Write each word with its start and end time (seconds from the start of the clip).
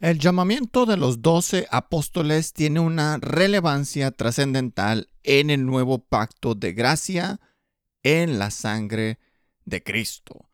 El 0.00 0.18
llamamiento 0.18 0.86
de 0.86 0.96
los 0.96 1.20
doce 1.20 1.66
apóstoles 1.70 2.54
tiene 2.54 2.80
una 2.80 3.18
relevancia 3.18 4.10
trascendental 4.10 5.10
en 5.24 5.50
el 5.50 5.66
nuevo 5.66 5.98
pacto 5.98 6.54
de 6.54 6.72
gracia 6.72 7.38
en 8.02 8.38
la 8.38 8.50
sangre 8.50 9.18
de 9.66 9.82
Cristo. 9.82 10.48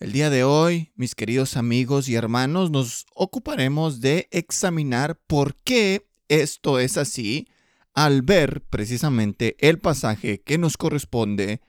El 0.00 0.12
día 0.12 0.30
de 0.30 0.42
hoy, 0.42 0.90
mis 0.94 1.14
queridos 1.14 1.58
amigos 1.58 2.08
y 2.08 2.14
hermanos, 2.14 2.70
nos 2.70 3.04
ocuparemos 3.14 4.00
de 4.00 4.26
examinar 4.30 5.20
por 5.26 5.56
qué 5.56 6.08
esto 6.28 6.78
es 6.78 6.96
así 6.96 7.46
al 7.92 8.22
ver 8.22 8.62
precisamente 8.70 9.54
el 9.60 9.80
pasaje 9.80 10.40
que 10.40 10.56
nos 10.56 10.78
corresponde 10.78 11.60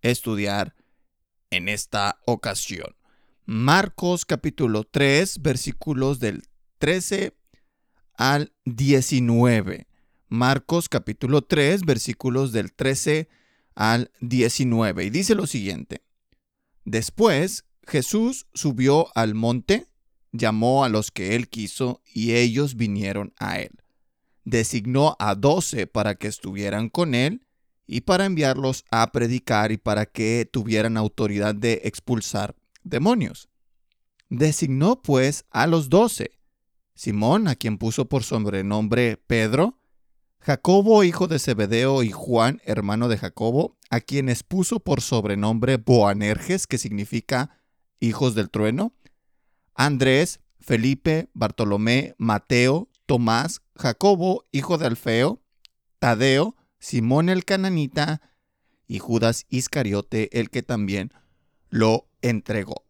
estudiar 0.00 0.76
en 1.50 1.68
esta 1.68 2.20
ocasión. 2.24 2.94
Marcos 3.46 4.24
capítulo 4.24 4.84
3 4.84 5.42
versículos 5.42 6.20
del 6.20 6.44
13 6.82 7.32
al 8.14 8.52
19. 8.64 9.86
Marcos 10.26 10.88
capítulo 10.88 11.42
3 11.42 11.82
versículos 11.82 12.50
del 12.50 12.72
13 12.72 13.28
al 13.76 14.10
19. 14.20 15.04
Y 15.04 15.10
dice 15.10 15.36
lo 15.36 15.46
siguiente. 15.46 16.02
Después 16.84 17.66
Jesús 17.86 18.48
subió 18.52 19.16
al 19.16 19.36
monte, 19.36 19.86
llamó 20.32 20.82
a 20.82 20.88
los 20.88 21.12
que 21.12 21.36
él 21.36 21.48
quiso 21.48 22.02
y 22.04 22.32
ellos 22.32 22.74
vinieron 22.74 23.32
a 23.38 23.60
él. 23.60 23.70
Designó 24.44 25.14
a 25.20 25.36
doce 25.36 25.86
para 25.86 26.16
que 26.16 26.26
estuvieran 26.26 26.88
con 26.88 27.14
él 27.14 27.46
y 27.86 28.00
para 28.00 28.24
enviarlos 28.24 28.84
a 28.90 29.12
predicar 29.12 29.70
y 29.70 29.76
para 29.76 30.04
que 30.06 30.50
tuvieran 30.50 30.96
autoridad 30.96 31.54
de 31.54 31.82
expulsar 31.84 32.56
demonios. 32.82 33.48
Designó 34.30 35.00
pues 35.00 35.44
a 35.50 35.68
los 35.68 35.88
doce 35.88 36.41
Simón, 36.94 37.48
a 37.48 37.54
quien 37.54 37.78
puso 37.78 38.08
por 38.08 38.22
sobrenombre 38.22 39.16
Pedro, 39.26 39.78
Jacobo, 40.40 41.04
hijo 41.04 41.28
de 41.28 41.38
Zebedeo, 41.38 42.02
y 42.02 42.10
Juan, 42.10 42.60
hermano 42.64 43.08
de 43.08 43.16
Jacobo, 43.16 43.76
a 43.90 44.00
quienes 44.00 44.42
puso 44.42 44.80
por 44.80 45.00
sobrenombre 45.00 45.76
Boanerges, 45.76 46.66
que 46.66 46.78
significa 46.78 47.58
hijos 48.00 48.34
del 48.34 48.50
trueno, 48.50 48.92
Andrés, 49.74 50.40
Felipe, 50.60 51.28
Bartolomé, 51.32 52.14
Mateo, 52.18 52.88
Tomás, 53.06 53.62
Jacobo, 53.76 54.44
hijo 54.50 54.78
de 54.78 54.86
Alfeo, 54.86 55.42
Tadeo, 55.98 56.56
Simón 56.78 57.28
el 57.28 57.44
cananita, 57.44 58.20
y 58.92 58.98
Judas 58.98 59.46
Iscariote, 59.48 60.38
el 60.38 60.50
que 60.50 60.62
también 60.62 61.12
lo 61.70 62.08
entregó. 62.20 62.84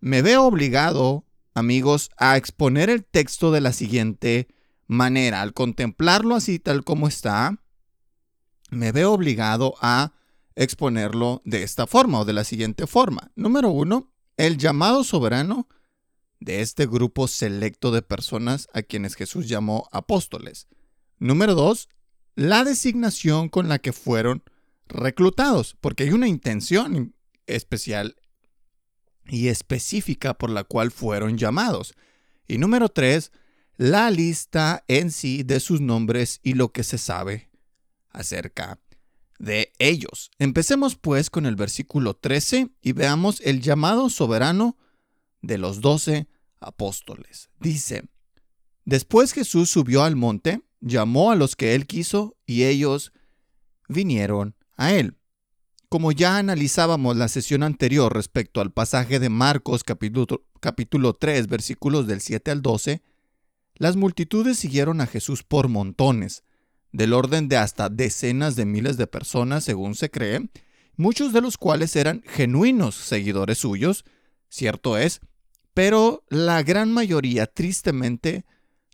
Me 0.00 0.20
veo 0.22 0.44
obligado 0.44 1.24
amigos, 1.58 2.10
a 2.16 2.36
exponer 2.36 2.90
el 2.90 3.04
texto 3.04 3.50
de 3.50 3.60
la 3.60 3.72
siguiente 3.72 4.48
manera. 4.86 5.42
Al 5.42 5.52
contemplarlo 5.52 6.34
así 6.34 6.58
tal 6.58 6.84
como 6.84 7.08
está, 7.08 7.62
me 8.70 8.92
veo 8.92 9.12
obligado 9.12 9.74
a 9.80 10.14
exponerlo 10.56 11.42
de 11.44 11.62
esta 11.62 11.86
forma 11.86 12.20
o 12.20 12.24
de 12.24 12.32
la 12.32 12.44
siguiente 12.44 12.86
forma. 12.86 13.30
Número 13.36 13.68
uno, 13.70 14.12
el 14.36 14.58
llamado 14.58 15.04
soberano 15.04 15.68
de 16.40 16.62
este 16.62 16.86
grupo 16.86 17.28
selecto 17.28 17.90
de 17.90 18.02
personas 18.02 18.68
a 18.72 18.82
quienes 18.82 19.14
Jesús 19.14 19.48
llamó 19.48 19.88
apóstoles. 19.92 20.68
Número 21.18 21.54
dos, 21.54 21.88
la 22.34 22.64
designación 22.64 23.48
con 23.48 23.68
la 23.68 23.78
que 23.78 23.92
fueron 23.92 24.42
reclutados, 24.86 25.76
porque 25.80 26.04
hay 26.04 26.10
una 26.10 26.28
intención 26.28 27.14
especial 27.46 28.16
y 29.28 29.48
específica 29.48 30.34
por 30.34 30.50
la 30.50 30.64
cual 30.64 30.90
fueron 30.90 31.38
llamados. 31.38 31.94
Y 32.46 32.58
número 32.58 32.88
tres, 32.88 33.30
la 33.76 34.10
lista 34.10 34.84
en 34.88 35.10
sí 35.12 35.42
de 35.42 35.60
sus 35.60 35.80
nombres 35.80 36.40
y 36.42 36.54
lo 36.54 36.72
que 36.72 36.82
se 36.82 36.98
sabe 36.98 37.50
acerca 38.10 38.80
de 39.38 39.72
ellos. 39.78 40.30
Empecemos 40.38 40.96
pues 40.96 41.30
con 41.30 41.46
el 41.46 41.56
versículo 41.56 42.14
13 42.14 42.70
y 42.82 42.92
veamos 42.92 43.40
el 43.44 43.60
llamado 43.60 44.10
soberano 44.10 44.76
de 45.42 45.58
los 45.58 45.80
doce 45.80 46.26
apóstoles. 46.60 47.50
Dice, 47.60 48.08
Después 48.84 49.32
Jesús 49.32 49.70
subió 49.70 50.02
al 50.02 50.16
monte, 50.16 50.62
llamó 50.80 51.30
a 51.30 51.36
los 51.36 51.56
que 51.56 51.74
él 51.74 51.86
quiso 51.86 52.36
y 52.46 52.64
ellos 52.64 53.12
vinieron 53.86 54.56
a 54.76 54.92
él. 54.94 55.18
Como 55.88 56.12
ya 56.12 56.36
analizábamos 56.36 57.16
la 57.16 57.28
sesión 57.28 57.62
anterior 57.62 58.12
respecto 58.14 58.60
al 58.60 58.72
pasaje 58.72 59.18
de 59.18 59.30
Marcos 59.30 59.84
capítulo, 59.84 60.44
capítulo 60.60 61.14
3 61.14 61.46
versículos 61.46 62.06
del 62.06 62.20
7 62.20 62.50
al 62.50 62.60
12, 62.60 63.00
las 63.76 63.96
multitudes 63.96 64.58
siguieron 64.58 65.00
a 65.00 65.06
Jesús 65.06 65.44
por 65.44 65.68
montones, 65.68 66.44
del 66.92 67.14
orden 67.14 67.48
de 67.48 67.56
hasta 67.56 67.88
decenas 67.88 68.54
de 68.54 68.66
miles 68.66 68.98
de 68.98 69.06
personas 69.06 69.64
según 69.64 69.94
se 69.94 70.10
cree, 70.10 70.50
muchos 70.96 71.32
de 71.32 71.40
los 71.40 71.56
cuales 71.56 71.96
eran 71.96 72.22
genuinos 72.26 72.94
seguidores 72.94 73.56
suyos, 73.56 74.04
cierto 74.50 74.98
es, 74.98 75.20
pero 75.72 76.22
la 76.28 76.62
gran 76.62 76.92
mayoría 76.92 77.46
tristemente 77.46 78.44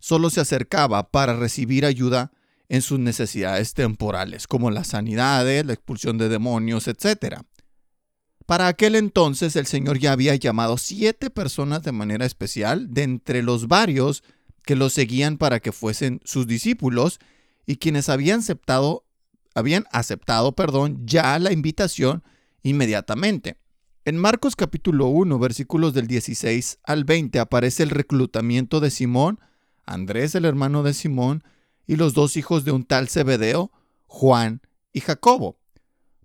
solo 0.00 0.30
se 0.30 0.40
acercaba 0.40 1.10
para 1.10 1.34
recibir 1.34 1.86
ayuda 1.86 2.30
en 2.74 2.82
sus 2.82 2.98
necesidades 2.98 3.72
temporales, 3.72 4.48
como 4.48 4.70
las 4.70 4.88
sanidades, 4.88 5.64
la 5.64 5.74
expulsión 5.74 6.18
de 6.18 6.28
demonios, 6.28 6.88
etc. 6.88 7.36
Para 8.46 8.66
aquel 8.66 8.96
entonces 8.96 9.54
el 9.54 9.66
Señor 9.66 9.98
ya 9.98 10.12
había 10.12 10.34
llamado 10.34 10.76
siete 10.76 11.30
personas 11.30 11.84
de 11.84 11.92
manera 11.92 12.26
especial 12.26 12.92
de 12.92 13.04
entre 13.04 13.42
los 13.42 13.68
varios 13.68 14.24
que 14.64 14.74
lo 14.74 14.90
seguían 14.90 15.38
para 15.38 15.60
que 15.60 15.70
fuesen 15.70 16.20
sus 16.24 16.48
discípulos 16.48 17.20
y 17.64 17.76
quienes 17.76 18.08
habían 18.08 18.40
aceptado, 18.40 19.04
habían 19.54 19.84
aceptado, 19.92 20.52
perdón, 20.52 21.06
ya 21.06 21.38
la 21.38 21.52
invitación 21.52 22.24
inmediatamente. 22.62 23.56
En 24.04 24.18
Marcos 24.18 24.56
capítulo 24.56 25.06
1, 25.06 25.38
versículos 25.38 25.94
del 25.94 26.08
16 26.08 26.80
al 26.82 27.04
20 27.04 27.38
aparece 27.38 27.84
el 27.84 27.90
reclutamiento 27.90 28.80
de 28.80 28.90
Simón, 28.90 29.38
Andrés 29.86 30.34
el 30.34 30.44
hermano 30.44 30.82
de 30.82 30.92
Simón, 30.92 31.44
y 31.86 31.96
los 31.96 32.14
dos 32.14 32.36
hijos 32.36 32.64
de 32.64 32.72
un 32.72 32.84
tal 32.84 33.08
Zebedeo, 33.08 33.70
Juan 34.06 34.60
y 34.92 35.00
Jacobo. 35.00 35.58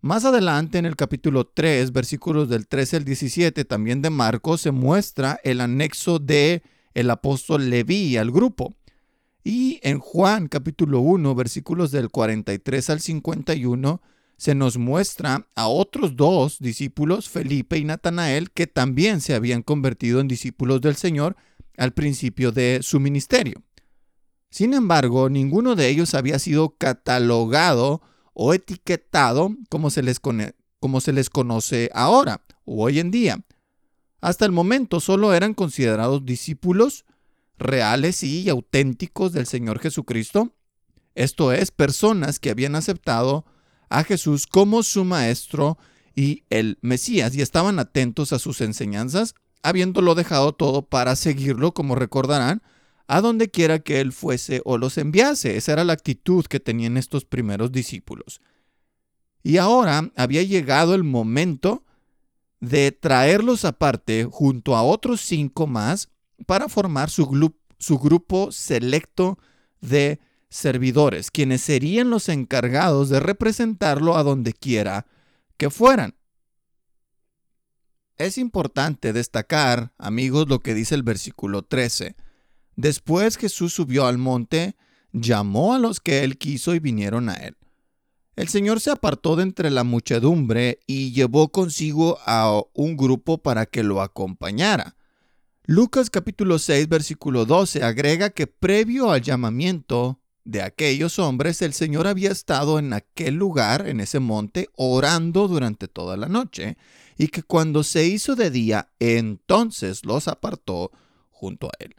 Más 0.02 0.24
adelante 0.24 0.78
en 0.78 0.86
el 0.86 0.96
capítulo 0.96 1.48
3, 1.48 1.92
versículos 1.92 2.48
del 2.48 2.68
13 2.68 2.98
al 2.98 3.06
17, 3.06 3.66
también 3.66 4.02
de 4.02 4.10
Marcos, 4.10 4.62
se 4.62 4.72
muestra 4.72 5.40
el 5.44 5.60
anexo 5.60 6.20
de 6.20 6.64
el 6.94 7.10
apóstol 7.10 7.70
Leví 7.70 8.16
al 8.16 8.32
grupo. 8.32 8.76
Y 9.44 9.80
en 9.84 10.00
Juan 10.00 10.48
capítulo 10.48 11.00
1, 11.02 11.36
versículos 11.36 11.92
del 11.92 12.10
43 12.10 12.90
al 12.90 13.00
51, 13.02 14.02
se 14.38 14.56
nos 14.56 14.78
muestra 14.78 15.48
a 15.56 15.68
otros 15.68 16.16
dos 16.16 16.60
discípulos, 16.60 17.28
Felipe 17.28 17.78
y 17.78 17.84
Natanael, 17.84 18.52
que 18.52 18.68
también 18.68 19.20
se 19.20 19.34
habían 19.34 19.64
convertido 19.64 20.22
en 20.22 20.30
discípulos 20.30 20.80
del 20.80 20.96
Señor 20.96 21.36
al 21.76 21.92
principio 21.92 22.54
de 22.54 22.80
su 22.82 23.02
ministerio. 23.02 23.62
Sin 24.50 24.74
embargo, 24.74 25.30
ninguno 25.30 25.76
de 25.76 25.90
ellos 25.90 26.14
había 26.16 26.40
sido 26.40 26.76
catalogado 26.78 28.02
o 28.34 28.54
etiquetado 28.54 29.56
como 29.70 29.90
se 29.90 30.02
les, 30.02 30.20
como 30.20 31.02
se 31.02 31.14
les 31.14 31.30
conoce 31.30 31.90
ahora 31.94 32.42
o 32.66 32.84
hoy 32.84 33.00
en 33.00 33.12
día. 33.12 33.46
Hasta 34.22 34.46
el 34.46 34.52
momento 34.52 35.00
solo 35.00 35.34
eran 35.34 35.54
considerados 35.54 36.26
discípulos 36.26 37.06
reales 37.58 38.24
y 38.24 38.50
auténticos 38.50 39.34
del 39.34 39.46
Señor 39.46 39.80
Jesucristo, 39.80 40.54
esto 41.16 41.52
es, 41.52 41.72
personas 41.72 42.40
que 42.40 42.50
habían 42.50 42.76
aceptado 42.76 43.46
a 43.90 44.04
Jesús 44.04 44.48
como 44.48 44.84
su 44.84 45.04
Maestro 45.04 45.78
y 46.16 46.44
el 46.50 46.78
Mesías 46.82 47.36
y 47.36 47.42
estaban 47.42 47.80
atentos 47.80 48.32
a 48.32 48.40
sus 48.40 48.62
enseñanzas, 48.62 49.36
habiéndolo 49.62 50.16
dejado 50.16 50.54
todo 50.54 50.84
para 50.84 51.16
seguirlo, 51.16 51.74
como 51.74 51.96
recordarán, 51.96 52.62
a 53.10 53.22
donde 53.22 53.50
quiera 53.50 53.80
que 53.80 54.02
él 54.02 54.14
fuese 54.14 54.62
o 54.66 54.78
los 54.78 55.00
enviase. 55.00 55.58
Esa 55.58 55.74
era 55.74 55.84
la 55.84 55.94
actitud 55.94 56.46
que 56.46 56.60
tenían 56.60 56.96
estos 56.96 57.26
primeros 57.26 57.72
discípulos. 57.72 58.40
Y 59.42 59.58
ahora 59.58 60.12
había 60.16 60.44
llegado 60.44 60.94
el 60.94 61.04
momento 61.04 61.84
de 62.60 62.92
traerlos 62.92 63.66
aparte 63.66 64.28
junto 64.30 64.76
a 64.76 64.84
otros 64.84 65.22
cinco 65.22 65.66
más 65.66 66.10
para 66.46 66.70
formar 66.70 67.10
su, 67.10 67.52
su 67.80 67.98
grupo 67.98 68.52
selecto 68.52 69.40
de 69.82 70.20
servidores, 70.50 71.32
quienes 71.32 71.62
serían 71.62 72.12
los 72.12 72.30
encargados 72.30 73.10
de 73.10 73.20
representarlo 73.20 74.18
a 74.18 74.24
donde 74.24 74.54
quiera 74.54 75.08
que 75.58 75.72
fueran. 75.72 76.14
Es 78.18 78.38
importante 78.38 79.14
destacar, 79.14 79.94
amigos, 79.98 80.48
lo 80.48 80.60
que 80.60 80.76
dice 80.76 80.94
el 80.94 81.02
versículo 81.02 81.64
13 81.64 82.16
Después 82.80 83.36
Jesús 83.36 83.74
subió 83.74 84.08
al 84.08 84.18
monte, 84.18 84.78
llamó 85.12 85.74
a 85.74 85.80
los 85.80 86.00
que 86.00 86.24
él 86.24 86.38
quiso 86.38 86.74
y 86.74 86.80
vinieron 86.80 87.28
a 87.28 87.34
él. 87.34 87.58
El 88.38 88.48
Señor 88.48 88.80
se 88.80 88.90
apartó 88.90 89.36
de 89.36 89.44
entre 89.44 89.70
la 89.70 89.84
muchedumbre 89.84 90.80
y 90.88 91.12
llevó 91.12 91.50
consigo 91.50 92.20
a 92.26 92.58
un 92.74 92.96
grupo 92.96 93.38
para 93.38 93.66
que 93.66 93.84
lo 93.84 94.02
acompañara. 94.02 94.96
Lucas 95.66 96.10
capítulo 96.10 96.58
6 96.58 96.88
versículo 96.88 97.46
12 97.46 97.84
agrega 97.84 98.30
que 98.30 98.48
previo 98.48 99.12
al 99.12 99.24
llamamiento 99.24 100.22
de 100.46 100.62
aquellos 100.62 101.20
hombres, 101.20 101.62
el 101.62 101.74
Señor 101.74 102.08
había 102.08 102.32
estado 102.32 102.80
en 102.80 102.94
aquel 102.94 103.36
lugar, 103.36 103.90
en 103.90 104.00
ese 104.00 104.22
monte, 104.22 104.70
orando 104.78 105.50
durante 105.50 105.90
toda 105.90 106.16
la 106.16 106.30
noche, 106.30 106.78
y 107.18 107.28
que 107.28 107.44
cuando 107.44 107.84
se 107.84 108.08
hizo 108.08 108.38
de 108.38 108.50
día, 108.50 108.88
entonces 109.00 110.06
los 110.06 110.30
apartó 110.30 110.92
junto 111.30 111.68
a 111.68 111.72
él. 111.80 111.94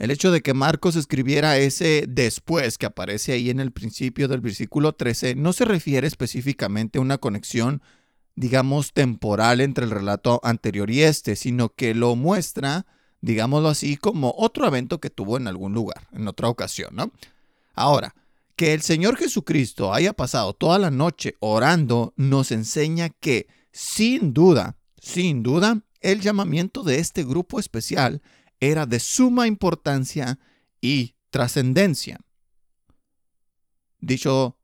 El 0.00 0.10
hecho 0.10 0.32
de 0.32 0.40
que 0.40 0.54
Marcos 0.54 0.96
escribiera 0.96 1.58
ese 1.58 2.06
después 2.08 2.78
que 2.78 2.86
aparece 2.86 3.32
ahí 3.32 3.50
en 3.50 3.60
el 3.60 3.70
principio 3.70 4.28
del 4.28 4.40
versículo 4.40 4.94
13 4.94 5.34
no 5.34 5.52
se 5.52 5.66
refiere 5.66 6.06
específicamente 6.06 6.98
a 6.98 7.02
una 7.02 7.18
conexión, 7.18 7.82
digamos, 8.34 8.94
temporal 8.94 9.60
entre 9.60 9.84
el 9.84 9.90
relato 9.90 10.40
anterior 10.42 10.90
y 10.90 11.02
este, 11.02 11.36
sino 11.36 11.68
que 11.74 11.94
lo 11.94 12.16
muestra, 12.16 12.86
digámoslo 13.20 13.68
así, 13.68 13.98
como 13.98 14.34
otro 14.38 14.66
evento 14.66 15.00
que 15.00 15.10
tuvo 15.10 15.36
en 15.36 15.46
algún 15.46 15.74
lugar, 15.74 16.08
en 16.14 16.26
otra 16.28 16.48
ocasión, 16.48 16.96
¿no? 16.96 17.12
Ahora, 17.74 18.14
que 18.56 18.72
el 18.72 18.80
Señor 18.80 19.18
Jesucristo 19.18 19.92
haya 19.92 20.14
pasado 20.14 20.54
toda 20.54 20.78
la 20.78 20.90
noche 20.90 21.36
orando 21.40 22.14
nos 22.16 22.52
enseña 22.52 23.10
que, 23.10 23.48
sin 23.70 24.32
duda, 24.32 24.78
sin 24.98 25.42
duda, 25.42 25.82
el 26.00 26.22
llamamiento 26.22 26.84
de 26.84 27.00
este 27.00 27.22
grupo 27.22 27.60
especial 27.60 28.22
era 28.60 28.86
de 28.86 29.00
suma 29.00 29.46
importancia 29.46 30.38
y 30.80 31.16
trascendencia. 31.30 32.20
Dicho 33.98 34.56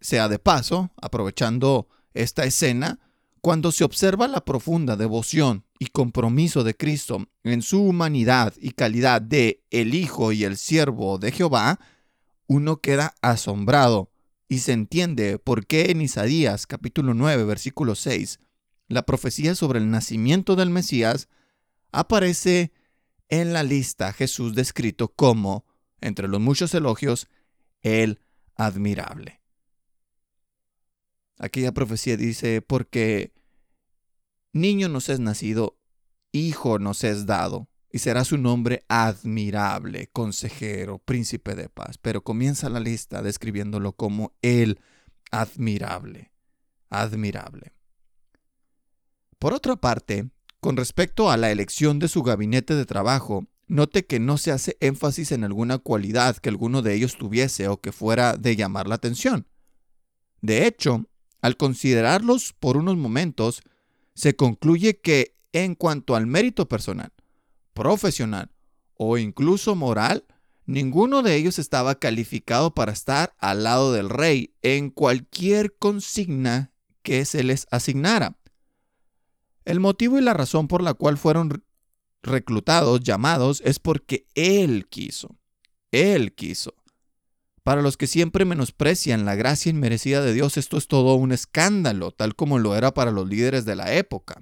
sea 0.00 0.28
de 0.28 0.38
paso, 0.38 0.90
aprovechando 1.00 1.88
esta 2.14 2.44
escena, 2.44 2.98
cuando 3.40 3.70
se 3.70 3.84
observa 3.84 4.26
la 4.26 4.44
profunda 4.44 4.96
devoción 4.96 5.64
y 5.78 5.86
compromiso 5.86 6.64
de 6.64 6.76
Cristo 6.76 7.28
en 7.44 7.62
su 7.62 7.82
humanidad 7.82 8.54
y 8.60 8.72
calidad 8.72 9.22
de 9.22 9.62
el 9.70 9.94
Hijo 9.94 10.32
y 10.32 10.44
el 10.44 10.56
siervo 10.56 11.18
de 11.18 11.30
Jehová, 11.30 11.78
uno 12.46 12.80
queda 12.80 13.14
asombrado 13.22 14.10
y 14.48 14.58
se 14.58 14.72
entiende 14.72 15.38
por 15.38 15.66
qué 15.66 15.90
en 15.90 16.00
Isaías 16.00 16.66
capítulo 16.66 17.14
9 17.14 17.44
versículo 17.44 17.94
6 17.94 18.40
la 18.88 19.02
profecía 19.02 19.54
sobre 19.54 19.78
el 19.78 19.90
nacimiento 19.90 20.56
del 20.56 20.70
Mesías 20.70 21.28
aparece 21.92 22.72
en 23.28 23.52
la 23.52 23.62
lista 23.62 24.12
Jesús 24.12 24.54
descrito 24.54 25.08
como, 25.08 25.64
entre 26.00 26.28
los 26.28 26.40
muchos 26.40 26.74
elogios, 26.74 27.28
el 27.82 28.20
admirable. 28.54 29.40
Aquella 31.38 31.72
profecía 31.72 32.16
dice, 32.16 32.62
porque 32.62 33.32
niño 34.52 34.88
nos 34.88 35.08
es 35.08 35.20
nacido, 35.20 35.78
hijo 36.32 36.78
nos 36.78 37.04
es 37.04 37.26
dado, 37.26 37.68
y 37.90 38.00
será 38.00 38.24
su 38.24 38.36
nombre 38.36 38.84
admirable, 38.88 40.08
consejero, 40.08 40.98
príncipe 40.98 41.54
de 41.54 41.68
paz. 41.68 41.96
Pero 41.98 42.22
comienza 42.22 42.68
la 42.68 42.80
lista 42.80 43.22
describiéndolo 43.22 43.92
como 43.92 44.34
el 44.42 44.80
admirable, 45.30 46.32
admirable. 46.90 47.72
Por 49.38 49.54
otra 49.54 49.76
parte, 49.76 50.28
con 50.60 50.76
respecto 50.76 51.30
a 51.30 51.36
la 51.36 51.50
elección 51.50 51.98
de 51.98 52.08
su 52.08 52.22
gabinete 52.22 52.74
de 52.74 52.86
trabajo, 52.86 53.46
note 53.66 54.06
que 54.06 54.18
no 54.18 54.38
se 54.38 54.50
hace 54.50 54.76
énfasis 54.80 55.32
en 55.32 55.44
alguna 55.44 55.78
cualidad 55.78 56.36
que 56.36 56.48
alguno 56.48 56.82
de 56.82 56.94
ellos 56.94 57.16
tuviese 57.16 57.68
o 57.68 57.80
que 57.80 57.92
fuera 57.92 58.36
de 58.36 58.56
llamar 58.56 58.88
la 58.88 58.96
atención. 58.96 59.46
De 60.40 60.66
hecho, 60.66 61.06
al 61.40 61.56
considerarlos 61.56 62.54
por 62.58 62.76
unos 62.76 62.96
momentos, 62.96 63.62
se 64.14 64.34
concluye 64.34 65.00
que 65.00 65.36
en 65.52 65.74
cuanto 65.74 66.16
al 66.16 66.26
mérito 66.26 66.68
personal, 66.68 67.12
profesional 67.72 68.50
o 68.94 69.16
incluso 69.18 69.76
moral, 69.76 70.24
ninguno 70.66 71.22
de 71.22 71.36
ellos 71.36 71.58
estaba 71.58 71.94
calificado 71.94 72.74
para 72.74 72.92
estar 72.92 73.34
al 73.38 73.62
lado 73.62 73.92
del 73.92 74.10
rey 74.10 74.54
en 74.62 74.90
cualquier 74.90 75.76
consigna 75.78 76.72
que 77.02 77.24
se 77.24 77.44
les 77.44 77.68
asignara. 77.70 78.36
El 79.68 79.80
motivo 79.80 80.16
y 80.16 80.22
la 80.22 80.32
razón 80.32 80.66
por 80.66 80.82
la 80.82 80.94
cual 80.94 81.18
fueron 81.18 81.62
reclutados, 82.22 83.00
llamados, 83.00 83.60
es 83.66 83.78
porque 83.78 84.26
Él 84.34 84.86
quiso. 84.88 85.36
Él 85.92 86.32
quiso. 86.32 86.72
Para 87.64 87.82
los 87.82 87.98
que 87.98 88.06
siempre 88.06 88.46
menosprecian 88.46 89.26
la 89.26 89.34
gracia 89.34 89.68
inmerecida 89.68 90.22
de 90.22 90.32
Dios, 90.32 90.56
esto 90.56 90.78
es 90.78 90.88
todo 90.88 91.16
un 91.16 91.32
escándalo, 91.32 92.12
tal 92.12 92.34
como 92.34 92.58
lo 92.58 92.76
era 92.76 92.94
para 92.94 93.10
los 93.10 93.28
líderes 93.28 93.66
de 93.66 93.76
la 93.76 93.92
época. 93.92 94.40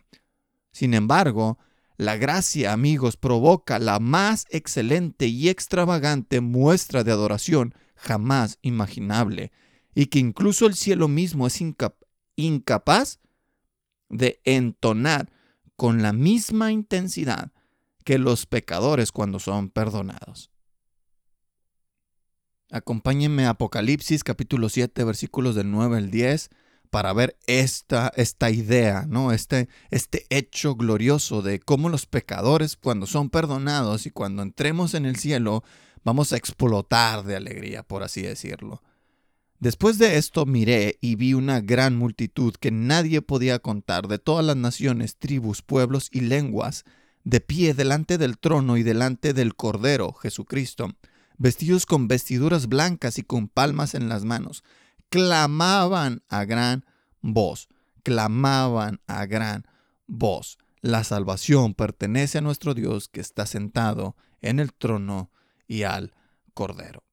Sin 0.71 0.95
embargo, 0.95 1.59
la 1.97 2.17
gracia, 2.17 2.73
amigos, 2.73 3.17
provoca 3.17 3.81
la 3.81 3.99
más 3.99 4.47
excelente 4.51 5.27
y 5.27 5.49
extravagante 5.49 6.41
muestra 6.41 7.03
de 7.03 7.11
adoración 7.11 7.75
jamás 7.97 8.61
imaginable, 8.63 9.51
y 9.93 10.07
que 10.07 10.21
incluso 10.21 10.67
el 10.67 10.77
cielo 10.77 11.09
mismo 11.09 11.49
es 11.49 11.61
incapaz 12.37 13.19
de 14.09 14.41
entonar 14.45 15.31
con 15.77 16.03
la 16.03 16.13
misma 16.13 16.73
intensidad 16.73 17.53
que 18.05 18.19
los 18.19 18.47
pecadores 18.47 19.13
cuando 19.13 19.39
son 19.39 19.69
perdonados. 19.69 20.51
Acompáñenme 22.71 23.47
a 23.47 23.51
Apocalipsis 23.51 24.25
capítulo 24.25 24.69
7 24.69 25.05
versículos 25.05 25.55
del 25.55 25.71
9 25.71 25.99
al 25.99 26.11
10 26.11 26.51
para 26.91 27.13
ver 27.13 27.37
esta, 27.47 28.13
esta 28.17 28.51
idea, 28.51 29.07
¿no? 29.09 29.33
Este, 29.33 29.69
este 29.91 30.27
hecho 30.31 30.75
glorioso 30.75 31.43
de 31.43 31.61
cómo 31.61 31.89
los 31.89 32.07
pecadores 32.07 32.77
cuando 32.77 33.07
son 33.07 33.31
perdonados 33.31 34.07
y 34.07 34.11
cuando 34.11 34.43
entremos 34.43 34.95
en 34.95 35.05
el 35.05 35.17
cielo 35.17 35.63
vamos 36.05 36.33
a 36.33 36.37
explotar 36.37 37.25
de 37.25 37.37
alegría, 37.37 37.83
por 37.83 38.03
así 38.03 38.23
decirlo. 38.23 38.83
Después 39.59 39.99
de 39.99 40.19
esto 40.19 40.45
miré 40.45 40.99
y 41.01 41.15
vi 41.15 41.33
una 41.33 41.61
gran 41.61 41.97
multitud 41.97 42.55
que 42.55 42.71
nadie 42.71 43.23
podía 43.23 43.59
contar 43.59 44.07
de 44.07 44.19
todas 44.19 44.45
las 44.45 44.57
naciones, 44.57 45.17
tribus, 45.17 45.63
pueblos 45.63 46.09
y 46.13 46.21
lenguas, 46.21 46.85
de 47.25 47.41
pie 47.41 47.75
delante 47.75 48.19
del 48.19 48.39
trono 48.39 48.77
y 48.77 48.83
delante 48.83 49.33
del 49.33 49.57
Cordero, 49.57 50.13
Jesucristo, 50.13 50.93
vestidos 51.39 51.87
con 51.87 52.07
vestiduras 52.07 52.69
blancas 52.69 53.19
y 53.19 53.23
con 53.23 53.49
palmas 53.49 53.95
en 53.95 54.09
las 54.09 54.25
manos, 54.25 54.63
clamaban 55.09 56.23
a 56.29 56.45
gran 56.45 56.85
voz, 57.23 57.69
clamaban 58.03 59.01
a 59.07 59.27
gran 59.27 59.67
voz. 60.07 60.59
La 60.83 61.03
salvación 61.03 61.75
pertenece 61.75 62.39
a 62.39 62.43
nuestro 62.43 62.75
Dios 62.75 63.09
que 63.09 63.21
está 63.21 63.47
sentado 63.47 64.17
en 64.41 64.61
el 64.61 64.73
trono 64.73 65.31
y 65.67 65.83
al 65.83 66.13
Cordero. 66.55 67.06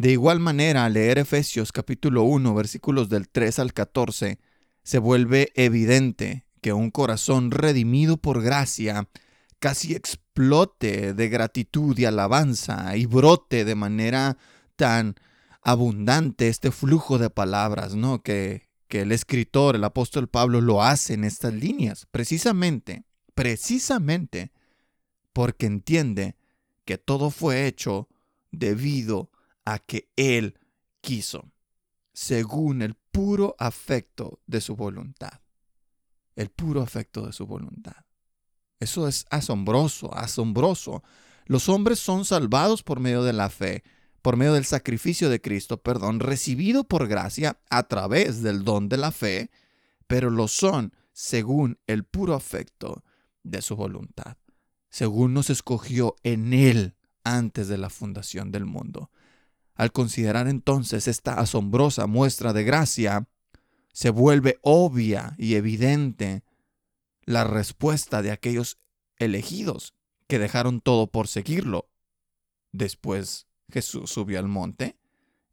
De 0.00 0.12
igual 0.12 0.40
manera, 0.40 0.86
al 0.86 0.94
leer 0.94 1.18
Efesios 1.18 1.72
capítulo 1.72 2.22
1 2.22 2.54
versículos 2.54 3.10
del 3.10 3.28
3 3.28 3.58
al 3.58 3.74
14, 3.74 4.38
se 4.82 4.98
vuelve 4.98 5.52
evidente 5.56 6.46
que 6.62 6.72
un 6.72 6.90
corazón 6.90 7.50
redimido 7.50 8.16
por 8.16 8.42
gracia 8.42 9.10
casi 9.58 9.92
explote 9.92 11.12
de 11.12 11.28
gratitud 11.28 11.98
y 11.98 12.06
alabanza 12.06 12.96
y 12.96 13.04
brote 13.04 13.66
de 13.66 13.74
manera 13.74 14.38
tan 14.76 15.16
abundante 15.60 16.48
este 16.48 16.70
flujo 16.70 17.18
de 17.18 17.28
palabras, 17.28 17.94
¿no? 17.94 18.22
Que, 18.22 18.70
que 18.88 19.02
el 19.02 19.12
escritor, 19.12 19.76
el 19.76 19.84
apóstol 19.84 20.28
Pablo, 20.28 20.62
lo 20.62 20.82
hace 20.82 21.12
en 21.12 21.24
estas 21.24 21.52
líneas, 21.52 22.06
precisamente, 22.10 23.04
precisamente 23.34 24.50
porque 25.34 25.66
entiende 25.66 26.36
que 26.86 26.96
todo 26.96 27.30
fue 27.30 27.66
hecho 27.66 28.08
debido 28.50 29.29
a 29.70 29.78
que 29.78 30.10
Él 30.16 30.58
quiso, 31.00 31.52
según 32.12 32.82
el 32.82 32.96
puro 33.12 33.54
afecto 33.58 34.40
de 34.46 34.60
su 34.60 34.74
voluntad. 34.74 35.40
El 36.34 36.50
puro 36.50 36.82
afecto 36.82 37.24
de 37.24 37.32
su 37.32 37.46
voluntad. 37.46 38.04
Eso 38.80 39.06
es 39.06 39.26
asombroso, 39.30 40.12
asombroso. 40.12 41.04
Los 41.46 41.68
hombres 41.68 42.00
son 42.00 42.24
salvados 42.24 42.82
por 42.82 42.98
medio 42.98 43.22
de 43.22 43.32
la 43.32 43.48
fe, 43.48 43.84
por 44.22 44.36
medio 44.36 44.54
del 44.54 44.64
sacrificio 44.64 45.28
de 45.28 45.40
Cristo, 45.40 45.80
perdón, 45.80 46.18
recibido 46.18 46.82
por 46.82 47.06
gracia 47.06 47.60
a 47.70 47.84
través 47.84 48.42
del 48.42 48.64
don 48.64 48.88
de 48.88 48.96
la 48.96 49.12
fe, 49.12 49.52
pero 50.08 50.30
lo 50.30 50.48
son 50.48 50.94
según 51.12 51.78
el 51.86 52.02
puro 52.02 52.34
afecto 52.34 53.04
de 53.44 53.62
su 53.62 53.76
voluntad, 53.76 54.36
según 54.88 55.32
nos 55.32 55.48
escogió 55.48 56.16
en 56.24 56.54
Él 56.54 56.96
antes 57.22 57.68
de 57.68 57.78
la 57.78 57.88
fundación 57.88 58.50
del 58.50 58.66
mundo. 58.66 59.10
Al 59.80 59.92
considerar 59.92 60.46
entonces 60.46 61.08
esta 61.08 61.40
asombrosa 61.40 62.06
muestra 62.06 62.52
de 62.52 62.64
gracia, 62.64 63.26
se 63.94 64.10
vuelve 64.10 64.58
obvia 64.60 65.34
y 65.38 65.54
evidente 65.54 66.44
la 67.24 67.44
respuesta 67.44 68.20
de 68.20 68.30
aquellos 68.30 68.78
elegidos 69.16 69.94
que 70.26 70.38
dejaron 70.38 70.82
todo 70.82 71.06
por 71.06 71.28
seguirlo. 71.28 71.88
Después 72.72 73.46
Jesús 73.72 74.10
subió 74.10 74.38
al 74.38 74.48
monte, 74.48 74.98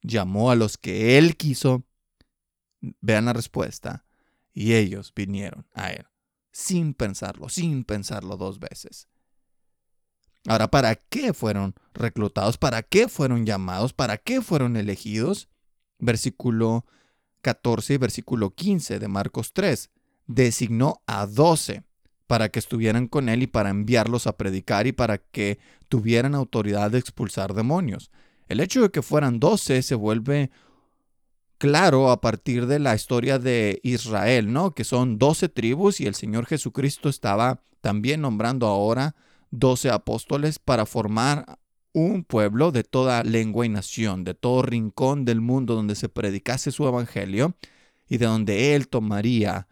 llamó 0.02 0.52
a 0.52 0.58
los 0.58 0.78
que 0.78 1.18
él 1.18 1.38
quiso, 1.38 1.86
vean 3.00 3.24
la 3.24 3.34
respuesta, 3.34 4.06
y 4.54 4.74
ellos 4.74 5.14
vinieron 5.16 5.70
a 5.72 5.92
él, 5.94 6.06
sin 6.52 6.94
pensarlo, 6.94 7.48
sin 7.48 7.86
pensarlo 7.86 8.36
dos 8.36 8.60
veces. 8.60 9.08
Ahora, 10.46 10.70
¿para 10.70 10.96
qué 10.96 11.34
fueron 11.34 11.76
reclutados? 11.94 12.58
¿Para 12.58 12.84
qué 12.84 13.08
fueron 13.08 13.46
llamados? 13.46 13.94
¿Para 13.94 14.18
qué 14.18 14.42
fueron 14.42 14.78
elegidos? 14.78 15.50
Versículo 16.00 16.86
14 17.42 17.96
y 17.96 17.98
versículo 17.98 18.52
15 18.52 19.00
de 19.00 19.08
Marcos 19.08 19.54
3. 19.54 19.90
Designó 20.28 21.02
a 21.08 21.26
doce 21.26 21.84
para 22.28 22.50
que 22.50 22.60
estuvieran 22.60 23.08
con 23.08 23.30
él 23.30 23.44
y 23.44 23.48
para 23.48 23.70
enviarlos 23.70 24.28
a 24.28 24.38
predicar 24.38 24.86
y 24.86 24.92
para 24.92 25.18
que 25.18 25.60
tuvieran 25.88 26.36
autoridad 26.36 26.92
de 26.92 27.00
expulsar 27.00 27.54
demonios. 27.54 28.12
El 28.48 28.60
hecho 28.60 28.82
de 28.82 28.92
que 28.92 29.02
fueran 29.02 29.40
doce 29.40 29.82
se 29.82 29.96
vuelve 29.96 30.52
claro 31.58 32.12
a 32.12 32.22
partir 32.22 32.68
de 32.68 32.80
la 32.80 32.96
historia 32.96 33.40
de 33.40 33.80
Israel, 33.84 34.52
¿no? 34.52 34.72
Que 34.72 34.84
son 34.84 35.18
doce 35.18 35.50
tribus 35.50 36.00
y 36.00 36.06
el 36.06 36.16
Señor 36.16 36.46
Jesucristo 36.46 37.10
estaba 37.10 37.62
también 37.82 38.22
nombrando 38.22 38.68
ahora 38.68 39.16
doce 39.52 39.90
apóstoles 39.90 40.60
para 40.60 40.86
formar 40.86 41.60
un 41.94 42.24
pueblo 42.24 42.72
de 42.72 42.84
toda 42.84 43.24
lengua 43.24 43.66
y 43.66 43.70
nación, 43.70 44.24
de 44.24 44.34
todo 44.34 44.62
rincón 44.62 45.26
del 45.26 45.42
mundo 45.42 45.76
donde 45.76 45.96
se 45.96 46.10
predicase 46.10 46.72
su 46.72 46.88
evangelio 46.88 47.56
y 48.08 48.18
de 48.18 48.26
donde 48.28 48.76
Él 48.76 48.88
tomaría 48.88 49.68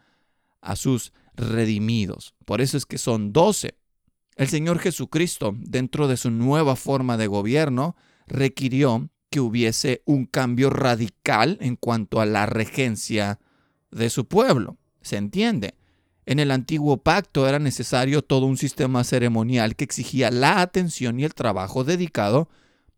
a 0.61 0.75
sus 0.75 1.13
redimidos. 1.35 2.33
Por 2.45 2.61
eso 2.61 2.77
es 2.77 2.85
que 2.85 2.97
son 2.97 3.31
doce. 3.31 3.77
El 4.35 4.47
Señor 4.47 4.79
Jesucristo, 4.79 5.55
dentro 5.57 6.07
de 6.07 6.17
su 6.17 6.31
nueva 6.31 6.75
forma 6.75 7.17
de 7.17 7.27
gobierno, 7.27 7.95
requirió 8.27 9.09
que 9.29 9.39
hubiese 9.39 10.01
un 10.05 10.25
cambio 10.25 10.69
radical 10.69 11.57
en 11.61 11.75
cuanto 11.75 12.19
a 12.21 12.25
la 12.25 12.45
regencia 12.45 13.39
de 13.91 14.09
su 14.09 14.27
pueblo. 14.27 14.77
¿Se 15.01 15.17
entiende? 15.17 15.75
En 16.25 16.39
el 16.39 16.51
antiguo 16.51 16.97
pacto 16.97 17.47
era 17.47 17.59
necesario 17.59 18.23
todo 18.23 18.45
un 18.45 18.57
sistema 18.57 19.03
ceremonial 19.03 19.75
que 19.75 19.83
exigía 19.83 20.31
la 20.31 20.61
atención 20.61 21.19
y 21.19 21.23
el 21.23 21.35
trabajo 21.35 21.83
dedicado 21.83 22.49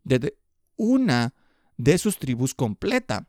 de 0.04 0.34
una 0.76 1.34
de 1.76 1.98
sus 1.98 2.18
tribus 2.18 2.54
completa. 2.54 3.28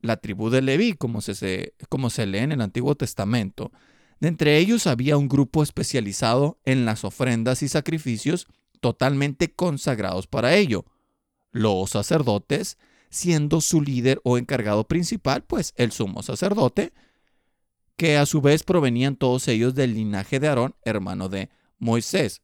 La 0.00 0.16
tribu 0.16 0.50
de 0.50 0.62
Leví, 0.62 0.94
como 0.94 1.20
se, 1.20 1.74
como 1.88 2.10
se 2.10 2.26
lee 2.26 2.38
en 2.38 2.52
el 2.52 2.60
Antiguo 2.60 2.94
Testamento. 2.96 3.72
De 4.20 4.28
entre 4.28 4.58
ellos 4.58 4.86
había 4.86 5.16
un 5.16 5.28
grupo 5.28 5.62
especializado 5.62 6.58
en 6.64 6.84
las 6.84 7.04
ofrendas 7.04 7.62
y 7.62 7.68
sacrificios 7.68 8.48
totalmente 8.80 9.52
consagrados 9.52 10.26
para 10.26 10.54
ello. 10.54 10.84
Los 11.50 11.90
sacerdotes, 11.90 12.78
siendo 13.10 13.60
su 13.60 13.80
líder 13.80 14.20
o 14.24 14.38
encargado 14.38 14.84
principal, 14.84 15.44
pues 15.44 15.72
el 15.76 15.92
sumo 15.92 16.22
sacerdote, 16.22 16.92
que 17.98 18.16
a 18.16 18.26
su 18.26 18.40
vez 18.40 18.62
provenían 18.62 19.16
todos 19.16 19.48
ellos 19.48 19.74
del 19.74 19.94
linaje 19.94 20.38
de 20.38 20.46
Aarón, 20.46 20.76
hermano 20.84 21.28
de 21.28 21.50
Moisés. 21.78 22.42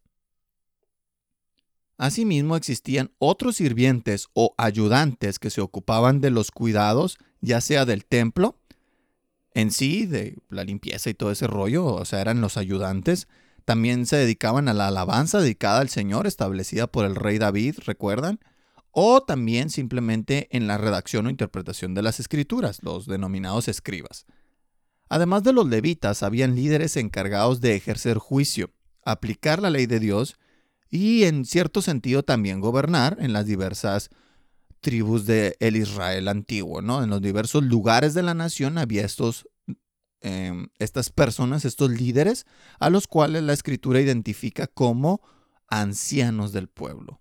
Asimismo 1.97 2.57
existían 2.57 3.13
otros 3.19 3.57
sirvientes 3.57 4.27
o 4.35 4.53
ayudantes 4.59 5.39
que 5.39 5.51
se 5.51 5.61
ocupaban 5.61 6.21
de 6.21 6.31
los 6.31 6.51
cuidados, 6.51 7.19
ya 7.41 7.61
sea 7.61 7.85
del 7.85 8.05
templo 8.05 8.59
en 9.55 9.71
sí, 9.71 10.07
de 10.07 10.37
la 10.51 10.65
limpieza 10.65 11.09
y 11.09 11.15
todo 11.15 11.31
ese 11.31 11.47
rollo, 11.47 11.87
o 11.87 12.05
sea, 12.05 12.21
eran 12.21 12.41
los 12.41 12.57
ayudantes. 12.57 13.29
También 13.65 14.07
se 14.07 14.17
dedicaban 14.17 14.69
a 14.69 14.75
la 14.75 14.89
alabanza 14.89 15.41
dedicada 15.41 15.79
al 15.79 15.89
Señor, 15.89 16.27
establecida 16.27 16.89
por 16.89 17.05
el 17.05 17.15
rey 17.15 17.39
David, 17.39 17.77
¿recuerdan? 17.87 18.41
O 18.91 19.23
también 19.23 19.71
simplemente 19.71 20.49
en 20.51 20.67
la 20.67 20.79
redacción 20.79 21.27
o 21.27 21.31
interpretación 21.31 21.95
de 21.95 22.03
las 22.03 22.19
escrituras, 22.19 22.83
los 22.83 23.07
denominados 23.07 23.69
escribas. 23.69 24.27
Además 25.09 25.43
de 25.43 25.53
los 25.53 25.69
levitas, 25.69 26.23
habían 26.23 26.55
líderes 26.55 26.97
encargados 26.97 27.61
de 27.61 27.77
ejercer 27.77 28.19
juicio, 28.19 28.71
aplicar 29.05 29.61
la 29.61 29.71
ley 29.71 29.87
de 29.87 30.01
Dios 30.01 30.37
y 30.91 31.25
en 31.25 31.45
cierto 31.45 31.83
sentido 31.83 32.23
también 32.23 32.61
gobernar 32.61 33.17
en 33.21 33.33
las 33.33 33.47
diversas 33.47 34.11
tribus 34.81 35.25
del 35.27 35.55
el 35.61 35.77
Israel 35.77 36.29
antiguo, 36.29 36.83
¿no? 36.83 37.03
En 37.03 37.11
los 37.11 37.23
diversos 37.23 37.65
lugares 37.65 38.15
de 38.15 38.23
la 38.23 38.35
nación 38.35 38.79
había 38.79 39.05
estos, 39.05 39.49
em, 40.21 40.69
estas 40.79 41.11
personas, 41.11 41.65
estos 41.65 41.91
líderes, 41.91 42.47
a 42.79 42.91
los 42.91 43.07
cuales 43.07 43.43
la 43.43 43.55
escritura 43.55 44.01
identifica 44.01 44.67
como 44.67 45.23
ancianos 45.69 46.53
del 46.53 46.69
pueblo. 46.69 47.21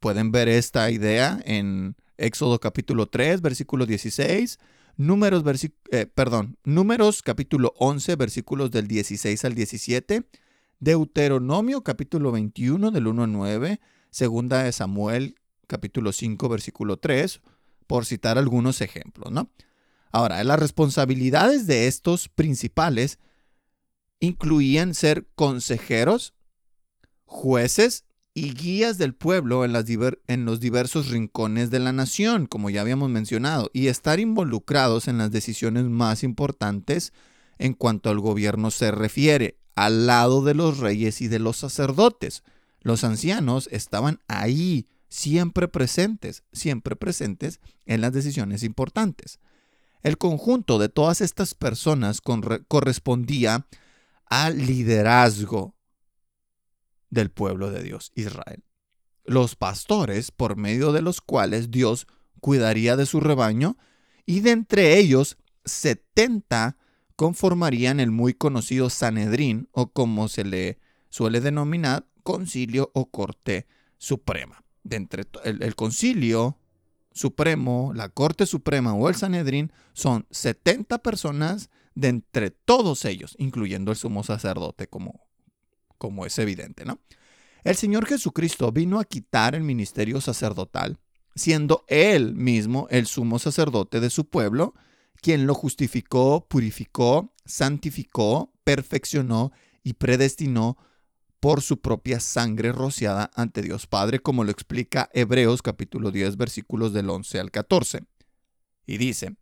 Pueden 0.00 0.32
ver 0.32 0.48
esta 0.48 0.90
idea 0.90 1.40
en 1.44 1.96
Éxodo 2.16 2.58
capítulo 2.58 3.06
3, 3.06 3.40
versículo 3.40 3.86
16, 3.86 4.58
Números, 4.96 5.42
eh, 5.90 6.06
perdón, 6.06 6.58
Números 6.64 7.22
capítulo 7.22 7.72
11, 7.78 8.16
versículos 8.16 8.70
del 8.70 8.88
16 8.88 9.44
al 9.44 9.54
17, 9.54 10.24
Deuteronomio 10.80 11.82
capítulo 11.82 12.32
21 12.32 12.90
del 12.90 13.06
1 13.06 13.24
al 13.24 13.32
9, 13.32 13.80
Segunda 14.10 14.62
de 14.62 14.72
Samuel 14.72 15.36
capítulo 15.66 16.12
5, 16.12 16.48
versículo 16.48 16.98
3, 16.98 17.40
por 17.86 18.04
citar 18.04 18.36
algunos 18.36 18.80
ejemplos, 18.80 19.32
¿no? 19.32 19.50
Ahora, 20.10 20.44
las 20.44 20.58
responsabilidades 20.58 21.66
de 21.66 21.86
estos 21.86 22.28
principales 22.28 23.18
incluían 24.20 24.94
ser 24.94 25.26
consejeros, 25.34 26.34
jueces 27.24 28.04
y 28.34 28.54
guías 28.54 28.96
del 28.96 29.14
pueblo 29.14 29.64
en, 29.64 29.72
los 30.44 30.60
diversos 30.60 31.08
rincones 31.08 31.70
de 31.70 31.78
la 31.78 31.92
nación, 31.92 32.46
como 32.46 32.70
ya 32.70 32.80
habíamos 32.80 33.10
mencionado, 33.10 33.70
y 33.74 33.88
estar 33.88 34.20
involucrados 34.20 35.06
en 35.08 35.18
las 35.18 35.30
decisiones 35.30 35.84
más 35.84 36.22
importantes 36.22 37.12
en 37.58 37.74
cuanto 37.74 38.10
al 38.10 38.20
gobierno 38.20 38.70
se 38.70 38.90
refiere, 38.90 39.58
al 39.74 40.06
lado 40.06 40.42
de 40.42 40.54
los 40.54 40.78
reyes 40.78 41.20
y 41.20 41.28
de 41.28 41.38
los 41.38 41.58
sacerdotes. 41.58 42.42
Los 42.80 43.04
ancianos 43.04 43.68
estaban 43.70 44.20
ahí, 44.28 44.86
siempre 45.08 45.68
presentes, 45.68 46.42
siempre 46.52 46.96
presentes 46.96 47.60
en 47.84 48.00
las 48.00 48.12
decisiones 48.12 48.62
importantes. 48.62 49.40
El 50.02 50.16
conjunto 50.16 50.78
de 50.78 50.88
todas 50.88 51.20
estas 51.20 51.54
personas 51.54 52.20
correspondía 52.20 53.66
al 54.26 54.66
liderazgo 54.66 55.74
del 57.12 57.30
pueblo 57.30 57.70
de 57.70 57.82
Dios, 57.82 58.10
Israel. 58.16 58.64
Los 59.24 59.54
pastores, 59.54 60.32
por 60.32 60.56
medio 60.56 60.92
de 60.92 61.02
los 61.02 61.20
cuales 61.20 61.70
Dios 61.70 62.08
cuidaría 62.40 62.96
de 62.96 63.06
su 63.06 63.20
rebaño, 63.20 63.76
y 64.26 64.40
de 64.40 64.52
entre 64.52 64.98
ellos 64.98 65.36
70 65.66 66.76
conformarían 67.14 68.00
el 68.00 68.10
muy 68.10 68.32
conocido 68.32 68.88
Sanedrín, 68.90 69.68
o 69.72 69.92
como 69.92 70.26
se 70.28 70.44
le 70.44 70.78
suele 71.10 71.40
denominar, 71.40 72.06
concilio 72.22 72.90
o 72.94 73.10
corte 73.10 73.66
suprema. 73.98 74.64
De 74.82 74.96
entre 74.96 75.24
el, 75.44 75.62
el 75.62 75.76
concilio 75.76 76.58
supremo, 77.12 77.92
la 77.94 78.08
corte 78.08 78.46
suprema 78.46 78.94
o 78.94 79.08
el 79.10 79.14
Sanedrín 79.14 79.70
son 79.92 80.26
70 80.30 81.02
personas 81.02 81.68
de 81.94 82.08
entre 82.08 82.50
todos 82.50 83.04
ellos, 83.04 83.36
incluyendo 83.38 83.90
el 83.90 83.98
sumo 83.98 84.24
sacerdote 84.24 84.86
como 84.86 85.31
como 86.02 86.26
es 86.26 86.36
evidente, 86.40 86.84
¿no? 86.84 86.98
El 87.62 87.76
Señor 87.76 88.06
Jesucristo 88.06 88.72
vino 88.72 88.98
a 88.98 89.04
quitar 89.04 89.54
el 89.54 89.62
ministerio 89.62 90.20
sacerdotal, 90.20 90.98
siendo 91.36 91.84
Él 91.86 92.34
mismo 92.34 92.88
el 92.90 93.06
sumo 93.06 93.38
sacerdote 93.38 94.00
de 94.00 94.10
su 94.10 94.28
pueblo, 94.28 94.74
quien 95.20 95.46
lo 95.46 95.54
justificó, 95.54 96.44
purificó, 96.48 97.32
santificó, 97.44 98.52
perfeccionó 98.64 99.52
y 99.84 99.92
predestinó 99.92 100.76
por 101.38 101.62
su 101.62 101.80
propia 101.80 102.18
sangre 102.18 102.72
rociada 102.72 103.30
ante 103.36 103.62
Dios 103.62 103.86
Padre, 103.86 104.18
como 104.18 104.42
lo 104.42 104.50
explica 104.50 105.08
Hebreos 105.12 105.62
capítulo 105.62 106.10
10 106.10 106.36
versículos 106.36 106.92
del 106.92 107.10
11 107.10 107.38
al 107.38 107.52
14. 107.52 108.00
Y 108.86 108.96
dice, 108.96 109.36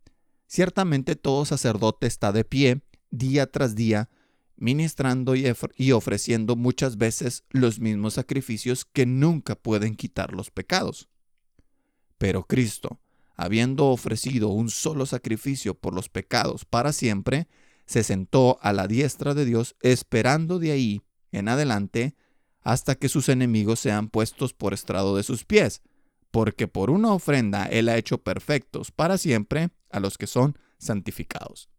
ciertamente 0.45 1.15
todo 1.15 1.43
sacerdote 1.43 2.05
está 2.05 2.31
de 2.31 2.45
pie 2.45 2.83
día 3.09 3.51
tras 3.51 3.73
día, 3.73 4.09
ministrando 4.61 5.33
y 5.35 5.91
ofreciendo 5.91 6.55
muchas 6.55 6.97
veces 6.97 7.43
los 7.49 7.79
mismos 7.79 8.13
sacrificios 8.13 8.85
que 8.85 9.07
nunca 9.07 9.55
pueden 9.55 9.95
quitar 9.95 10.33
los 10.33 10.51
pecados. 10.51 11.09
Pero 12.19 12.45
Cristo, 12.45 13.01
habiendo 13.35 13.87
ofrecido 13.87 14.49
un 14.49 14.69
solo 14.69 15.07
sacrificio 15.07 15.73
por 15.73 15.95
los 15.95 16.09
pecados 16.09 16.63
para 16.63 16.93
siempre, 16.93 17.47
se 17.87 18.03
sentó 18.03 18.59
a 18.61 18.71
la 18.71 18.87
diestra 18.87 19.33
de 19.33 19.45
Dios 19.45 19.75
esperando 19.81 20.59
de 20.59 20.71
ahí 20.71 21.01
en 21.31 21.49
adelante 21.49 22.13
hasta 22.61 22.93
que 22.93 23.09
sus 23.09 23.29
enemigos 23.29 23.79
sean 23.79 24.09
puestos 24.09 24.53
por 24.53 24.75
estrado 24.75 25.15
de 25.17 25.23
sus 25.23 25.43
pies, 25.43 25.81
porque 26.29 26.67
por 26.67 26.91
una 26.91 27.11
ofrenda 27.11 27.65
Él 27.65 27.89
ha 27.89 27.97
hecho 27.97 28.19
perfectos 28.19 28.91
para 28.91 29.17
siempre 29.17 29.71
a 29.89 29.99
los 29.99 30.19
que 30.19 30.27
son 30.27 30.55
santificados. 30.77 31.70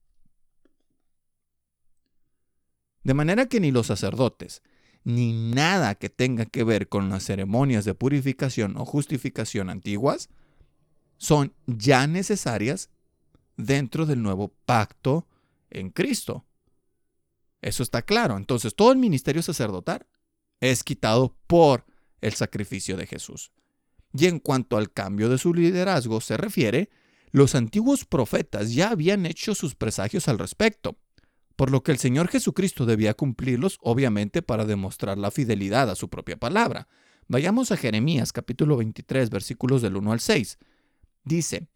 De 3.04 3.14
manera 3.14 3.47
que 3.47 3.61
ni 3.61 3.71
los 3.71 3.88
sacerdotes, 3.88 4.62
ni 5.04 5.32
nada 5.32 5.94
que 5.94 6.09
tenga 6.09 6.47
que 6.47 6.64
ver 6.64 6.88
con 6.88 7.09
las 7.09 7.25
ceremonias 7.25 7.85
de 7.85 7.94
purificación 7.94 8.76
o 8.76 8.85
justificación 8.85 9.71
antiguas, 9.71 10.28
son 11.16 11.54
ya 11.66 12.06
necesarias 12.06 12.90
dentro 13.56 14.06
del 14.06 14.23
nuevo 14.23 14.54
pacto 14.64 15.26
en 15.71 15.90
Cristo. 15.90 16.44
Eso 17.61 17.82
está 17.82 18.02
claro. 18.02 18.37
Entonces, 18.37 18.75
todo 18.75 18.92
el 18.92 18.99
ministerio 18.99 19.42
sacerdotal 19.42 20.06
es 20.61 20.85
quitado 20.85 21.37
por 21.47 21.85
el 22.21 22.35
sacrificio 22.35 22.97
de 22.97 23.06
Jesús. 23.06 23.52
Y 24.14 24.26
en 24.26 24.38
cuanto 24.40 24.76
al 24.76 24.92
cambio 24.92 25.28
de 25.28 25.38
su 25.38 25.54
liderazgo 25.54 26.21
se 26.21 26.37
refiere, 26.37 26.90
los 27.30 27.54
antiguos 27.54 28.04
profetas 28.04 28.75
ya 28.75 28.90
habían 28.90 29.26
hecho 29.26 29.54
sus 29.54 29.75
presagios 29.75 30.28
al 30.28 30.38
respecto, 30.38 30.99
por 31.56 31.71
lo 31.71 31.82
que 31.82 31.92
el 31.92 31.99
Señor 31.99 32.28
Jesucristo 32.28 32.87
debía 32.87 33.14
cumplirlos, 33.14 33.78
obviamente, 33.80 34.42
para 34.42 34.64
demostrar 34.64 35.18
la 35.18 35.30
fidelidad 35.30 35.90
a 35.90 35.94
su 35.94 36.09
propia 36.09 36.37
palabra. 36.37 36.88
Vayamos 37.28 37.73
a 37.73 37.76
Jeremías 37.76 38.32
capítulo 38.32 38.76
23, 38.76 39.30
versículos 39.30 39.82
del 39.82 39.97
1 39.97 40.12
al 40.12 40.21
6. 40.21 40.59
Dice, 41.25 41.68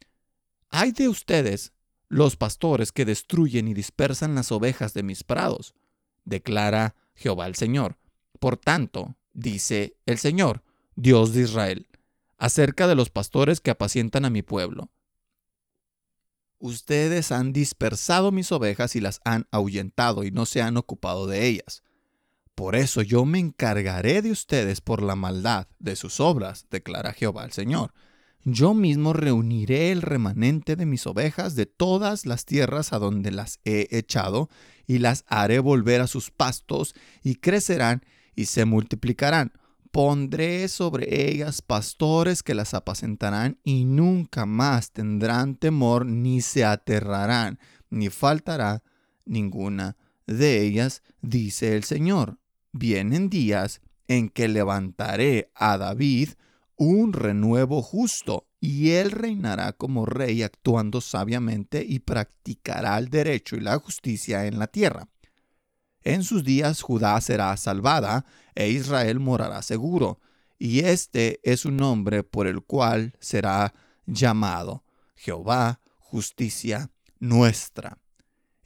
Hay 0.71 0.93
de 0.93 1.09
ustedes, 1.09 1.73
los 2.09 2.37
pastores 2.37 2.93
que 2.93 3.05
destruyen 3.05 3.69
y 3.69 3.75
dispersan 3.75 4.35
las 4.35 4.53
ovejas 4.53 4.95
de 4.95 5.03
mis 5.03 5.25
prados, 5.25 5.75
declara 6.25 6.95
Jehová 7.15 7.47
el 7.47 7.55
Señor. 7.55 7.99
Por 8.39 8.57
tanto, 8.57 9.17
dice 9.33 9.97
el 10.07 10.19
Señor, 10.19 10.63
Dios 10.95 11.33
de 11.33 11.43
Israel, 11.43 11.89
acerca 12.39 12.87
de 12.87 12.95
los 12.95 13.11
pastores 13.11 13.61
que 13.61 13.71
apacientan 13.71 14.25
a 14.25 14.31
mi 14.31 14.43
pueblo. 14.43 14.91
Ustedes 16.67 17.31
han 17.31 17.53
dispersado 17.53 18.33
mis 18.33 18.51
ovejas 18.51 18.97
y 18.97 19.01
las 19.01 19.21
han 19.25 19.47
ahuyentado 19.53 20.25
y 20.25 20.33
no 20.33 20.47
se 20.47 20.63
han 20.63 20.77
ocupado 20.77 21.29
de 21.29 21.47
ellas. 21.47 21.85
Por 22.57 22.75
eso 22.75 23.03
yo 23.03 23.25
me 23.25 23.39
encargaré 23.39 24.21
de 24.21 24.33
ustedes 24.33 24.81
por 24.81 25.01
la 25.01 25.15
maldad 25.15 25.69
de 25.79 25.95
sus 25.95 26.19
obras, 26.19 26.67
declara 26.69 27.13
Jehová 27.13 27.45
el 27.45 27.53
Señor. 27.53 27.95
Yo 28.43 28.75
mismo 28.75 29.13
reuniré 29.13 29.93
el 29.93 30.03
remanente 30.03 30.75
de 30.75 30.87
mis 30.87 31.07
ovejas 31.07 31.55
de 31.55 31.67
todas 31.67 32.27
las 32.27 32.45
tierras 32.45 32.93
a 32.93 32.99
donde 32.99 33.31
las 33.31 33.61
he 33.65 33.87
echado, 33.97 34.51
y 34.89 34.99
las 34.99 35.25
haré 35.29 35.61
volver 35.61 36.01
a 36.01 36.09
sus 36.09 36.33
pastos, 36.33 36.97
y 37.23 37.37
crecerán 37.37 38.05
y 38.35 38.47
se 38.47 38.65
multiplicarán 38.65 39.53
Pondré 39.91 40.69
sobre 40.69 41.31
ellas 41.31 41.63
pastores 41.63 42.43
que 42.43 42.55
las 42.55 42.75
apacentarán 42.75 43.59
y 43.65 43.85
nunca 43.85 44.47
más 44.47 44.91
tendrán 44.93 45.57
temor 45.57 46.07
ni 46.07 46.41
se 46.41 46.65
aterrarán, 46.65 47.59
ni 47.91 48.09
faltará 48.09 48.83
ninguna 49.25 49.97
de 50.27 50.63
ellas, 50.63 51.03
dice 51.21 51.77
el 51.77 51.85
Señor. 51.85 52.39
Vienen 52.73 53.31
días 53.31 53.81
en 54.09 54.29
que 54.29 54.49
levantaré 54.49 55.51
a 55.55 55.79
David 55.79 56.31
un 56.77 57.13
renuevo 57.13 57.83
justo, 57.83 58.47
y 58.61 58.91
él 58.91 59.13
reinará 59.13 59.73
como 59.73 60.07
rey 60.07 60.43
actuando 60.43 61.01
sabiamente 61.01 61.85
y 61.87 62.01
practicará 62.01 62.99
el 62.99 63.09
derecho 63.09 63.57
y 63.57 63.61
la 63.61 63.79
justicia 63.79 64.47
en 64.47 64.59
la 64.59 64.67
tierra. 64.67 65.09
En 66.07 66.23
sus 66.23 66.45
días 66.45 66.83
Judá 66.83 67.21
será 67.21 67.57
salvada 67.57 68.27
e 68.55 68.69
Israel 68.69 69.19
morará 69.19 69.61
seguro, 69.61 70.21
y 70.57 70.85
este 70.85 71.41
es 71.43 71.65
un 71.65 71.79
nombre 71.79 72.23
por 72.23 72.47
el 72.47 72.63
cual 72.63 73.17
será 73.19 73.75
llamado 74.07 74.85
Jehová, 75.17 75.81
justicia 75.99 76.93
nuestra. 77.19 77.99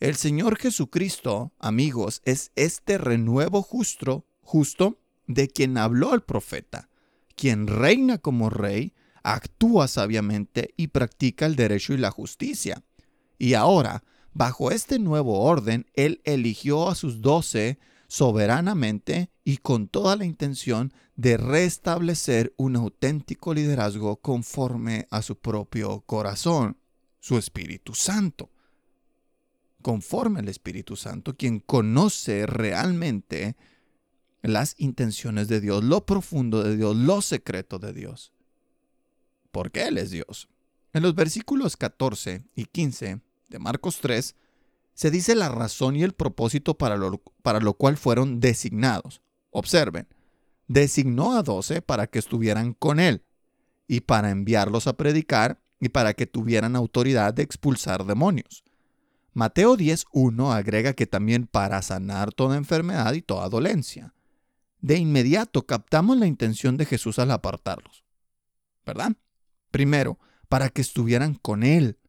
El 0.00 0.16
Señor 0.16 0.58
Jesucristo, 0.58 1.54
amigos, 1.58 2.20
es 2.26 2.52
este 2.56 2.98
renuevo 2.98 3.62
justo, 3.62 4.26
justo 4.42 4.98
de 5.26 5.48
quien 5.48 5.78
habló 5.78 6.12
el 6.12 6.20
profeta, 6.20 6.90
quien 7.36 7.68
reina 7.68 8.18
como 8.18 8.50
rey, 8.50 8.92
actúa 9.22 9.88
sabiamente 9.88 10.74
y 10.76 10.88
practica 10.88 11.46
el 11.46 11.56
derecho 11.56 11.94
y 11.94 11.96
la 11.96 12.10
justicia. 12.10 12.82
Y 13.38 13.54
ahora, 13.54 14.04
Bajo 14.32 14.70
este 14.70 14.98
nuevo 14.98 15.40
orden, 15.40 15.86
Él 15.94 16.20
eligió 16.24 16.88
a 16.88 16.94
sus 16.94 17.20
doce 17.20 17.78
soberanamente 18.06 19.30
y 19.44 19.58
con 19.58 19.88
toda 19.88 20.16
la 20.16 20.24
intención 20.24 20.92
de 21.16 21.36
restablecer 21.36 22.54
un 22.56 22.76
auténtico 22.76 23.54
liderazgo 23.54 24.16
conforme 24.16 25.06
a 25.10 25.22
su 25.22 25.36
propio 25.36 26.00
corazón, 26.02 26.76
su 27.18 27.38
Espíritu 27.38 27.94
Santo. 27.94 28.50
Conforme 29.82 30.40
al 30.40 30.48
Espíritu 30.48 30.96
Santo, 30.96 31.36
quien 31.36 31.60
conoce 31.60 32.46
realmente 32.46 33.56
las 34.42 34.74
intenciones 34.78 35.48
de 35.48 35.60
Dios, 35.60 35.84
lo 35.84 36.06
profundo 36.06 36.62
de 36.62 36.76
Dios, 36.76 36.96
lo 36.96 37.22
secreto 37.22 37.78
de 37.78 37.92
Dios. 37.92 38.32
Porque 39.50 39.84
Él 39.84 39.98
es 39.98 40.10
Dios. 40.10 40.48
En 40.92 41.02
los 41.02 41.14
versículos 41.14 41.76
14 41.76 42.44
y 42.54 42.64
15 42.64 43.20
de 43.50 43.58
Marcos 43.58 43.98
3, 44.00 44.34
se 44.94 45.10
dice 45.10 45.34
la 45.34 45.48
razón 45.48 45.96
y 45.96 46.02
el 46.02 46.12
propósito 46.12 46.78
para 46.78 46.96
lo, 46.96 47.22
para 47.42 47.60
lo 47.60 47.74
cual 47.74 47.96
fueron 47.96 48.40
designados. 48.40 49.22
Observen, 49.50 50.08
designó 50.68 51.36
a 51.36 51.42
doce 51.42 51.82
para 51.82 52.06
que 52.06 52.18
estuvieran 52.18 52.74
con 52.74 53.00
él 53.00 53.24
y 53.86 54.00
para 54.00 54.30
enviarlos 54.30 54.86
a 54.86 54.96
predicar 54.96 55.60
y 55.80 55.88
para 55.88 56.14
que 56.14 56.26
tuvieran 56.26 56.76
autoridad 56.76 57.34
de 57.34 57.42
expulsar 57.42 58.04
demonios. 58.04 58.62
Mateo 59.32 59.76
10.1 59.76 60.54
agrega 60.54 60.92
que 60.92 61.06
también 61.06 61.46
para 61.46 61.82
sanar 61.82 62.32
toda 62.32 62.56
enfermedad 62.56 63.12
y 63.14 63.22
toda 63.22 63.48
dolencia. 63.48 64.14
De 64.80 64.96
inmediato 64.96 65.66
captamos 65.66 66.16
la 66.18 66.26
intención 66.26 66.76
de 66.76 66.86
Jesús 66.86 67.18
al 67.18 67.30
apartarlos. 67.30 68.04
¿Verdad? 68.84 69.12
Primero, 69.70 70.18
para 70.48 70.68
que 70.68 70.80
estuvieran 70.80 71.34
con 71.34 71.62
Él, 71.62 71.99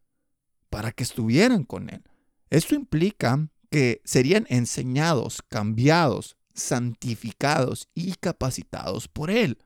para 0.71 0.93
que 0.93 1.03
estuvieran 1.03 1.65
con 1.65 1.89
Él. 1.89 2.01
Esto 2.49 2.73
implica 2.73 3.49
que 3.69 4.01
serían 4.05 4.47
enseñados, 4.49 5.43
cambiados, 5.47 6.37
santificados 6.55 7.89
y 7.93 8.13
capacitados 8.13 9.07
por 9.09 9.29
Él. 9.29 9.59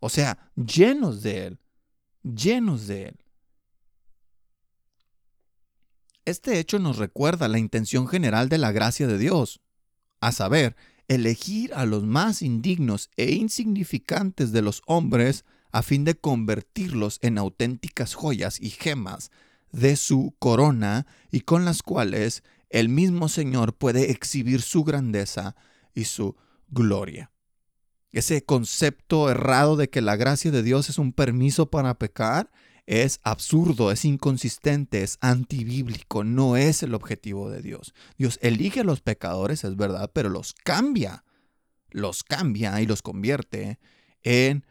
O 0.00 0.08
sea, 0.08 0.50
llenos 0.56 1.22
de 1.22 1.46
Él, 1.46 1.60
llenos 2.22 2.88
de 2.88 3.04
Él. 3.04 3.16
Este 6.24 6.58
hecho 6.58 6.80
nos 6.80 6.98
recuerda 6.98 7.48
la 7.48 7.58
intención 7.58 8.08
general 8.08 8.48
de 8.48 8.58
la 8.58 8.72
gracia 8.72 9.06
de 9.06 9.16
Dios, 9.16 9.60
a 10.20 10.32
saber, 10.32 10.76
elegir 11.06 11.72
a 11.74 11.86
los 11.86 12.02
más 12.02 12.42
indignos 12.42 13.10
e 13.16 13.32
insignificantes 13.32 14.50
de 14.50 14.62
los 14.62 14.82
hombres 14.86 15.44
a 15.70 15.82
fin 15.82 16.04
de 16.04 16.16
convertirlos 16.16 17.20
en 17.22 17.38
auténticas 17.38 18.14
joyas 18.14 18.60
y 18.60 18.70
gemas 18.70 19.30
de 19.72 19.96
su 19.96 20.34
corona 20.38 21.06
y 21.30 21.40
con 21.40 21.64
las 21.64 21.82
cuales 21.82 22.42
el 22.68 22.88
mismo 22.88 23.28
Señor 23.28 23.74
puede 23.74 24.10
exhibir 24.10 24.62
su 24.62 24.84
grandeza 24.84 25.56
y 25.94 26.04
su 26.04 26.36
gloria. 26.68 27.30
Ese 28.12 28.44
concepto 28.44 29.30
errado 29.30 29.76
de 29.76 29.88
que 29.88 30.00
la 30.00 30.16
gracia 30.16 30.50
de 30.50 30.62
Dios 30.62 30.88
es 30.88 30.98
un 30.98 31.12
permiso 31.12 31.70
para 31.70 31.98
pecar 31.98 32.50
es 32.90 33.20
absurdo, 33.22 33.92
es 33.92 34.04
inconsistente, 34.04 35.04
es 35.04 35.16
antibíblico, 35.20 36.24
no 36.24 36.56
es 36.56 36.82
el 36.82 36.94
objetivo 36.94 37.48
de 37.48 37.62
Dios. 37.62 37.94
Dios 38.18 38.40
elige 38.42 38.80
a 38.80 38.84
los 38.84 39.00
pecadores, 39.00 39.62
es 39.62 39.76
verdad, 39.76 40.10
pero 40.12 40.28
los 40.28 40.54
cambia, 40.54 41.24
los 41.90 42.24
cambia 42.24 42.80
y 42.80 42.86
los 42.86 43.00
convierte 43.00 43.78
en 44.24 44.66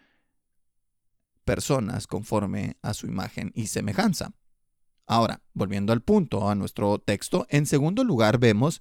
personas 1.45 2.07
conforme 2.07 2.75
a 2.81 2.93
su 2.93 3.07
imagen 3.07 3.53
y 3.55 3.67
semejanza. 3.67 4.33
Ahora, 5.09 5.41
volviendo 5.55 5.91
al 5.91 6.03
punto, 6.03 6.51
a 6.51 6.53
nuestro 6.53 6.99
texto, 6.99 7.47
en 7.49 7.65
segundo 7.65 8.03
lugar 8.03 8.37
vemos 8.37 8.79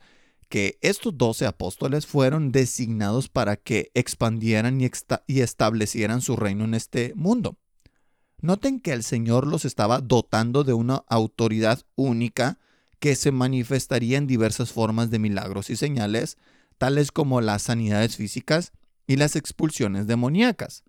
que 0.50 0.78
estos 0.82 1.16
doce 1.16 1.46
apóstoles 1.46 2.06
fueron 2.06 2.52
designados 2.52 3.30
para 3.30 3.56
que 3.56 3.90
expandieran 3.94 4.78
y, 4.78 5.40
establecieran 5.40 6.20
su 6.20 6.36
reino 6.36 6.64
en 6.64 6.74
este 6.74 7.14
mundo. 7.16 7.56
Noten 8.42 8.78
que 8.78 8.92
el 8.92 9.04
Señor 9.04 9.46
los 9.46 9.64
estaba 9.64 10.02
dotando 10.02 10.64
de 10.64 10.74
una 10.74 11.02
autoridad 11.08 11.80
única 11.96 12.58
que 12.98 13.16
se 13.16 13.32
manifestaría 13.32 14.18
en 14.18 14.26
diversas 14.26 14.70
formas 14.70 15.10
de 15.10 15.18
milagros 15.18 15.70
y 15.70 15.76
señales, 15.76 16.36
tales 16.76 17.10
como 17.10 17.40
las 17.40 17.62
sanidades 17.62 18.16
físicas 18.16 18.72
y 19.06 19.16
las 19.16 19.34
expulsiones 19.34 20.06
demoníacas. 20.06 20.84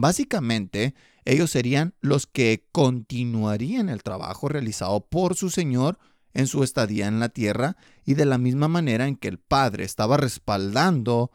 Básicamente, 0.00 0.94
ellos 1.26 1.50
serían 1.50 1.94
los 2.00 2.26
que 2.26 2.66
continuarían 2.72 3.90
el 3.90 4.02
trabajo 4.02 4.48
realizado 4.48 5.06
por 5.06 5.36
su 5.36 5.50
Señor 5.50 5.98
en 6.32 6.46
su 6.46 6.62
estadía 6.62 7.06
en 7.06 7.20
la 7.20 7.28
tierra 7.28 7.76
y 8.06 8.14
de 8.14 8.24
la 8.24 8.38
misma 8.38 8.68
manera 8.68 9.06
en 9.06 9.16
que 9.16 9.28
el 9.28 9.38
Padre 9.38 9.84
estaba 9.84 10.16
respaldando 10.16 11.30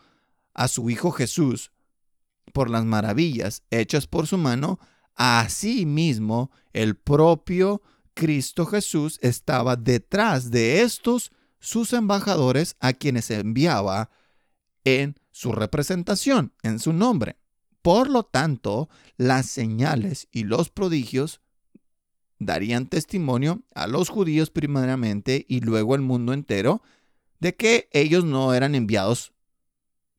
a 0.56 0.68
su 0.68 0.90
Hijo 0.90 1.12
Jesús 1.12 1.72
por 2.54 2.72
las 2.72 2.86
maravillas 2.86 3.64
hechas 3.70 4.08
por 4.08 4.26
su 4.26 4.38
mano, 4.40 4.80
así 5.14 5.86
mismo 5.86 6.50
el 6.74 6.96
propio 6.96 7.84
Cristo 8.16 8.66
Jesús 8.66 9.20
estaba 9.22 9.76
detrás 9.76 10.50
de 10.50 10.82
estos 10.82 11.32
sus 11.60 11.94
embajadores 11.94 12.78
a 12.80 12.94
quienes 12.94 13.30
enviaba 13.30 14.10
en 14.86 15.20
su 15.32 15.52
representación, 15.52 16.54
en 16.64 16.80
su 16.80 16.94
nombre. 16.94 17.38
Por 17.86 18.10
lo 18.10 18.24
tanto, 18.24 18.90
las 19.16 19.46
señales 19.46 20.28
y 20.32 20.46
los 20.46 20.72
prodigios 20.72 21.40
darían 22.40 22.88
testimonio 22.88 23.62
a 23.76 23.86
los 23.86 24.10
judíos 24.10 24.50
primeramente 24.50 25.46
y 25.48 25.60
luego 25.60 25.94
al 25.94 26.02
mundo 26.02 26.34
entero 26.34 26.82
de 27.40 27.56
que 27.56 27.88
ellos 27.92 28.26
no 28.26 28.56
eran 28.56 28.74
enviados 28.74 29.34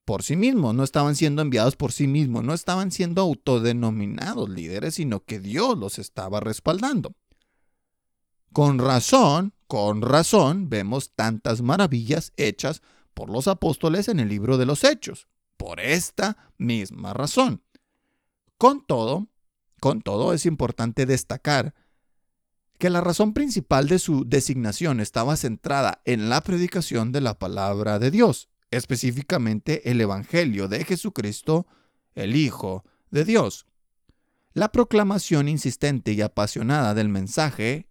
por 0.04 0.22
sí 0.22 0.36
mismos, 0.36 0.76
no 0.76 0.84
estaban 0.84 1.16
siendo 1.16 1.42
enviados 1.42 1.74
por 1.74 1.90
sí 1.90 2.06
mismos, 2.06 2.44
no 2.44 2.54
estaban 2.54 2.92
siendo 2.92 3.20
autodenominados 3.20 4.48
líderes, 4.48 4.94
sino 4.94 5.24
que 5.24 5.40
Dios 5.40 5.76
los 5.76 5.98
estaba 5.98 6.38
respaldando. 6.38 7.16
Con 8.52 8.78
razón, 8.78 9.54
con 9.66 10.02
razón, 10.02 10.68
vemos 10.68 11.10
tantas 11.16 11.62
maravillas 11.62 12.32
hechas 12.36 12.80
por 13.12 13.28
los 13.28 13.48
apóstoles 13.48 14.06
en 14.06 14.20
el 14.20 14.28
libro 14.28 14.56
de 14.56 14.66
los 14.66 14.84
Hechos, 14.84 15.26
por 15.56 15.80
esta 15.80 16.52
misma 16.58 17.12
razón. 17.12 17.62
Con 18.58 18.84
todo, 18.84 19.28
con 19.80 20.00
todo 20.00 20.32
es 20.32 20.46
importante 20.46 21.06
destacar 21.06 21.74
que 22.78 22.90
la 22.90 23.00
razón 23.00 23.32
principal 23.32 23.88
de 23.88 23.98
su 23.98 24.24
designación 24.26 25.00
estaba 25.00 25.36
centrada 25.36 26.02
en 26.04 26.28
la 26.28 26.42
predicación 26.42 27.12
de 27.12 27.20
la 27.20 27.38
palabra 27.38 27.98
de 27.98 28.10
Dios, 28.10 28.48
específicamente 28.70 29.90
el 29.90 30.00
Evangelio 30.00 30.68
de 30.68 30.84
Jesucristo, 30.84 31.66
el 32.14 32.36
Hijo 32.36 32.84
de 33.10 33.24
Dios. 33.24 33.66
La 34.52 34.72
proclamación 34.72 35.48
insistente 35.48 36.12
y 36.12 36.22
apasionada 36.22 36.94
del 36.94 37.08
mensaje 37.08 37.88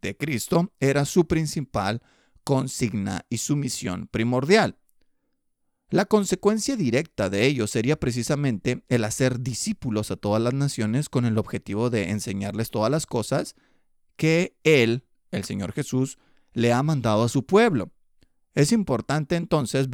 de 0.00 0.16
Cristo 0.16 0.72
era 0.80 1.04
su 1.04 1.26
principal 1.26 2.02
consigna 2.44 3.26
y 3.28 3.38
su 3.38 3.56
misión 3.56 4.08
primordial. 4.08 4.78
La 5.90 6.04
consecuencia 6.04 6.76
directa 6.76 7.30
de 7.30 7.46
ello 7.46 7.66
sería 7.66 7.98
precisamente 7.98 8.84
el 8.88 9.04
hacer 9.04 9.40
discípulos 9.40 10.10
a 10.10 10.16
todas 10.16 10.42
las 10.42 10.52
naciones 10.52 11.08
con 11.08 11.24
el 11.24 11.38
objetivo 11.38 11.88
de 11.88 12.10
enseñarles 12.10 12.70
todas 12.70 12.90
las 12.90 13.06
cosas 13.06 13.56
que 14.16 14.58
Él, 14.64 15.04
el 15.30 15.44
Señor 15.44 15.72
Jesús, 15.72 16.18
le 16.52 16.74
ha 16.74 16.82
mandado 16.82 17.22
a 17.22 17.28
su 17.30 17.46
pueblo. 17.46 17.90
Es 18.54 18.70
importante 18.72 19.36
entonces 19.36 19.88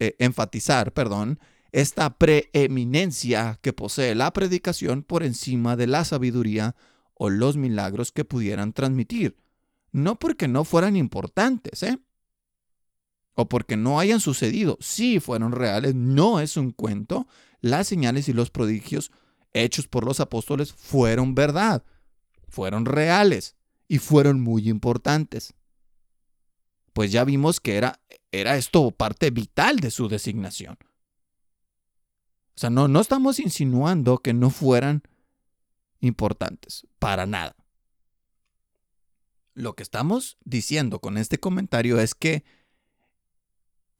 eh, 0.00 0.16
enfatizar 0.18 0.92
perdón, 0.92 1.38
esta 1.72 2.18
preeminencia 2.18 3.58
que 3.62 3.72
posee 3.72 4.14
la 4.14 4.32
predicación 4.34 5.02
por 5.02 5.22
encima 5.22 5.76
de 5.76 5.86
la 5.86 6.04
sabiduría 6.04 6.76
o 7.14 7.30
los 7.30 7.56
milagros 7.56 8.12
que 8.12 8.26
pudieran 8.26 8.74
transmitir. 8.74 9.36
No 9.92 10.18
porque 10.18 10.46
no 10.46 10.64
fueran 10.64 10.94
importantes, 10.96 11.82
¿eh? 11.82 11.98
O 13.40 13.48
porque 13.48 13.76
no 13.76 14.00
hayan 14.00 14.18
sucedido. 14.18 14.76
Sí 14.80 15.20
fueron 15.20 15.52
reales, 15.52 15.94
no 15.94 16.40
es 16.40 16.56
un 16.56 16.72
cuento. 16.72 17.28
Las 17.60 17.86
señales 17.86 18.28
y 18.28 18.32
los 18.32 18.50
prodigios 18.50 19.12
hechos 19.52 19.86
por 19.86 20.04
los 20.04 20.18
apóstoles 20.18 20.72
fueron 20.72 21.36
verdad, 21.36 21.84
fueron 22.48 22.84
reales 22.84 23.54
y 23.86 23.98
fueron 23.98 24.40
muy 24.40 24.68
importantes. 24.68 25.54
Pues 26.92 27.12
ya 27.12 27.22
vimos 27.22 27.60
que 27.60 27.76
era, 27.76 28.00
era 28.32 28.56
esto 28.56 28.90
parte 28.90 29.30
vital 29.30 29.76
de 29.76 29.92
su 29.92 30.08
designación. 30.08 30.76
O 32.56 32.60
sea, 32.60 32.70
no, 32.70 32.88
no 32.88 33.00
estamos 33.00 33.38
insinuando 33.38 34.18
que 34.18 34.34
no 34.34 34.50
fueran 34.50 35.04
importantes, 36.00 36.88
para 36.98 37.24
nada. 37.24 37.54
Lo 39.54 39.76
que 39.76 39.84
estamos 39.84 40.38
diciendo 40.44 40.98
con 40.98 41.18
este 41.18 41.38
comentario 41.38 42.00
es 42.00 42.16
que 42.16 42.57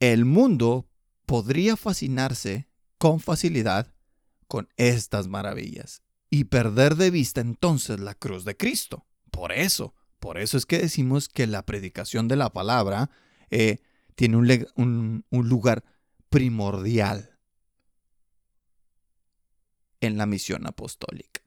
el 0.00 0.24
mundo 0.24 0.88
podría 1.26 1.76
fascinarse 1.76 2.68
con 2.98 3.20
facilidad 3.20 3.92
con 4.46 4.68
estas 4.76 5.28
maravillas 5.28 6.02
y 6.30 6.44
perder 6.44 6.96
de 6.96 7.10
vista 7.10 7.40
entonces 7.40 8.00
la 8.00 8.14
cruz 8.14 8.44
de 8.44 8.56
Cristo. 8.56 9.06
Por 9.30 9.52
eso, 9.52 9.94
por 10.18 10.38
eso 10.38 10.56
es 10.56 10.66
que 10.66 10.78
decimos 10.78 11.28
que 11.28 11.46
la 11.46 11.64
predicación 11.64 12.28
de 12.28 12.36
la 12.36 12.52
palabra 12.52 13.10
eh, 13.50 13.78
tiene 14.14 14.36
un, 14.74 15.24
lugar 15.30 15.84
primordial 16.28 17.38
en 20.00 20.18
la 20.18 20.26
misión 20.26 20.66
apostólica. 20.66 21.42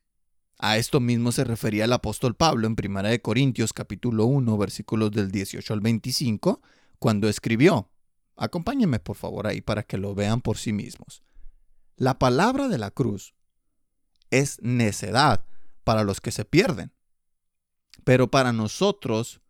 A 0.58 0.78
esto 0.78 1.00
mismo 1.00 1.32
se 1.32 1.44
refería 1.44 1.86
el 1.86 1.94
apóstol 1.94 2.36
Pablo 2.36 2.68
en 2.68 2.76
1 2.82 3.22
Corintios 3.22 3.74
capítulo 3.74 4.26
1 4.26 4.58
versículos 4.58 5.12
del 5.12 5.32
18 5.32 5.74
al 5.74 5.82
25 5.82 6.62
cuando 7.00 7.28
escribió. 7.28 7.91
Acompáñenme 8.42 9.00
por 9.00 9.18
favor 9.18 9.46
ahí 9.46 9.62
para 9.62 9.84
que 9.84 10.00
lo 10.00 10.16
vean 10.16 10.42
por 10.42 10.58
sí 10.58 10.74
mismos. 10.74 11.22
La 11.96 12.18
palabra 12.18 12.70
de 12.70 12.80
la 12.80 12.90
cruz 12.90 13.36
es 14.32 14.58
necedad 14.64 15.46
para 15.84 16.04
los 16.04 16.22
que 16.22 16.32
se 16.32 16.44
pierden, 16.44 16.92
pero 18.04 18.32
para 18.32 18.52
nosotros, 18.52 19.42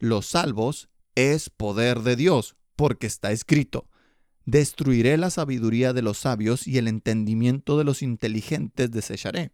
los 0.00 0.26
salvos, 0.26 0.88
es 1.14 1.48
poder 1.48 2.00
de 2.00 2.16
Dios, 2.16 2.56
porque 2.74 3.06
está 3.06 3.30
escrito, 3.30 3.88
destruiré 4.46 5.16
la 5.16 5.30
sabiduría 5.30 5.92
de 5.92 6.02
los 6.02 6.18
sabios 6.18 6.66
y 6.66 6.78
el 6.78 6.88
entendimiento 6.88 7.78
de 7.78 7.84
los 7.84 8.02
inteligentes 8.02 8.90
desecharé. 8.90 9.52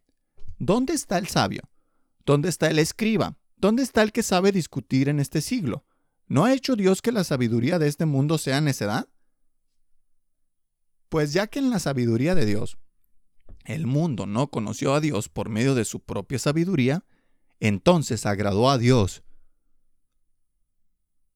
¿Dónde 0.59 0.95
está 0.95 1.19
el 1.19 1.29
sabio? 1.29 1.69
¿Dónde 2.25 2.49
está 2.49 2.71
el 2.71 2.79
escriba? 2.79 3.37
¿Dónde 3.59 3.83
está 3.83 4.01
el 4.01 4.11
que 4.11 4.23
sabe 4.23 4.53
discutir 4.53 5.11
en 5.11 5.21
este 5.21 5.43
siglo? 5.43 5.85
¿No 6.31 6.45
ha 6.45 6.55
hecho 6.55 6.77
Dios 6.77 7.03
que 7.03 7.11
la 7.11 7.25
sabiduría 7.25 7.81
de 7.81 7.88
este 7.88 8.07
mundo 8.07 8.38
sea 8.38 8.61
necedad? 8.61 9.09
Pues 11.09 11.33
ya 11.33 11.49
que 11.49 11.59
en 11.59 11.71
la 11.71 11.81
sabiduría 11.81 12.37
de 12.37 12.47
Dios 12.47 12.79
el 13.64 13.88
mundo 13.88 14.27
no 14.27 14.49
conoció 14.49 14.95
a 14.95 15.01
Dios 15.01 15.29
por 15.29 15.49
medio 15.49 15.75
de 15.75 15.85
su 15.85 15.99
propia 15.99 16.38
sabiduría, 16.38 17.05
entonces 17.59 18.27
agradó 18.27 18.71
a 18.71 18.79
Dios, 18.79 19.25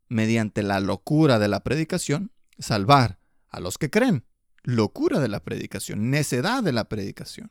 mediante 0.09 0.62
la 0.62 0.78
locura 0.78 1.40
de 1.40 1.48
la 1.48 1.64
predicación, 1.64 2.30
salvar 2.61 3.18
a 3.48 3.59
los 3.59 3.78
que 3.78 3.90
creen. 3.90 4.24
Locura 4.62 5.18
de 5.18 5.26
la 5.26 5.42
predicación, 5.42 6.11
necedad 6.11 6.62
de 6.62 6.72
la 6.72 6.88
predicación. 6.88 7.50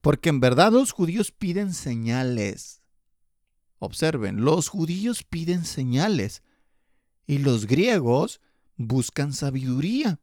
Porque 0.00 0.30
en 0.30 0.40
verdad 0.40 0.72
los 0.72 0.90
judíos 0.90 1.30
piden 1.30 1.72
señales. 1.72 2.82
Observen, 3.78 4.44
los 4.44 4.68
judíos 4.68 5.22
piden 5.22 5.64
señales 5.64 6.42
y 7.26 7.38
los 7.38 7.66
griegos 7.66 8.40
buscan 8.76 9.32
sabiduría. 9.32 10.20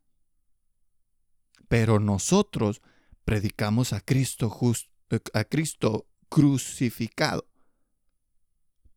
Pero 1.68 2.00
nosotros 2.00 2.82
predicamos 3.26 3.94
a 3.94 4.02
Cristo, 4.02 4.52
a 5.34 5.44
Cristo 5.44 6.08
crucificado 6.30 7.48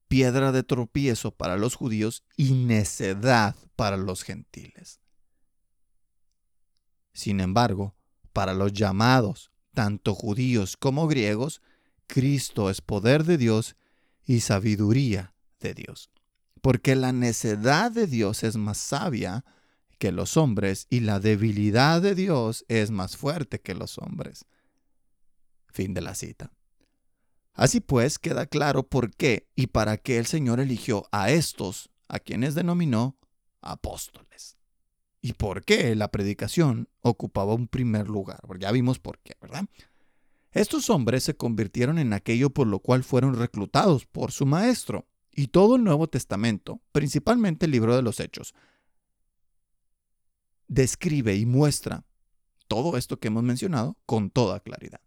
piedra 0.09 0.53
de 0.53 0.62
tropiezo 0.62 1.33
para 1.33 1.57
los 1.57 1.75
judíos 1.75 2.23
y 2.37 2.53
necedad 2.53 3.57
para 3.75 3.97
los 3.97 4.23
gentiles. 4.23 5.01
Sin 7.12 7.40
embargo, 7.40 7.95
para 8.33 8.55
los 8.55 8.73
llamados, 8.73 9.51
tanto 9.73 10.14
judíos 10.14 10.77
como 10.77 11.07
griegos, 11.07 11.62
Cristo 12.07 12.71
es 12.71 12.81
poder 12.81 13.25
de 13.25 13.38
Dios 13.38 13.77
y 14.25 14.40
sabiduría 14.40 15.35
de 15.61 15.75
Dios. 15.75 16.11
Porque 16.62 16.97
la 16.97 17.12
necedad 17.12 17.92
de 17.92 18.07
Dios 18.07 18.42
es 18.42 18.57
más 18.57 18.79
sabia 18.79 19.45
que 19.99 20.12
los 20.12 20.37
hombres 20.37 20.87
y 20.90 21.01
la 21.01 21.21
debilidad 21.21 22.03
de 22.03 22.14
Dios 22.14 22.64
es 22.69 22.90
más 22.90 23.16
fuerte 23.16 23.61
que 23.61 23.75
los 23.75 23.99
hombres. 23.99 24.45
Fin 25.69 25.95
de 25.95 26.01
la 26.01 26.14
cita. 26.14 26.53
Así 27.55 27.81
pues, 27.81 28.19
queda 28.19 28.47
claro 28.47 28.87
por 28.87 29.14
qué 29.14 29.49
y 29.57 29.69
para 29.69 29.97
qué 29.97 30.19
el 30.19 30.27
Señor 30.27 30.61
eligió 30.61 31.07
a 31.11 31.31
estos, 31.31 31.90
a 32.09 32.19
quienes 32.19 32.55
denominó 32.55 33.16
apóstoles. 33.62 34.57
Y 35.23 35.33
por 35.33 35.64
qué 35.64 35.95
la 35.97 36.11
predicación 36.11 36.88
ocupaba 37.01 37.55
un 37.55 37.66
primer 37.66 38.09
lugar. 38.09 38.40
Ya 38.61 38.71
vimos 38.73 38.99
por 38.99 39.19
qué, 39.21 39.35
¿verdad? 39.40 39.66
Estos 40.53 40.88
hombres 40.90 41.25
se 41.25 41.37
convirtieron 41.37 41.99
en 41.99 42.12
aquello 42.12 42.51
por 42.51 42.66
lo 42.66 42.79
cual 42.79 43.03
fueron 43.03 43.35
reclutados 43.35 44.07
por 44.07 44.33
su 44.33 44.47
maestro. 44.47 45.07
Y 45.37 45.49
todo 45.49 45.77
el 45.77 45.85
Nuevo 45.85 46.09
Testamento, 46.09 46.81
principalmente 46.92 47.66
el 47.66 47.72
libro 47.72 47.94
de 47.94 48.01
los 48.01 48.20
Hechos, 48.20 48.55
describe 50.66 51.37
y 51.37 51.44
muestra 51.44 52.05
todo 52.68 52.96
esto 52.96 53.20
que 53.20 53.29
hemos 53.29 53.42
mencionado 53.42 53.99
con 54.07 54.31
toda 54.31 54.61
claridad. 54.61 55.01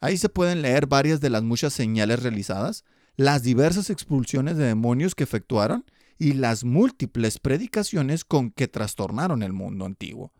Ahí 0.00 0.18
se 0.18 0.28
pueden 0.28 0.60
leer 0.60 0.86
varias 0.86 1.22
de 1.22 1.30
las 1.30 1.42
muchas 1.42 1.72
señales 1.72 2.22
realizadas, 2.22 2.84
las 3.16 3.42
diversas 3.42 3.88
expulsiones 3.88 4.58
de 4.58 4.66
demonios 4.66 5.14
que 5.14 5.24
efectuaron 5.24 5.86
y 6.18 6.34
las 6.34 6.64
múltiples 6.64 7.38
predicaciones 7.38 8.26
con 8.26 8.50
que 8.50 8.68
trastornaron 8.68 9.42
el 9.42 9.54
mundo 9.54 9.86
antiguo. 9.86 10.34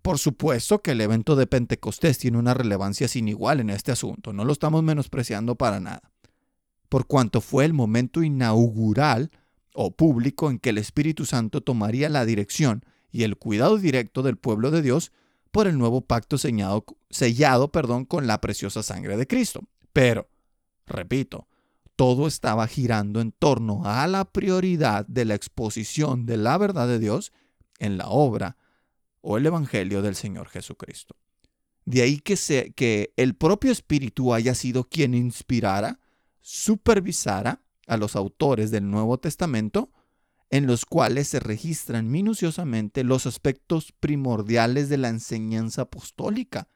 Por 0.00 0.18
supuesto 0.18 0.80
que 0.80 0.92
el 0.92 1.02
evento 1.02 1.36
de 1.36 1.46
Pentecostés 1.46 2.16
tiene 2.16 2.38
una 2.38 2.54
relevancia 2.54 3.06
sin 3.06 3.28
igual 3.28 3.60
en 3.60 3.68
este 3.68 3.92
asunto, 3.92 4.32
no 4.32 4.46
lo 4.46 4.52
estamos 4.52 4.82
menospreciando 4.82 5.56
para 5.56 5.78
nada, 5.78 6.10
por 6.90 7.06
cuanto 7.06 7.40
fue 7.40 7.64
el 7.64 7.72
momento 7.72 8.22
inaugural 8.22 9.30
o 9.74 9.92
público 9.92 10.50
en 10.50 10.58
que 10.58 10.70
el 10.70 10.78
Espíritu 10.78 11.24
Santo 11.24 11.62
tomaría 11.62 12.10
la 12.10 12.26
dirección 12.26 12.84
y 13.12 13.22
el 13.22 13.36
cuidado 13.36 13.78
directo 13.78 14.22
del 14.22 14.36
pueblo 14.36 14.70
de 14.70 14.82
Dios 14.82 15.12
por 15.52 15.68
el 15.68 15.78
nuevo 15.78 16.02
pacto 16.02 16.36
sellado, 16.36 17.72
perdón, 17.72 18.04
con 18.04 18.26
la 18.26 18.40
preciosa 18.40 18.82
sangre 18.82 19.16
de 19.16 19.26
Cristo. 19.28 19.62
Pero, 19.92 20.28
repito, 20.84 21.46
todo 21.94 22.26
estaba 22.26 22.66
girando 22.66 23.20
en 23.20 23.30
torno 23.30 23.82
a 23.84 24.06
la 24.08 24.24
prioridad 24.24 25.06
de 25.06 25.24
la 25.24 25.36
exposición 25.36 26.26
de 26.26 26.38
la 26.38 26.58
verdad 26.58 26.88
de 26.88 26.98
Dios 26.98 27.32
en 27.78 27.98
la 27.98 28.08
obra 28.08 28.56
o 29.20 29.36
el 29.36 29.46
Evangelio 29.46 30.02
del 30.02 30.16
Señor 30.16 30.48
Jesucristo. 30.48 31.14
De 31.84 32.02
ahí 32.02 32.18
que, 32.18 32.36
que 32.74 33.12
el 33.16 33.36
propio 33.36 33.70
Espíritu 33.70 34.34
haya 34.34 34.56
sido 34.56 34.88
quien 34.88 35.14
inspirara, 35.14 35.99
supervisara 36.40 37.62
a 37.86 37.96
los 37.96 38.16
autores 38.16 38.70
del 38.70 38.90
Nuevo 38.90 39.18
Testamento, 39.18 39.90
en 40.50 40.66
los 40.66 40.84
cuales 40.84 41.28
se 41.28 41.40
registran 41.40 42.10
minuciosamente 42.10 43.04
los 43.04 43.26
aspectos 43.26 43.92
primordiales 43.92 44.88
de 44.88 44.98
la 44.98 45.08
enseñanza 45.08 45.82
apostólica, 45.82 46.68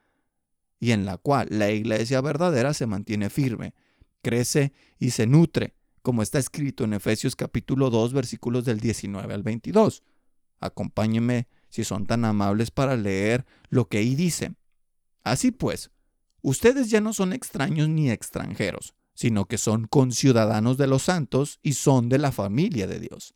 y 0.79 0.93
en 0.93 1.05
la 1.05 1.17
cual 1.17 1.49
la 1.51 1.71
iglesia 1.71 2.21
verdadera 2.21 2.75
se 2.75 2.87
mantiene 2.87 3.31
firme, 3.31 3.75
crece 4.23 4.73
y 4.99 5.11
se 5.11 5.27
nutre, 5.27 5.75
como 6.03 6.23
está 6.23 6.39
escrito 6.39 6.85
en 6.85 6.95
Efesios 6.95 7.37
capítulo 7.37 7.91
2 7.91 8.13
versículos 8.13 8.65
del 8.65 8.81
19 8.81 9.33
al 9.33 9.43
22. 9.43 10.03
Acompáñenme 10.61 11.49
si 11.69 11.85
son 11.85 12.07
tan 12.07 12.25
amables 12.25 12.71
para 12.71 12.97
leer 12.97 13.45
lo 13.69 13.89
que 13.89 13.99
ahí 13.99 14.15
dice. 14.15 14.55
Así 15.23 15.51
pues, 15.51 15.91
ustedes 16.43 16.91
ya 16.91 17.01
no 17.01 17.13
son 17.13 17.33
extraños 17.33 17.89
ni 17.89 18.11
extranjeros, 18.11 18.95
sino 19.15 19.47
que 19.47 19.59
son 19.59 19.87
conciudadanos 19.87 20.77
de 20.77 20.87
los 20.87 21.05
santos 21.05 21.61
y 21.63 21.75
son 21.75 22.09
de 22.09 22.19
la 22.19 22.33
familia 22.33 22.87
de 22.87 23.01
Dios. 23.01 23.35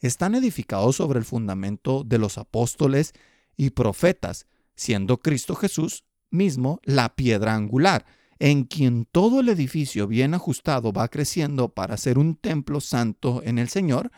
Están 0.00 0.34
edificados 0.34 0.96
sobre 0.96 1.18
el 1.18 1.24
fundamento 1.24 2.04
de 2.04 2.18
los 2.18 2.38
apóstoles 2.38 3.12
y 3.56 3.70
profetas, 3.70 4.46
siendo 4.74 5.20
Cristo 5.20 5.54
Jesús 5.54 6.04
mismo 6.30 6.80
la 6.84 7.14
piedra 7.14 7.54
angular, 7.54 8.06
en 8.38 8.64
quien 8.64 9.04
todo 9.04 9.40
el 9.40 9.48
edificio 9.48 10.06
bien 10.06 10.34
ajustado 10.34 10.92
va 10.92 11.08
creciendo 11.08 11.70
para 11.70 11.96
ser 11.96 12.18
un 12.18 12.36
templo 12.36 12.80
santo 12.80 13.42
en 13.44 13.58
el 13.58 13.68
Señor, 13.68 14.12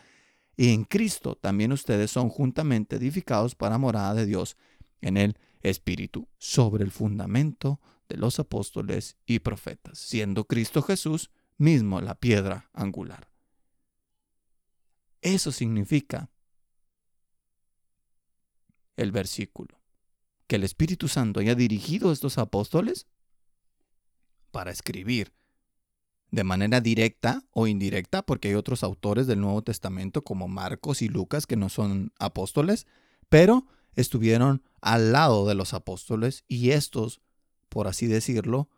y 0.57 0.75
en 0.75 0.85
Cristo 0.85 1.37
también 1.37 1.73
ustedes 1.73 2.11
son 2.11 2.29
juntamente 2.29 2.97
edificados 2.97 3.55
para 3.55 3.79
morada 3.79 4.15
de 4.15 4.27
Dios 4.27 4.59
en 5.01 5.17
el 5.17 5.39
Espíritu, 5.63 6.29
sobre 6.37 6.85
el 6.85 6.91
fundamento 6.91 7.81
de 8.11 8.17
los 8.17 8.41
apóstoles 8.41 9.17
y 9.25 9.39
profetas, 9.39 9.99
siendo 9.99 10.45
Cristo 10.45 10.83
Jesús 10.83 11.31
mismo 11.57 12.01
la 12.01 12.17
piedra 12.17 12.69
angular. 12.73 13.31
Eso 15.23 15.53
significa 15.53 16.29
el 18.97 19.13
versículo, 19.13 19.81
que 20.49 20.57
el 20.57 20.65
Espíritu 20.65 21.07
Santo 21.07 21.39
haya 21.39 21.55
dirigido 21.55 22.11
a 22.11 22.13
estos 22.13 22.37
apóstoles 22.37 23.07
para 24.51 24.73
escribir 24.73 25.33
de 26.33 26.43
manera 26.43 26.81
directa 26.81 27.45
o 27.53 27.69
indirecta, 27.69 28.23
porque 28.23 28.49
hay 28.49 28.55
otros 28.55 28.83
autores 28.83 29.29
del 29.29 29.41
Nuevo 29.41 29.63
Testamento 29.63 30.23
como 30.23 30.49
Marcos 30.49 31.03
y 31.03 31.09
Lucas 31.09 31.47
que 31.47 31.57
no 31.57 31.69
son 31.69 32.13
apóstoles, 32.19 32.87
pero 33.29 33.67
estuvieron 33.95 34.63
al 34.81 35.13
lado 35.13 35.47
de 35.47 35.55
los 35.55 35.75
apóstoles 35.75 36.45
y 36.49 36.71
estos, 36.71 37.21
por 37.71 37.89
así 37.89 38.07
decirlo, 38.07 38.69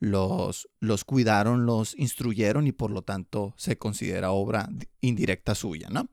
los, 0.00 0.68
los 0.80 1.04
cuidaron, 1.04 1.64
los 1.64 1.96
instruyeron 1.96 2.66
y 2.66 2.72
por 2.72 2.90
lo 2.90 3.02
tanto 3.02 3.54
se 3.56 3.78
considera 3.78 4.32
obra 4.32 4.68
indirecta 5.00 5.54
suya, 5.54 5.88
¿no? 5.90 6.08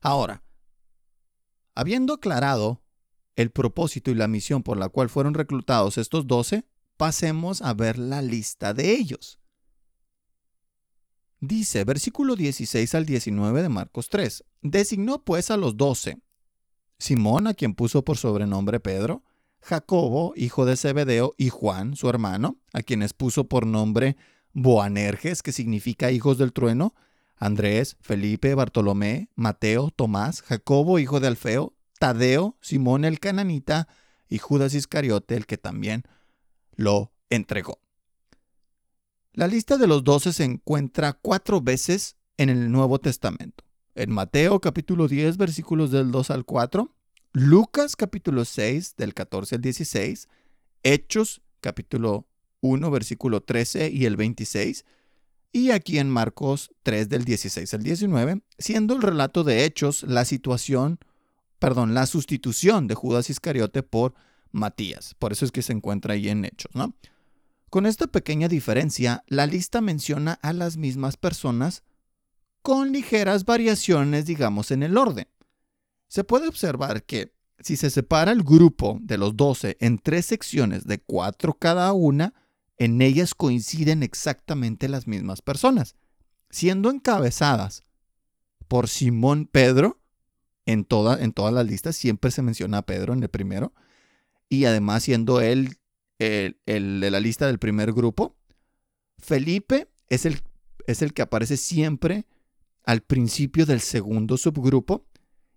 Ahora, 0.00 0.42
habiendo 1.76 2.14
aclarado 2.14 2.82
el 3.36 3.50
propósito 3.50 4.10
y 4.10 4.16
la 4.16 4.26
misión 4.26 4.64
por 4.64 4.76
la 4.76 4.88
cual 4.88 5.08
fueron 5.08 5.34
reclutados 5.34 5.96
estos 5.96 6.26
doce, 6.26 6.64
pasemos 6.96 7.62
a 7.62 7.72
ver 7.72 7.98
la 7.98 8.20
lista 8.20 8.74
de 8.74 8.92
ellos. 8.92 9.38
Dice, 11.38 11.84
versículo 11.84 12.36
16 12.36 12.94
al 12.94 13.06
19 13.06 13.62
de 13.62 13.68
Marcos 13.68 14.08
3, 14.08 14.44
designó 14.60 15.24
pues 15.24 15.50
a 15.50 15.56
los 15.56 15.76
doce, 15.76 16.20
Simón, 16.98 17.46
a 17.46 17.54
quien 17.54 17.74
puso 17.74 18.04
por 18.04 18.18
sobrenombre 18.18 18.78
Pedro, 18.78 19.24
Jacobo, 19.62 20.32
hijo 20.36 20.64
de 20.64 20.76
Zebedeo, 20.76 21.34
y 21.36 21.50
Juan, 21.50 21.96
su 21.96 22.08
hermano, 22.08 22.58
a 22.72 22.82
quienes 22.82 23.12
puso 23.12 23.48
por 23.48 23.66
nombre 23.66 24.16
Boanerges, 24.52 25.42
que 25.42 25.52
significa 25.52 26.10
hijos 26.10 26.38
del 26.38 26.52
trueno, 26.52 26.94
Andrés, 27.36 27.96
Felipe, 28.00 28.54
Bartolomé, 28.54 29.30
Mateo, 29.34 29.90
Tomás, 29.90 30.42
Jacobo, 30.42 30.98
hijo 30.98 31.20
de 31.20 31.28
Alfeo, 31.28 31.74
Tadeo, 31.98 32.56
Simón 32.60 33.04
el 33.04 33.20
cananita, 33.20 33.88
y 34.28 34.38
Judas 34.38 34.74
Iscariote, 34.74 35.36
el 35.36 35.46
que 35.46 35.58
también 35.58 36.04
lo 36.76 37.12
entregó. 37.30 37.80
La 39.32 39.48
lista 39.48 39.76
de 39.76 39.86
los 39.86 40.04
doce 40.04 40.32
se 40.32 40.44
encuentra 40.44 41.14
cuatro 41.14 41.60
veces 41.60 42.16
en 42.36 42.48
el 42.48 42.70
Nuevo 42.70 42.98
Testamento 42.98 43.64
en 43.94 44.10
Mateo 44.12 44.60
capítulo 44.60 45.08
10 45.08 45.36
versículos 45.36 45.90
del 45.90 46.10
2 46.10 46.30
al 46.30 46.44
4, 46.44 46.94
Lucas 47.32 47.94
capítulo 47.94 48.44
6 48.44 48.96
del 48.96 49.14
14 49.14 49.54
al 49.54 49.60
16, 49.60 50.28
Hechos 50.82 51.42
capítulo 51.60 52.26
1 52.60 52.90
versículo 52.90 53.40
13 53.40 53.88
y 53.88 54.06
el 54.06 54.16
26, 54.16 54.84
y 55.52 55.70
aquí 55.70 55.98
en 55.98 56.10
Marcos 56.10 56.72
3 56.82 57.08
del 57.08 57.24
16 57.24 57.72
al 57.72 57.84
19, 57.84 58.42
siendo 58.58 58.96
el 58.96 59.02
relato 59.02 59.44
de 59.44 59.64
Hechos 59.64 60.02
la 60.02 60.24
situación, 60.24 60.98
perdón, 61.60 61.94
la 61.94 62.06
sustitución 62.06 62.88
de 62.88 62.96
Judas 62.96 63.30
Iscariote 63.30 63.84
por 63.84 64.14
Matías. 64.50 65.14
Por 65.14 65.30
eso 65.30 65.44
es 65.44 65.52
que 65.52 65.62
se 65.62 65.72
encuentra 65.72 66.14
ahí 66.14 66.28
en 66.28 66.44
Hechos, 66.44 66.74
¿no? 66.74 66.96
Con 67.68 67.86
esta 67.86 68.08
pequeña 68.08 68.48
diferencia, 68.48 69.22
la 69.28 69.46
lista 69.46 69.80
menciona 69.80 70.32
a 70.42 70.52
las 70.52 70.76
mismas 70.76 71.16
personas 71.16 71.84
con 72.62 72.90
ligeras 72.90 73.44
variaciones, 73.44 74.26
digamos, 74.26 74.72
en 74.72 74.82
el 74.82 74.98
orden. 74.98 75.28
Se 76.10 76.24
puede 76.24 76.48
observar 76.48 77.04
que 77.04 77.32
si 77.60 77.76
se 77.76 77.88
separa 77.88 78.32
el 78.32 78.42
grupo 78.42 78.98
de 79.00 79.16
los 79.16 79.36
doce 79.36 79.76
en 79.78 79.98
tres 79.98 80.26
secciones 80.26 80.84
de 80.84 80.98
cuatro 80.98 81.54
cada 81.54 81.92
una, 81.92 82.34
en 82.78 83.00
ellas 83.00 83.32
coinciden 83.32 84.02
exactamente 84.02 84.88
las 84.88 85.06
mismas 85.06 85.40
personas, 85.40 85.94
siendo 86.50 86.90
encabezadas 86.90 87.84
por 88.66 88.88
Simón 88.88 89.46
Pedro, 89.46 90.00
en, 90.66 90.84
toda, 90.84 91.22
en 91.22 91.32
todas 91.32 91.54
las 91.54 91.64
listas 91.64 91.94
siempre 91.94 92.32
se 92.32 92.42
menciona 92.42 92.78
a 92.78 92.86
Pedro 92.86 93.12
en 93.12 93.22
el 93.22 93.28
primero, 93.28 93.72
y 94.48 94.64
además 94.64 95.04
siendo 95.04 95.40
él 95.40 95.76
el, 96.18 96.58
el 96.66 96.98
de 96.98 97.10
la 97.12 97.20
lista 97.20 97.46
del 97.46 97.60
primer 97.60 97.92
grupo, 97.92 98.34
Felipe 99.16 99.88
es 100.08 100.26
el, 100.26 100.40
es 100.88 101.02
el 101.02 101.14
que 101.14 101.22
aparece 101.22 101.56
siempre 101.56 102.26
al 102.84 103.00
principio 103.00 103.64
del 103.64 103.80
segundo 103.80 104.36
subgrupo 104.36 105.06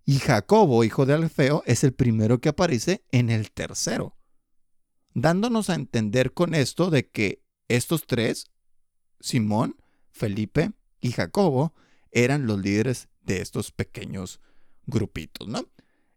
y 0.06 0.20
Jacobo, 0.20 0.84
hijo 0.84 1.06
de 1.06 1.14
Alfeo, 1.14 1.64
es 1.66 1.84
el 1.84 1.94
primero 1.94 2.40
que 2.40 2.50
aparece 2.50 3.04
en 3.12 3.30
el 3.30 3.52
tercero, 3.52 4.18
dándonos 5.14 5.70
a 5.70 5.76
entender 5.76 6.34
con 6.34 6.56
esto 6.56 6.90
de 6.90 7.10
que 7.10 7.44
estos 7.70 8.06
tres, 8.06 8.52
Simón, 9.20 9.78
Felipe 10.12 10.74
y 11.00 11.12
Jacobo, 11.12 11.74
eran 12.12 12.46
los 12.46 12.60
líderes 12.60 13.08
de 13.22 13.42
estos 13.42 13.72
pequeños 13.72 14.42
grupitos, 14.86 15.48
¿no? 15.48 15.70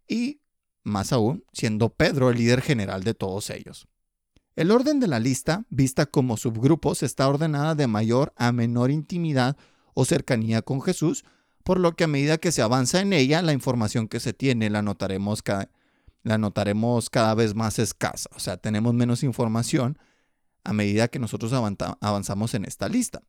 Y 0.09 0.41
más 0.83 1.13
aún, 1.13 1.45
siendo 1.53 1.91
Pedro 1.95 2.31
el 2.31 2.39
líder 2.39 2.63
general 2.63 3.03
de 3.03 3.15
todos 3.15 3.51
ellos. 3.51 3.89
El 4.57 4.71
orden 4.71 5.01
de 5.01 5.07
la 5.07 5.21
lista, 5.21 5.67
vista 5.69 6.07
como 6.07 6.37
subgrupos, 6.37 7.03
está 7.03 7.29
ordenada 7.29 7.75
de 7.75 7.87
mayor 7.87 8.33
a 8.37 8.53
menor 8.53 8.91
intimidad 8.91 9.57
o 9.95 10.05
cercanía 10.05 10.63
con 10.63 10.81
Jesús, 10.81 11.25
por 11.67 11.81
lo 11.81 11.97
que 11.97 12.05
a 12.05 12.07
medida 12.07 12.39
que 12.39 12.53
se 12.53 12.63
avanza 12.63 13.01
en 13.01 13.13
ella, 13.13 13.43
la 13.43 13.53
información 13.53 14.07
que 14.07 14.21
se 14.21 14.33
tiene 14.33 14.71
la 14.71 14.83
notaremos 14.83 15.43
cada, 15.43 15.69
la 16.23 16.39
notaremos 16.39 17.11
cada 17.11 17.35
vez 17.35 17.57
más 17.57 17.81
escasa. 17.81 18.31
O 18.37 18.39
sea, 18.39 18.57
tenemos 18.57 18.95
menos 18.95 19.25
información 19.25 19.99
a 20.63 20.73
medida 20.73 21.09
que 21.09 21.19
nosotros 21.19 21.53
avanzamos 21.53 22.55
en 22.55 22.67
esta 22.67 22.89
lista. 22.89 23.25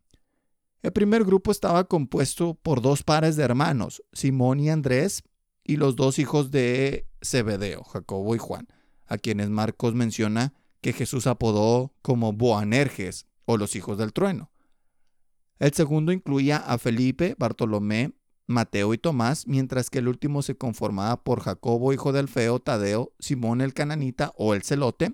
El 0.84 0.94
primer 0.94 1.24
grupo 1.24 1.50
estaba 1.50 1.86
compuesto 1.86 2.54
por 2.54 2.84
dos 2.84 3.02
pares 3.02 3.38
de 3.38 3.44
hermanos, 3.44 4.04
Simón 4.14 4.60
y 4.60 4.70
Andrés, 4.70 5.24
y 5.64 5.78
los 5.78 5.96
dos 5.96 6.20
hijos 6.20 6.52
de 6.52 7.08
Zebedeo, 7.26 7.84
Jacobo 7.86 8.36
y 8.36 8.38
Juan, 8.38 8.68
a 9.08 9.18
quienes 9.18 9.50
Marcos 9.50 9.96
menciona 9.96 10.54
que 10.82 10.94
Jesús 10.94 11.26
apodó 11.26 11.92
como 12.04 12.34
Boanerges 12.34 13.26
o 13.46 13.58
los 13.58 13.76
hijos 13.76 13.98
del 13.98 14.14
trueno. 14.14 14.52
El 15.58 15.74
segundo 15.74 16.12
incluía 16.12 16.58
a 16.58 16.78
Felipe, 16.78 17.36
Bartolomé, 17.40 18.14
Mateo 18.48 18.94
y 18.94 18.98
Tomás, 18.98 19.46
mientras 19.46 19.90
que 19.90 20.00
el 20.00 20.08
último 20.08 20.42
se 20.42 20.56
conformaba 20.56 21.24
por 21.24 21.42
Jacobo, 21.42 21.94
hijo 21.94 22.14
de 22.14 22.20
Alfeo, 22.20 22.60
Tadeo, 22.60 23.14
Simón 23.20 23.62
el 23.62 23.74
cananita 23.74 24.34
o 24.36 24.54
el 24.54 24.64
celote, 24.64 25.14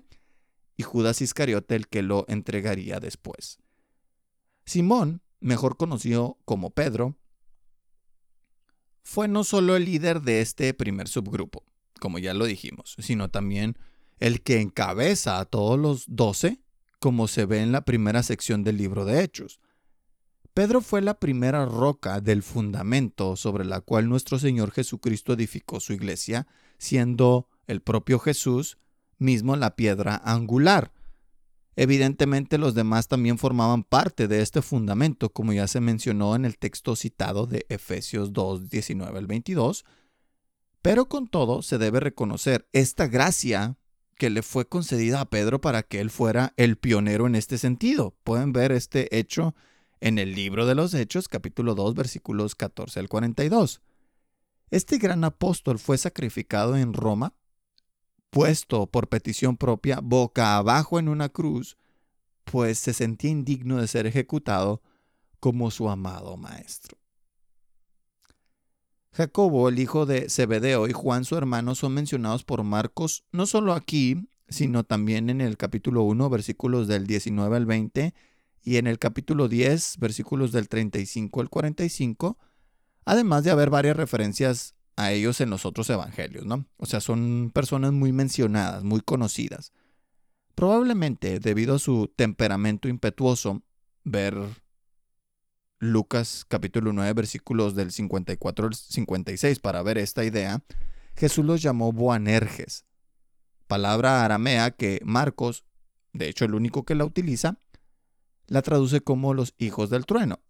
y 0.76 0.82
Judas 0.82 1.20
Iscariote 1.20 1.74
el 1.74 1.88
que 1.88 2.02
lo 2.02 2.24
entregaría 2.28 3.00
después. 3.00 3.58
Simón, 4.64 5.20
mejor 5.40 5.76
conocido 5.76 6.38
como 6.44 6.70
Pedro, 6.70 7.16
fue 9.02 9.28
no 9.28 9.44
solo 9.44 9.76
el 9.76 9.84
líder 9.84 10.22
de 10.22 10.40
este 10.40 10.72
primer 10.72 11.08
subgrupo, 11.08 11.64
como 12.00 12.18
ya 12.18 12.34
lo 12.34 12.46
dijimos, 12.46 12.96
sino 12.98 13.30
también 13.30 13.76
el 14.18 14.42
que 14.42 14.60
encabeza 14.60 15.38
a 15.38 15.44
todos 15.44 15.78
los 15.78 16.04
doce, 16.08 16.60
como 17.00 17.28
se 17.28 17.44
ve 17.44 17.60
en 17.60 17.72
la 17.72 17.84
primera 17.84 18.22
sección 18.22 18.64
del 18.64 18.78
libro 18.78 19.04
de 19.04 19.22
Hechos. 19.22 19.60
Pedro 20.54 20.80
fue 20.80 21.02
la 21.02 21.18
primera 21.18 21.66
roca 21.66 22.20
del 22.20 22.44
fundamento 22.44 23.34
sobre 23.34 23.64
la 23.64 23.80
cual 23.80 24.08
nuestro 24.08 24.38
Señor 24.38 24.70
Jesucristo 24.70 25.32
edificó 25.32 25.80
su 25.80 25.92
iglesia, 25.92 26.46
siendo 26.78 27.48
el 27.66 27.82
propio 27.82 28.20
Jesús 28.20 28.78
mismo 29.18 29.56
la 29.56 29.74
piedra 29.74 30.22
angular. 30.24 30.92
Evidentemente 31.74 32.56
los 32.56 32.74
demás 32.74 33.08
también 33.08 33.36
formaban 33.36 33.82
parte 33.82 34.28
de 34.28 34.42
este 34.42 34.62
fundamento, 34.62 35.30
como 35.30 35.52
ya 35.52 35.66
se 35.66 35.80
mencionó 35.80 36.36
en 36.36 36.44
el 36.44 36.56
texto 36.56 36.94
citado 36.94 37.48
de 37.48 37.66
Efesios 37.68 38.32
2, 38.32 38.68
19 38.68 39.18
al 39.18 39.26
22, 39.26 39.84
pero 40.82 41.08
con 41.08 41.26
todo 41.26 41.62
se 41.62 41.78
debe 41.78 41.98
reconocer 41.98 42.68
esta 42.72 43.08
gracia 43.08 43.76
que 44.16 44.30
le 44.30 44.42
fue 44.42 44.68
concedida 44.68 45.20
a 45.20 45.30
Pedro 45.30 45.60
para 45.60 45.82
que 45.82 46.00
él 46.00 46.10
fuera 46.10 46.52
el 46.56 46.76
pionero 46.76 47.26
en 47.26 47.34
este 47.34 47.58
sentido. 47.58 48.14
Pueden 48.22 48.52
ver 48.52 48.70
este 48.70 49.18
hecho 49.18 49.56
en 50.04 50.18
el 50.18 50.34
libro 50.34 50.66
de 50.66 50.74
los 50.74 50.92
Hechos, 50.92 51.28
capítulo 51.28 51.74
2, 51.74 51.94
versículos 51.94 52.54
14 52.54 53.00
al 53.00 53.08
42. 53.08 53.80
Este 54.70 54.98
gran 54.98 55.24
apóstol 55.24 55.78
fue 55.78 55.96
sacrificado 55.96 56.76
en 56.76 56.92
Roma 56.92 57.32
puesto 58.28 58.86
por 58.86 59.08
petición 59.08 59.56
propia 59.56 60.00
boca 60.02 60.58
abajo 60.58 60.98
en 60.98 61.08
una 61.08 61.30
cruz, 61.30 61.78
pues 62.44 62.78
se 62.78 62.92
sentía 62.92 63.30
indigno 63.30 63.80
de 63.80 63.88
ser 63.88 64.06
ejecutado 64.06 64.82
como 65.40 65.70
su 65.70 65.88
amado 65.88 66.36
maestro. 66.36 66.98
Jacobo, 69.12 69.70
el 69.70 69.78
hijo 69.78 70.04
de 70.04 70.28
Zebedeo, 70.28 70.86
y 70.86 70.92
Juan, 70.92 71.24
su 71.24 71.34
hermano, 71.34 71.74
son 71.74 71.94
mencionados 71.94 72.44
por 72.44 72.62
Marcos 72.62 73.24
no 73.32 73.46
solo 73.46 73.72
aquí, 73.72 74.28
sino 74.50 74.84
también 74.84 75.30
en 75.30 75.40
el 75.40 75.56
capítulo 75.56 76.02
1, 76.02 76.28
versículos 76.28 76.88
del 76.88 77.06
19 77.06 77.56
al 77.56 77.64
20, 77.64 78.12
y 78.64 78.78
en 78.78 78.86
el 78.86 78.98
capítulo 78.98 79.48
10, 79.48 79.98
versículos 79.98 80.50
del 80.50 80.68
35 80.68 81.42
al 81.42 81.50
45, 81.50 82.38
además 83.04 83.44
de 83.44 83.50
haber 83.50 83.68
varias 83.68 83.96
referencias 83.96 84.74
a 84.96 85.12
ellos 85.12 85.40
en 85.40 85.50
los 85.50 85.66
otros 85.66 85.90
evangelios, 85.90 86.46
¿no? 86.46 86.66
O 86.78 86.86
sea, 86.86 87.00
son 87.00 87.50
personas 87.52 87.92
muy 87.92 88.12
mencionadas, 88.12 88.82
muy 88.82 89.00
conocidas. 89.00 89.72
Probablemente 90.54 91.40
debido 91.40 91.74
a 91.74 91.78
su 91.78 92.10
temperamento 92.16 92.88
impetuoso, 92.88 93.62
ver 94.04 94.34
Lucas 95.78 96.46
capítulo 96.48 96.92
9 96.92 97.12
versículos 97.12 97.74
del 97.74 97.90
54 97.90 98.68
al 98.68 98.74
56 98.74 99.58
para 99.58 99.82
ver 99.82 99.98
esta 99.98 100.24
idea, 100.24 100.62
Jesús 101.16 101.44
los 101.44 101.60
llamó 101.60 101.92
Boanerges, 101.92 102.86
palabra 103.66 104.24
aramea 104.24 104.70
que 104.70 105.00
Marcos, 105.04 105.64
de 106.12 106.28
hecho 106.28 106.44
el 106.44 106.54
único 106.54 106.84
que 106.84 106.94
la 106.94 107.04
utiliza, 107.04 107.58
la 108.46 108.62
traduce 108.62 109.00
como 109.00 109.34
los 109.34 109.54
hijos 109.58 109.90
del 109.90 110.06
trueno. 110.06 110.40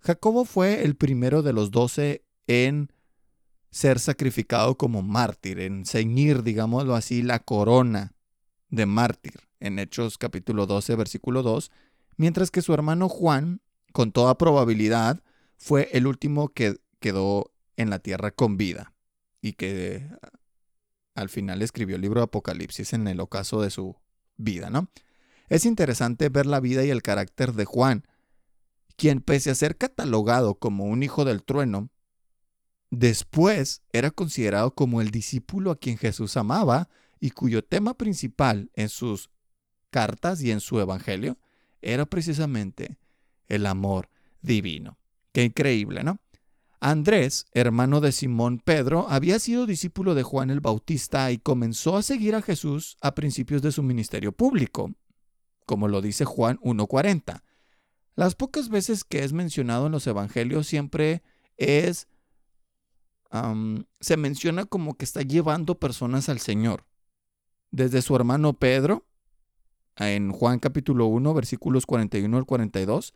Jacobo 0.00 0.44
fue 0.44 0.84
el 0.84 0.96
primero 0.96 1.42
de 1.42 1.52
los 1.52 1.70
doce 1.70 2.24
en 2.46 2.92
ser 3.70 3.98
sacrificado 3.98 4.76
como 4.76 5.02
mártir, 5.02 5.60
en 5.60 5.86
ceñir, 5.86 6.42
digámoslo 6.42 6.94
así, 6.94 7.22
la 7.22 7.38
corona 7.38 8.14
de 8.68 8.86
mártir, 8.86 9.40
en 9.60 9.78
Hechos 9.78 10.18
capítulo 10.18 10.66
12, 10.66 10.96
versículo 10.96 11.42
2, 11.42 11.70
mientras 12.16 12.50
que 12.50 12.62
su 12.62 12.74
hermano 12.74 13.08
Juan, 13.08 13.60
con 13.92 14.12
toda 14.12 14.36
probabilidad, 14.36 15.22
fue 15.56 15.88
el 15.92 16.06
último 16.06 16.48
que 16.48 16.76
quedó 16.98 17.52
en 17.76 17.90
la 17.90 18.00
tierra 18.00 18.30
con 18.30 18.56
vida 18.56 18.92
y 19.40 19.52
que 19.52 20.08
al 21.14 21.28
final 21.28 21.62
escribió 21.62 21.96
el 21.96 22.02
libro 22.02 22.20
de 22.20 22.24
Apocalipsis 22.24 22.92
en 22.92 23.06
el 23.08 23.20
ocaso 23.20 23.62
de 23.62 23.70
su 23.70 23.96
vida, 24.36 24.70
¿no? 24.70 24.88
Es 25.52 25.66
interesante 25.66 26.28
ver 26.28 26.46
la 26.46 26.60
vida 26.60 26.84
y 26.84 26.90
el 26.90 27.02
carácter 27.02 27.52
de 27.52 27.64
Juan, 27.64 28.06
quien 28.96 29.20
pese 29.20 29.50
a 29.50 29.54
ser 29.54 29.76
catalogado 29.76 30.54
como 30.54 30.84
un 30.84 31.02
hijo 31.02 31.24
del 31.24 31.42
trueno, 31.42 31.90
Después 32.92 33.80
era 33.90 34.10
considerado 34.10 34.74
como 34.74 35.00
el 35.00 35.10
discípulo 35.10 35.70
a 35.70 35.76
quien 35.76 35.96
Jesús 35.96 36.36
amaba 36.36 36.90
y 37.20 37.30
cuyo 37.30 37.64
tema 37.64 37.94
principal 37.94 38.70
en 38.74 38.90
sus 38.90 39.30
cartas 39.88 40.42
y 40.42 40.50
en 40.50 40.60
su 40.60 40.78
evangelio 40.78 41.38
era 41.80 42.04
precisamente 42.04 42.98
el 43.48 43.64
amor 43.64 44.10
divino. 44.42 44.98
Qué 45.32 45.44
increíble, 45.44 46.04
¿no? 46.04 46.18
Andrés, 46.80 47.46
hermano 47.52 48.02
de 48.02 48.12
Simón 48.12 48.58
Pedro, 48.58 49.06
había 49.08 49.38
sido 49.38 49.64
discípulo 49.64 50.14
de 50.14 50.24
Juan 50.24 50.50
el 50.50 50.60
Bautista 50.60 51.32
y 51.32 51.38
comenzó 51.38 51.96
a 51.96 52.02
seguir 52.02 52.34
a 52.34 52.42
Jesús 52.42 52.98
a 53.00 53.14
principios 53.14 53.62
de 53.62 53.72
su 53.72 53.82
ministerio 53.82 54.32
público, 54.32 54.92
como 55.72 55.88
lo 55.88 56.02
dice 56.02 56.26
Juan 56.26 56.58
1.40. 56.58 57.40
Las 58.14 58.34
pocas 58.34 58.68
veces 58.68 59.04
que 59.04 59.24
es 59.24 59.32
mencionado 59.32 59.86
en 59.86 59.92
los 59.92 60.06
evangelios 60.06 60.66
siempre 60.66 61.22
es 61.56 62.08
se 64.00 64.16
menciona 64.18 64.66
como 64.66 64.98
que 64.98 65.06
está 65.06 65.22
llevando 65.22 65.78
personas 65.78 66.28
al 66.28 66.40
Señor. 66.40 66.84
Desde 67.70 68.02
su 68.02 68.14
hermano 68.14 68.52
Pedro, 68.52 69.06
en 69.96 70.30
Juan 70.30 70.58
capítulo 70.58 71.06
1, 71.06 71.32
versículos 71.32 71.86
41 71.86 72.36
al 72.36 72.44
42, 72.44 73.14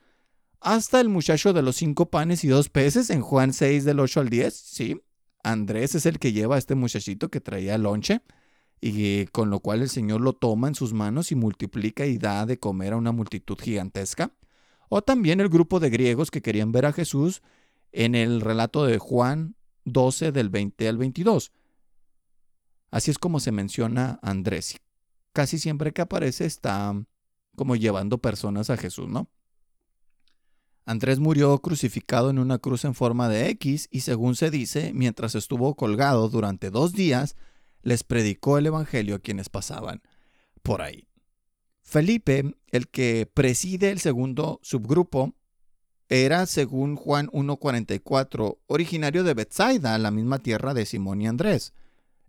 hasta 0.62 0.98
el 1.02 1.10
muchacho 1.10 1.52
de 1.52 1.60
los 1.60 1.76
cinco 1.76 2.08
panes 2.08 2.42
y 2.42 2.48
dos 2.48 2.70
peces 2.70 3.10
en 3.10 3.20
Juan 3.20 3.52
6 3.52 3.84
del 3.84 4.00
8 4.00 4.20
al 4.20 4.30
10, 4.30 4.54
sí. 4.54 5.02
Andrés 5.42 5.94
es 5.94 6.06
el 6.06 6.18
que 6.18 6.32
lleva 6.32 6.54
a 6.54 6.58
este 6.58 6.74
muchachito 6.74 7.28
que 7.28 7.42
traía 7.42 7.76
lonche 7.76 8.22
y 8.80 9.26
con 9.26 9.50
lo 9.50 9.60
cual 9.60 9.82
el 9.82 9.88
Señor 9.88 10.20
lo 10.20 10.32
toma 10.32 10.68
en 10.68 10.74
sus 10.74 10.92
manos 10.92 11.32
y 11.32 11.34
multiplica 11.34 12.06
y 12.06 12.18
da 12.18 12.46
de 12.46 12.58
comer 12.58 12.92
a 12.92 12.96
una 12.96 13.12
multitud 13.12 13.58
gigantesca. 13.58 14.32
O 14.88 15.02
también 15.02 15.40
el 15.40 15.48
grupo 15.48 15.80
de 15.80 15.90
griegos 15.90 16.30
que 16.30 16.42
querían 16.42 16.72
ver 16.72 16.86
a 16.86 16.92
Jesús 16.92 17.42
en 17.92 18.14
el 18.14 18.40
relato 18.40 18.84
de 18.84 18.98
Juan 18.98 19.56
12 19.84 20.32
del 20.32 20.50
20 20.50 20.88
al 20.88 20.98
22. 20.98 21.52
Así 22.90 23.10
es 23.10 23.18
como 23.18 23.40
se 23.40 23.52
menciona 23.52 24.18
Andrés. 24.22 24.76
Casi 25.32 25.58
siempre 25.58 25.92
que 25.92 26.02
aparece 26.02 26.44
está 26.46 26.94
como 27.56 27.74
llevando 27.76 28.18
personas 28.18 28.70
a 28.70 28.76
Jesús, 28.76 29.08
¿no? 29.08 29.28
Andrés 30.84 31.18
murió 31.18 31.58
crucificado 31.58 32.30
en 32.30 32.38
una 32.38 32.58
cruz 32.58 32.84
en 32.84 32.94
forma 32.94 33.28
de 33.28 33.48
X 33.50 33.88
y 33.90 34.00
según 34.00 34.36
se 34.36 34.50
dice, 34.50 34.92
mientras 34.94 35.34
estuvo 35.34 35.74
colgado 35.74 36.28
durante 36.28 36.70
dos 36.70 36.92
días, 36.92 37.36
les 37.82 38.04
predicó 38.04 38.58
el 38.58 38.66
Evangelio 38.66 39.16
a 39.16 39.20
quienes 39.20 39.48
pasaban 39.48 40.02
por 40.62 40.82
ahí. 40.82 41.06
Felipe, 41.82 42.56
el 42.68 42.88
que 42.88 43.30
preside 43.32 43.90
el 43.90 44.00
segundo 44.00 44.58
subgrupo, 44.62 45.34
era, 46.08 46.46
según 46.46 46.96
Juan 46.96 47.28
1.44, 47.28 48.58
originario 48.66 49.24
de 49.24 49.34
Bethsaida, 49.34 49.98
la 49.98 50.10
misma 50.10 50.38
tierra 50.38 50.74
de 50.74 50.86
Simón 50.86 51.20
y 51.20 51.26
Andrés. 51.26 51.72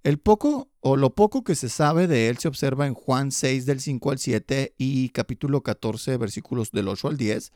El 0.04 0.20
poco 0.20 0.70
o 0.80 0.96
lo 0.96 1.14
poco 1.16 1.44
que 1.44 1.56
se 1.56 1.70
sabe 1.70 2.08
de 2.08 2.30
él 2.30 2.38
se 2.38 2.48
observa 2.48 2.88
en 2.88 2.94
Juan 2.94 3.32
6 3.32 3.66
del 3.66 3.82
5 3.82 4.12
al 4.12 4.20
7 4.20 4.76
y 4.78 5.10
capítulo 5.10 5.62
14 5.64 6.18
versículos 6.18 6.72
del 6.72 6.88
8 6.88 7.10
al 7.10 7.18
10, 7.18 7.52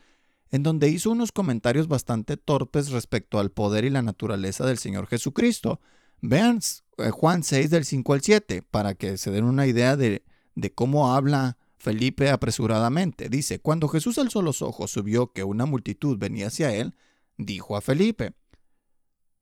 en 0.50 0.62
donde 0.62 0.88
hizo 0.88 1.10
unos 1.10 1.32
comentarios 1.32 1.88
bastante 1.88 2.36
torpes 2.36 2.90
respecto 2.90 3.38
al 3.38 3.50
poder 3.50 3.84
y 3.84 3.90
la 3.90 4.02
naturaleza 4.02 4.66
del 4.66 4.78
Señor 4.78 5.06
Jesucristo. 5.06 5.80
Vean 6.22 6.60
eh, 6.98 7.10
Juan 7.10 7.42
6 7.42 7.68
del 7.68 7.84
5 7.84 8.12
al 8.14 8.22
7 8.22 8.62
para 8.62 8.94
que 8.94 9.18
se 9.18 9.30
den 9.30 9.44
una 9.44 9.66
idea 9.66 9.96
de, 9.96 10.24
de 10.54 10.72
cómo 10.72 11.12
habla 11.12 11.58
Felipe 11.82 12.30
apresuradamente 12.30 13.28
dice, 13.28 13.58
cuando 13.58 13.88
Jesús 13.88 14.16
alzó 14.16 14.40
los 14.40 14.62
ojos 14.62 14.96
y 14.96 15.16
que 15.34 15.42
una 15.42 15.66
multitud 15.66 16.16
venía 16.16 16.46
hacia 16.46 16.72
él, 16.72 16.94
dijo 17.36 17.76
a 17.76 17.80
Felipe, 17.80 18.34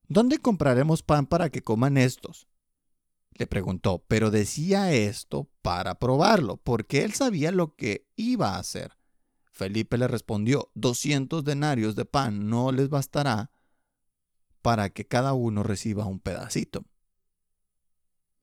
¿Dónde 0.08 0.38
compraremos 0.38 1.02
pan 1.02 1.26
para 1.26 1.50
que 1.50 1.60
coman 1.60 1.98
estos? 1.98 2.48
Le 3.34 3.46
preguntó, 3.46 4.02
pero 4.08 4.30
decía 4.30 4.90
esto 4.90 5.50
para 5.60 5.98
probarlo, 5.98 6.56
porque 6.56 7.04
él 7.04 7.12
sabía 7.12 7.52
lo 7.52 7.76
que 7.76 8.08
iba 8.16 8.54
a 8.54 8.58
hacer. 8.58 8.96
Felipe 9.52 9.98
le 9.98 10.08
respondió, 10.08 10.70
doscientos 10.74 11.44
denarios 11.44 11.94
de 11.94 12.06
pan 12.06 12.48
no 12.48 12.72
les 12.72 12.88
bastará 12.88 13.50
para 14.62 14.90
que 14.90 15.06
cada 15.06 15.32
uno 15.32 15.62
reciba 15.62 16.06
un 16.06 16.20
pedacito. 16.20 16.84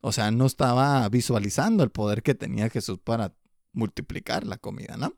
O 0.01 0.11
sea, 0.11 0.31
no 0.31 0.45
estaba 0.45 1.07
visualizando 1.09 1.83
el 1.83 1.91
poder 1.91 2.23
que 2.23 2.35
tenía 2.35 2.69
Jesús 2.69 2.99
para 2.99 3.33
multiplicar 3.73 4.45
la 4.45 4.57
comida, 4.57 4.97
¿no? 4.97 5.13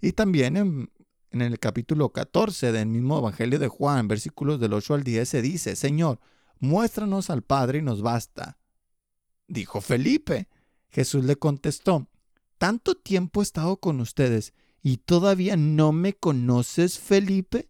Y 0.00 0.12
también 0.12 0.56
en, 0.56 0.90
el 1.30 1.58
capítulo 1.58 2.12
14 2.12 2.72
del 2.72 2.86
mismo 2.86 3.18
Evangelio 3.18 3.58
de 3.58 3.68
Juan, 3.68 4.08
versículos 4.08 4.60
del 4.60 4.72
8 4.72 4.94
al 4.94 5.04
10, 5.04 5.28
se 5.28 5.42
dice, 5.42 5.76
Señor, 5.76 6.20
muéstranos 6.60 7.30
al 7.30 7.42
Padre 7.42 7.78
y 7.78 7.82
nos 7.82 8.02
basta. 8.02 8.58
Dijo 9.48 9.80
Felipe. 9.80 10.48
Jesús 10.88 11.24
le 11.24 11.36
contestó, 11.36 12.08
¿tanto 12.56 12.94
tiempo 12.94 13.40
he 13.40 13.42
estado 13.42 13.76
con 13.76 14.00
ustedes 14.00 14.54
y 14.82 14.98
todavía 14.98 15.56
no 15.56 15.92
me 15.92 16.14
conoces, 16.14 16.98
Felipe? 16.98 17.68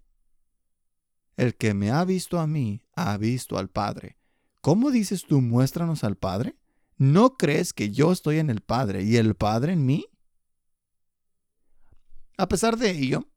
El 1.37 1.55
que 1.55 1.75
me 1.75 1.91
ha 1.91 2.05
visto 2.05 2.39
a 2.39 2.47
mí, 2.47 2.83
ha 2.95 3.17
visto 3.17 3.59
al 3.59 3.69
Padre. 3.69 4.17
¿Cómo 4.63 4.91
dices 4.91 5.25
tú, 5.25 5.41
muéstranos 5.41 6.03
al 6.03 6.17
Padre? 6.17 6.57
¿No 6.97 7.37
crees 7.37 7.73
que 7.73 7.91
yo 7.91 8.11
estoy 8.11 8.39
en 8.39 8.51
el 8.51 8.63
Padre 8.63 9.03
y 9.03 9.17
el 9.17 9.35
Padre 9.35 9.75
en 9.75 9.85
mí? 9.85 10.07
A 12.39 12.49
pesar 12.49 12.77
de 12.77 12.91
ello, 12.91 13.29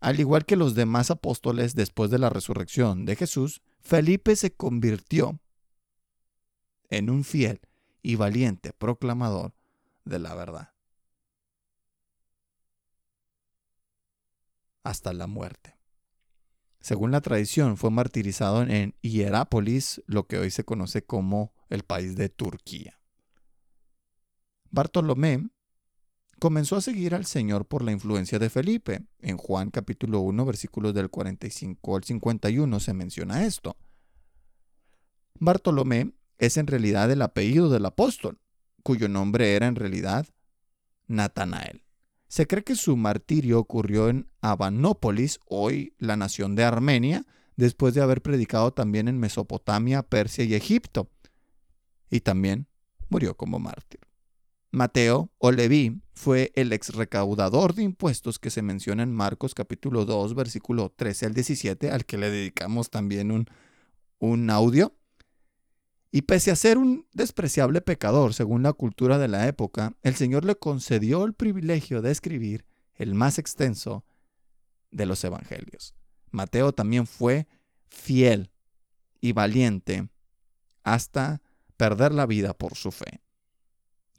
Al 0.00 0.18
igual 0.18 0.44
que 0.44 0.56
los 0.56 0.74
demás 0.74 1.12
apóstoles 1.12 1.76
después 1.76 2.10
de 2.10 2.18
la 2.18 2.28
resurrección 2.28 3.04
de 3.04 3.14
Jesús, 3.14 3.62
Felipe 3.80 4.34
se 4.34 4.52
convirtió 4.52 5.38
en 6.90 7.08
un 7.08 7.22
fiel 7.22 7.60
y 8.02 8.16
valiente 8.16 8.72
proclamador 8.72 9.54
de 10.04 10.18
la 10.18 10.34
verdad. 10.34 10.74
Hasta 14.82 15.12
la 15.12 15.28
muerte. 15.28 15.78
Según 16.82 17.12
la 17.12 17.20
tradición, 17.20 17.76
fue 17.76 17.90
martirizado 17.90 18.62
en 18.62 18.94
Hierápolis, 19.02 20.02
lo 20.06 20.26
que 20.26 20.38
hoy 20.38 20.50
se 20.50 20.64
conoce 20.64 21.04
como 21.04 21.52
el 21.70 21.84
país 21.84 22.16
de 22.16 22.28
Turquía. 22.28 22.98
Bartolomé 24.70 25.48
comenzó 26.40 26.74
a 26.74 26.80
seguir 26.80 27.14
al 27.14 27.24
Señor 27.24 27.66
por 27.66 27.84
la 27.84 27.92
influencia 27.92 28.40
de 28.40 28.50
Felipe. 28.50 29.04
En 29.20 29.36
Juan 29.36 29.70
capítulo 29.70 30.20
1, 30.20 30.44
versículos 30.44 30.92
del 30.92 31.08
45 31.08 31.96
al 31.96 32.02
51 32.02 32.80
se 32.80 32.94
menciona 32.94 33.44
esto. 33.44 33.76
Bartolomé 35.38 36.12
es 36.38 36.56
en 36.56 36.66
realidad 36.66 37.08
el 37.12 37.22
apellido 37.22 37.70
del 37.70 37.86
apóstol, 37.86 38.40
cuyo 38.82 39.08
nombre 39.08 39.54
era 39.54 39.68
en 39.68 39.76
realidad 39.76 40.26
Natanael. 41.06 41.84
Se 42.32 42.46
cree 42.46 42.64
que 42.64 42.76
su 42.76 42.96
martirio 42.96 43.58
ocurrió 43.58 44.08
en 44.08 44.26
Abanópolis, 44.40 45.38
hoy 45.44 45.92
la 45.98 46.16
nación 46.16 46.54
de 46.54 46.64
Armenia, 46.64 47.26
después 47.56 47.92
de 47.92 48.00
haber 48.00 48.22
predicado 48.22 48.72
también 48.72 49.06
en 49.06 49.18
Mesopotamia, 49.18 50.02
Persia 50.02 50.42
y 50.42 50.54
Egipto. 50.54 51.10
Y 52.08 52.20
también 52.20 52.68
murió 53.10 53.36
como 53.36 53.58
mártir. 53.58 54.00
Mateo 54.70 55.30
o 55.36 55.52
fue 56.14 56.52
el 56.54 56.72
ex 56.72 56.94
recaudador 56.94 57.74
de 57.74 57.82
impuestos 57.82 58.38
que 58.38 58.48
se 58.48 58.62
menciona 58.62 59.02
en 59.02 59.12
Marcos 59.12 59.52
capítulo 59.52 60.06
2, 60.06 60.34
versículo 60.34 60.90
13 60.96 61.26
al 61.26 61.34
17, 61.34 61.90
al 61.90 62.06
que 62.06 62.16
le 62.16 62.30
dedicamos 62.30 62.88
también 62.88 63.30
un, 63.30 63.44
un 64.20 64.48
audio. 64.48 64.96
Y 66.14 66.22
pese 66.22 66.50
a 66.50 66.56
ser 66.56 66.76
un 66.76 67.06
despreciable 67.14 67.80
pecador 67.80 68.34
según 68.34 68.62
la 68.62 68.74
cultura 68.74 69.16
de 69.16 69.28
la 69.28 69.48
época, 69.48 69.96
el 70.02 70.14
Señor 70.14 70.44
le 70.44 70.56
concedió 70.56 71.24
el 71.24 71.32
privilegio 71.32 72.02
de 72.02 72.10
escribir 72.10 72.66
el 72.94 73.14
más 73.14 73.38
extenso 73.38 74.04
de 74.90 75.06
los 75.06 75.24
evangelios. 75.24 75.94
Mateo 76.30 76.72
también 76.72 77.06
fue 77.06 77.48
fiel 77.88 78.50
y 79.22 79.32
valiente 79.32 80.10
hasta 80.82 81.40
perder 81.78 82.12
la 82.12 82.26
vida 82.26 82.52
por 82.52 82.76
su 82.76 82.90
fe. 82.90 83.22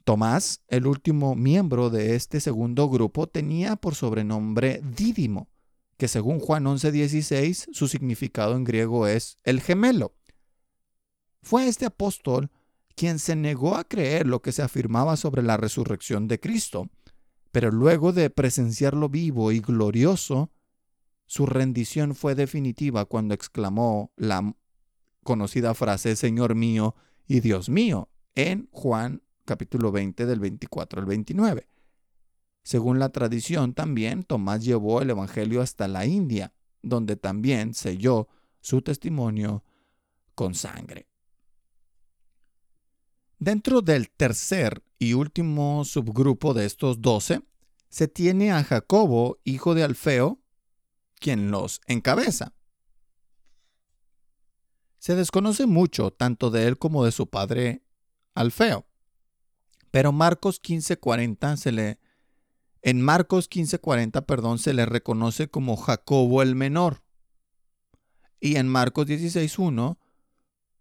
Tomás, 0.02 0.62
el 0.66 0.88
último 0.88 1.36
miembro 1.36 1.90
de 1.90 2.16
este 2.16 2.40
segundo 2.40 2.88
grupo, 2.88 3.28
tenía 3.28 3.76
por 3.76 3.94
sobrenombre 3.94 4.80
Dídimo, 4.96 5.48
que 5.96 6.08
según 6.08 6.40
Juan 6.40 6.64
11:16 6.64 7.68
su 7.72 7.86
significado 7.86 8.56
en 8.56 8.64
griego 8.64 9.06
es 9.06 9.38
el 9.44 9.60
gemelo. 9.60 10.12
Fue 11.44 11.68
este 11.68 11.84
apóstol 11.84 12.50
quien 12.96 13.18
se 13.18 13.36
negó 13.36 13.76
a 13.76 13.84
creer 13.84 14.26
lo 14.26 14.40
que 14.40 14.50
se 14.50 14.62
afirmaba 14.62 15.18
sobre 15.18 15.42
la 15.42 15.58
resurrección 15.58 16.26
de 16.26 16.40
Cristo, 16.40 16.88
pero 17.52 17.70
luego 17.70 18.14
de 18.14 18.30
presenciarlo 18.30 19.10
vivo 19.10 19.52
y 19.52 19.60
glorioso, 19.60 20.50
su 21.26 21.44
rendición 21.44 22.14
fue 22.14 22.34
definitiva 22.34 23.04
cuando 23.04 23.34
exclamó 23.34 24.10
la 24.16 24.56
conocida 25.22 25.74
frase 25.74 26.16
Señor 26.16 26.54
mío 26.54 26.94
y 27.26 27.40
Dios 27.40 27.68
mío 27.68 28.08
en 28.34 28.70
Juan 28.72 29.20
capítulo 29.44 29.92
20 29.92 30.24
del 30.24 30.40
24 30.40 31.00
al 31.00 31.06
29. 31.06 31.68
Según 32.62 32.98
la 32.98 33.10
tradición 33.10 33.74
también, 33.74 34.22
Tomás 34.22 34.64
llevó 34.64 35.02
el 35.02 35.10
Evangelio 35.10 35.60
hasta 35.60 35.88
la 35.88 36.06
India, 36.06 36.54
donde 36.80 37.16
también 37.16 37.74
selló 37.74 38.28
su 38.62 38.80
testimonio 38.80 39.62
con 40.34 40.54
sangre. 40.54 41.06
Dentro 43.38 43.82
del 43.82 44.10
tercer 44.10 44.82
y 44.98 45.14
último 45.14 45.84
subgrupo 45.84 46.54
de 46.54 46.66
estos 46.66 47.00
doce, 47.00 47.42
se 47.88 48.08
tiene 48.08 48.52
a 48.52 48.64
Jacobo, 48.64 49.38
hijo 49.44 49.74
de 49.74 49.84
Alfeo, 49.84 50.40
quien 51.20 51.50
los 51.50 51.80
encabeza. 51.86 52.54
Se 54.98 55.14
desconoce 55.14 55.66
mucho 55.66 56.10
tanto 56.10 56.50
de 56.50 56.66
él 56.66 56.78
como 56.78 57.04
de 57.04 57.12
su 57.12 57.28
padre 57.28 57.82
Alfeo. 58.34 58.86
Pero 59.90 60.12
Marcos 60.12 60.60
15:40 60.60 61.56
se 61.56 61.72
le 61.72 62.00
en 62.82 63.00
Marcos 63.00 63.48
15:40, 63.48 64.26
perdón, 64.26 64.58
se 64.58 64.74
le 64.74 64.84
reconoce 64.84 65.48
como 65.48 65.76
Jacobo 65.76 66.42
el 66.42 66.54
menor. 66.54 67.02
Y 68.40 68.56
en 68.56 68.68
Marcos 68.68 69.06
16:1, 69.06 69.98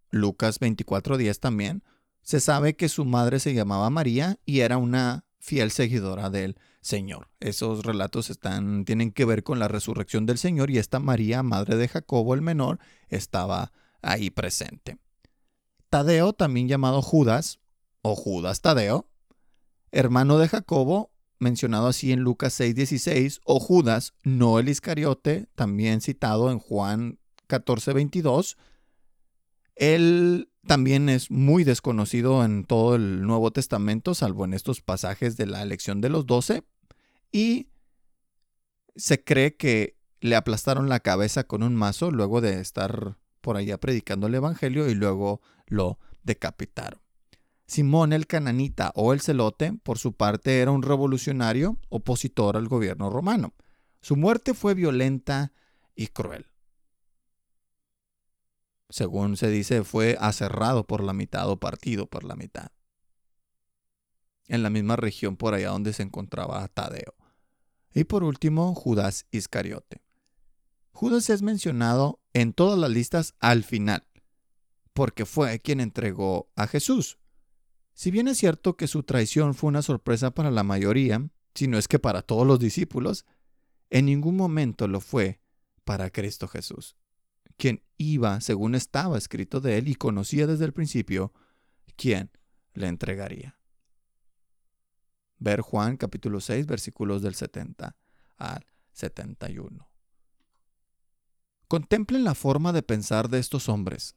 Lucas 0.10 0.60
24:10 0.60 1.40
también, 1.40 1.84
se 2.24 2.40
sabe 2.40 2.76
que 2.76 2.90
su 2.90 3.06
madre 3.06 3.40
se 3.40 3.54
llamaba 3.54 3.90
María 3.90 4.40
y 4.46 4.62
era 4.62 4.78
una 4.78 5.26
fiel 5.40 5.72
seguidora 5.72 6.30
del 6.30 6.58
Señor. 6.82 7.30
Esos 7.40 7.86
relatos 7.86 8.30
están, 8.30 8.86
tienen 8.86 9.12
que 9.12 9.26
ver 9.26 9.44
con 9.44 9.60
la 9.60 9.68
resurrección 9.68 10.26
del 10.26 10.38
Señor 10.38 10.72
y 10.72 10.78
esta 10.78 11.00
María, 11.00 11.44
madre 11.44 11.76
de 11.76 11.88
Jacobo 11.88 12.34
el 12.34 12.42
menor, 12.42 12.80
estaba 13.10 13.72
ahí 14.02 14.30
presente. 14.30 14.98
Tadeo, 15.90 16.34
también 16.34 16.68
llamado 16.68 17.02
Judas, 17.02 17.60
o 18.02 18.16
Judas 18.16 18.62
Tadeo, 18.62 19.08
hermano 19.92 20.38
de 20.38 20.48
Jacobo, 20.48 21.12
mencionado 21.40 21.88
así 21.88 22.12
en 22.12 22.22
Lucas 22.22 22.60
6:16, 22.60 23.42
o 23.44 23.60
Judas, 23.60 24.14
no 24.24 24.60
el 24.60 24.70
Iscariote, 24.70 25.48
también 25.56 26.02
citado 26.02 26.52
en 26.52 26.60
Juan 26.60 27.20
14:22, 27.48 28.58
él 29.76 30.50
también 30.66 31.10
es 31.10 31.30
muy 31.30 31.64
desconocido 31.64 32.44
en 32.46 32.64
todo 32.64 32.96
el 32.96 33.24
Nuevo 33.24 33.52
Testamento, 33.52 34.14
salvo 34.16 34.46
en 34.46 34.54
estos 34.54 34.82
pasajes 34.82 35.36
de 35.36 35.46
la 35.46 35.62
elección 35.62 36.02
de 36.02 36.10
los 36.10 36.26
doce, 36.26 36.64
y 37.32 37.70
se 38.96 39.24
cree 39.24 39.56
que 39.58 39.98
le 40.22 40.36
aplastaron 40.36 40.88
la 40.88 41.02
cabeza 41.02 41.44
con 41.46 41.64
un 41.64 41.76
mazo 41.76 42.12
luego 42.12 42.40
de 42.40 42.62
estar 42.62 43.18
por 43.42 43.58
allá 43.58 43.78
predicando 43.78 44.28
el 44.28 44.36
Evangelio 44.36 44.90
y 44.90 44.96
luego 44.96 45.42
lo 45.68 46.00
decapitaron. 46.24 47.02
Simón 47.66 48.14
el 48.14 48.28
Cananita 48.28 48.92
o 48.96 49.14
el 49.14 49.22
Celote, 49.22 49.74
por 49.84 49.98
su 49.98 50.14
parte, 50.14 50.60
era 50.60 50.72
un 50.72 50.84
revolucionario 50.84 51.78
opositor 51.90 52.56
al 52.56 52.68
gobierno 52.68 53.10
romano. 53.10 53.54
Su 54.02 54.16
muerte 54.16 54.54
fue 54.54 54.76
violenta 54.76 55.52
y 55.96 56.08
cruel 56.08 56.53
según 58.94 59.38
se 59.38 59.50
dice, 59.50 59.84
fue 59.84 60.18
aserrado 60.20 60.86
por 60.86 61.04
la 61.04 61.14
mitad 61.14 61.50
o 61.50 61.60
partido 61.60 62.06
por 62.06 62.24
la 62.24 62.36
mitad. 62.36 62.68
En 64.48 64.62
la 64.62 64.70
misma 64.70 64.96
región 64.98 65.36
por 65.36 65.56
allá 65.56 65.70
donde 65.70 65.94
se 65.94 66.04
encontraba 66.04 66.68
Tadeo. 66.68 67.16
Y 67.92 68.04
por 68.04 68.24
último, 68.24 68.76
Judas 68.76 69.26
Iscariote. 69.32 70.04
Judas 70.92 71.32
es 71.32 71.42
mencionado 71.42 72.22
en 72.34 72.54
todas 72.54 72.78
las 72.78 72.92
listas 72.92 73.34
al 73.40 73.64
final, 73.64 74.08
porque 74.94 75.26
fue 75.26 75.60
quien 75.60 75.80
entregó 75.80 76.52
a 76.56 76.68
Jesús. 76.68 77.18
Si 77.96 78.12
bien 78.12 78.28
es 78.28 78.38
cierto 78.38 78.78
que 78.78 78.86
su 78.86 79.02
traición 79.02 79.56
fue 79.56 79.70
una 79.70 79.82
sorpresa 79.82 80.36
para 80.36 80.52
la 80.52 80.62
mayoría, 80.62 81.32
si 81.56 81.68
no 81.68 81.80
es 81.80 81.88
que 81.88 81.98
para 81.98 82.22
todos 82.22 82.46
los 82.46 82.60
discípulos, 82.60 83.26
en 83.90 84.06
ningún 84.06 84.38
momento 84.38 84.88
lo 84.88 85.00
fue 85.00 85.42
para 85.84 86.12
Cristo 86.12 86.48
Jesús 86.48 86.96
quien 87.58 87.84
iba 87.98 88.42
según 88.42 88.76
estaba 88.76 89.18
escrito 89.18 89.62
de 89.62 89.78
él 89.78 89.88
y 89.88 89.96
conocía 89.96 90.48
desde 90.48 90.66
el 90.66 90.74
principio 90.74 91.34
quién 91.96 92.32
le 92.74 92.88
entregaría. 92.88 93.58
Ver 95.38 95.62
Juan 95.62 95.98
capítulo 95.98 96.40
6 96.40 96.66
versículos 96.66 97.22
del 97.22 97.36
70 97.36 97.96
al 98.38 98.66
71. 98.94 99.90
Contemplen 101.68 102.24
la 102.24 102.36
forma 102.36 102.72
de 102.72 102.84
pensar 102.84 103.30
de 103.30 103.40
estos 103.40 103.68
hombres, 103.68 104.16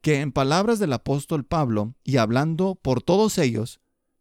que 0.00 0.20
en 0.20 0.32
palabras 0.32 0.78
del 0.78 0.92
apóstol 0.92 1.44
Pablo 1.44 1.94
y 2.04 2.16
hablando 2.16 2.76
por 2.76 3.02
todos 3.02 3.38
ellos, 3.38 3.80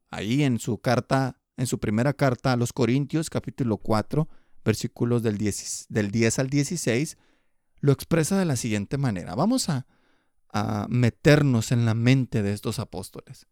ahí 0.09 0.43
en 0.43 0.59
su 0.59 0.79
carta, 0.79 1.39
en 1.57 1.67
su 1.67 1.79
primera 1.79 2.13
carta 2.13 2.51
a 2.51 2.57
los 2.57 2.73
Corintios 2.73 3.29
capítulo 3.29 3.77
4, 3.77 4.27
versículos 4.65 5.23
del 5.23 5.37
10, 5.37 5.85
del 5.89 6.11
10 6.11 6.39
al 6.39 6.49
16, 6.49 7.17
lo 7.81 7.91
expresa 7.91 8.37
de 8.37 8.45
la 8.45 8.55
siguiente 8.55 8.97
manera. 8.97 9.35
Vamos 9.35 9.69
a, 9.69 9.85
meternos 10.89 11.71
en 11.71 11.85
la 11.85 11.93
mente 11.93 12.41
de 12.41 12.53
estos 12.53 12.79
apóstoles. 12.79 13.47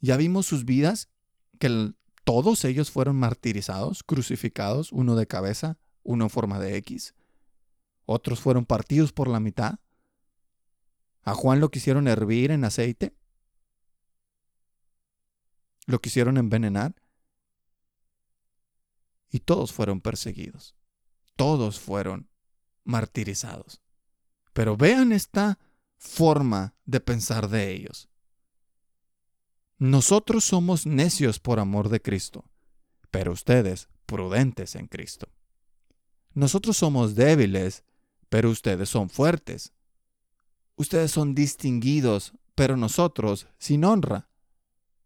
Ya 0.00 0.18
vimos 0.18 0.44
sus 0.44 0.66
vidas, 0.66 1.08
que 1.58 1.94
todos 2.24 2.66
ellos 2.66 2.90
fueron 2.90 3.16
martirizados, 3.16 4.02
crucificados, 4.02 4.92
uno 4.92 5.16
de 5.16 5.26
cabeza, 5.26 5.78
uno 6.02 6.24
en 6.24 6.30
forma 6.30 6.58
de 6.58 6.76
X. 6.76 7.14
Otros 8.04 8.40
fueron 8.40 8.66
partidos 8.66 9.12
por 9.14 9.26
la 9.26 9.40
mitad. 9.40 9.76
A 11.22 11.34
Juan 11.34 11.60
lo 11.60 11.70
quisieron 11.70 12.08
hervir 12.08 12.50
en 12.50 12.64
aceite. 12.64 13.16
Lo 15.86 16.00
quisieron 16.00 16.36
envenenar. 16.36 16.94
y 19.34 19.40
todos 19.40 19.72
fueron 19.72 20.02
perseguidos. 20.02 20.76
Todos 21.36 21.80
fueron 21.80 22.28
martirizados. 22.84 23.80
Pero 24.52 24.76
vean 24.76 25.12
esta 25.12 25.58
forma 25.96 26.74
de 26.84 27.00
pensar 27.00 27.48
de 27.48 27.72
ellos. 27.72 28.08
Nosotros 29.78 30.44
somos 30.44 30.86
necios 30.86 31.40
por 31.40 31.58
amor 31.58 31.88
de 31.88 32.00
Cristo, 32.00 32.44
pero 33.10 33.32
ustedes 33.32 33.88
prudentes 34.06 34.74
en 34.74 34.86
Cristo. 34.86 35.28
Nosotros 36.34 36.76
somos 36.76 37.14
débiles, 37.14 37.84
pero 38.28 38.50
ustedes 38.50 38.88
son 38.88 39.10
fuertes. 39.10 39.72
Ustedes 40.76 41.10
son 41.10 41.34
distinguidos, 41.34 42.32
pero 42.54 42.76
nosotros 42.76 43.46
sin 43.58 43.84
honra. 43.84 44.28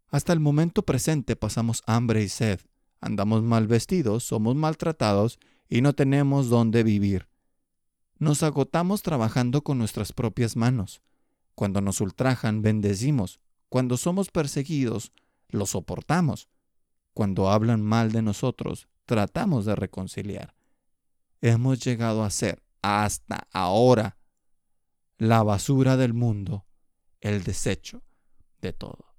Hasta 0.08 0.32
el 0.32 0.40
momento 0.40 0.82
presente 0.82 1.36
pasamos 1.36 1.82
hambre 1.86 2.22
y 2.22 2.28
sed, 2.28 2.60
andamos 3.00 3.42
mal 3.42 3.66
vestidos, 3.66 4.24
somos 4.24 4.54
maltratados 4.54 5.38
y 5.68 5.80
no 5.80 5.94
tenemos 5.94 6.48
dónde 6.48 6.82
vivir. 6.82 7.28
Nos 8.18 8.42
agotamos 8.42 9.02
trabajando 9.02 9.62
con 9.62 9.78
nuestras 9.78 10.12
propias 10.12 10.56
manos. 10.56 11.02
Cuando 11.54 11.80
nos 11.80 12.00
ultrajan, 12.00 12.62
bendecimos. 12.62 13.40
Cuando 13.68 13.96
somos 13.96 14.30
perseguidos, 14.30 15.12
lo 15.48 15.66
soportamos. 15.66 16.48
Cuando 17.12 17.50
hablan 17.50 17.82
mal 17.82 18.12
de 18.12 18.22
nosotros, 18.22 18.88
tratamos 19.04 19.66
de 19.66 19.76
reconciliar. 19.76 20.54
Hemos 21.42 21.80
llegado 21.80 22.24
a 22.24 22.30
ser, 22.30 22.62
hasta 22.82 23.48
ahora, 23.52 24.16
la 25.18 25.42
basura 25.42 25.96
del 25.96 26.14
mundo, 26.14 26.66
el 27.20 27.42
desecho 27.42 28.02
de 28.60 28.72
todo. 28.72 29.14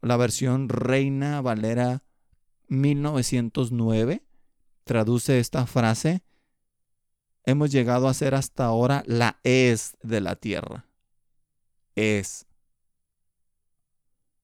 La 0.00 0.16
versión 0.16 0.68
Reina 0.68 1.40
Valera 1.40 2.02
1909 2.68 4.24
traduce 4.84 5.38
esta 5.38 5.66
frase 5.66 6.22
hemos 7.48 7.70
llegado 7.70 8.08
a 8.08 8.14
ser 8.14 8.34
hasta 8.34 8.66
ahora 8.66 9.02
la 9.06 9.40
es 9.42 9.96
de 10.02 10.20
la 10.20 10.36
tierra. 10.36 10.84
Es. 11.94 12.46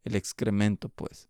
El 0.05 0.17
excremento, 0.17 0.89
pues. 0.89 1.29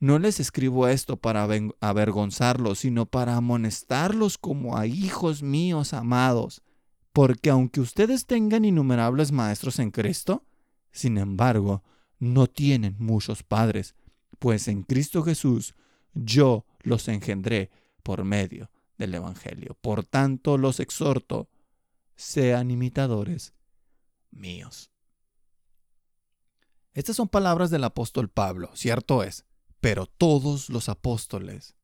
No 0.00 0.18
les 0.18 0.40
escribo 0.40 0.88
esto 0.88 1.18
para 1.18 1.46
avergonzarlos, 1.80 2.78
sino 2.80 3.04
para 3.04 3.36
amonestarlos 3.36 4.38
como 4.38 4.78
a 4.78 4.86
hijos 4.86 5.42
míos 5.42 5.92
amados, 5.92 6.62
porque 7.12 7.50
aunque 7.50 7.80
ustedes 7.80 8.24
tengan 8.24 8.64
innumerables 8.64 9.30
maestros 9.30 9.78
en 9.78 9.90
Cristo, 9.90 10.46
sin 10.90 11.18
embargo, 11.18 11.84
no 12.18 12.46
tienen 12.46 12.96
muchos 12.98 13.42
padres, 13.42 13.94
pues 14.38 14.68
en 14.68 14.84
Cristo 14.84 15.22
Jesús 15.22 15.74
yo 16.14 16.64
los 16.80 17.08
engendré 17.08 17.70
por 18.02 18.24
medio 18.24 18.70
del 19.02 19.14
Evangelio. 19.16 19.76
Por 19.80 20.04
tanto, 20.04 20.56
los 20.58 20.78
exhorto, 20.78 21.48
sean 22.14 22.70
imitadores 22.70 23.52
míos. 24.30 24.92
Estas 26.94 27.16
son 27.16 27.28
palabras 27.28 27.70
del 27.70 27.84
apóstol 27.84 28.28
Pablo, 28.28 28.70
cierto 28.74 29.24
es, 29.24 29.44
pero 29.80 30.06
todos 30.06 30.68
los 30.68 30.88
apóstoles 30.88 31.74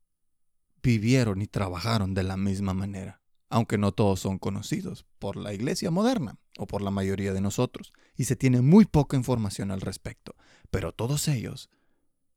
vivieron 0.81 1.41
y 1.41 1.47
trabajaron 1.47 2.13
de 2.13 2.23
la 2.23 2.37
misma 2.37 2.73
manera, 2.73 3.21
aunque 3.49 3.77
no 3.77 3.91
todos 3.91 4.21
son 4.21 4.37
conocidos 4.37 5.05
por 5.17 5.35
la 5.35 5.53
iglesia 5.53 5.91
moderna 5.91 6.37
o 6.57 6.67
por 6.67 6.81
la 6.81 6.91
mayoría 6.91 7.33
de 7.33 7.41
nosotros, 7.41 7.91
y 8.15 8.25
se 8.25 8.37
tiene 8.37 8.61
muy 8.61 8.85
poca 8.85 9.17
información 9.17 9.71
al 9.71 9.81
respecto, 9.81 10.35
pero 10.69 10.93
todos 10.93 11.27
ellos 11.27 11.69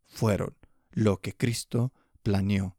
fueron 0.07 0.57
lo 0.91 1.21
que 1.21 1.37
Cristo 1.37 1.93
planeó 2.23 2.77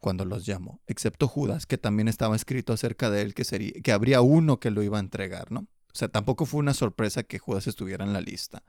cuando 0.00 0.24
los 0.24 0.46
llamó, 0.46 0.80
excepto 0.86 1.28
Judas, 1.28 1.66
que 1.66 1.78
también 1.78 2.08
estaba 2.08 2.36
escrito 2.36 2.72
acerca 2.72 3.10
de 3.10 3.22
él 3.22 3.34
que, 3.34 3.44
sería, 3.44 3.72
que 3.82 3.92
habría 3.92 4.20
uno 4.20 4.60
que 4.60 4.70
lo 4.70 4.82
iba 4.82 4.98
a 4.98 5.00
entregar, 5.00 5.50
¿no? 5.50 5.60
O 5.60 5.98
sea, 5.98 6.08
tampoco 6.08 6.44
fue 6.44 6.60
una 6.60 6.74
sorpresa 6.74 7.22
que 7.22 7.38
Judas 7.38 7.66
estuviera 7.66 8.04
en 8.04 8.12
la 8.12 8.20
lista. 8.20 8.62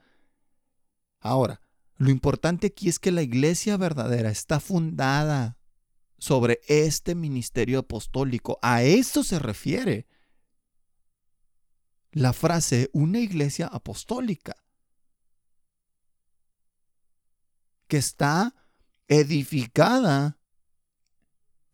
Ahora, 1.19 1.61
lo 1.95 2.09
importante 2.09 2.67
aquí 2.67 2.89
es 2.89 2.99
que 2.99 3.11
la 3.11 3.21
iglesia 3.21 3.75
verdadera 3.75 4.29
está 4.29 4.59
fundada 4.59 5.57
sobre 6.17 6.61
este 6.67 7.15
ministerio 7.15 7.79
apostólico. 7.79 8.59
A 8.61 8.83
eso 8.83 9.23
se 9.23 9.39
refiere 9.39 10.07
la 12.11 12.33
frase 12.33 12.89
una 12.93 13.19
iglesia 13.19 13.67
apostólica, 13.67 14.55
que 17.87 17.97
está 17.97 18.55
edificada 19.07 20.37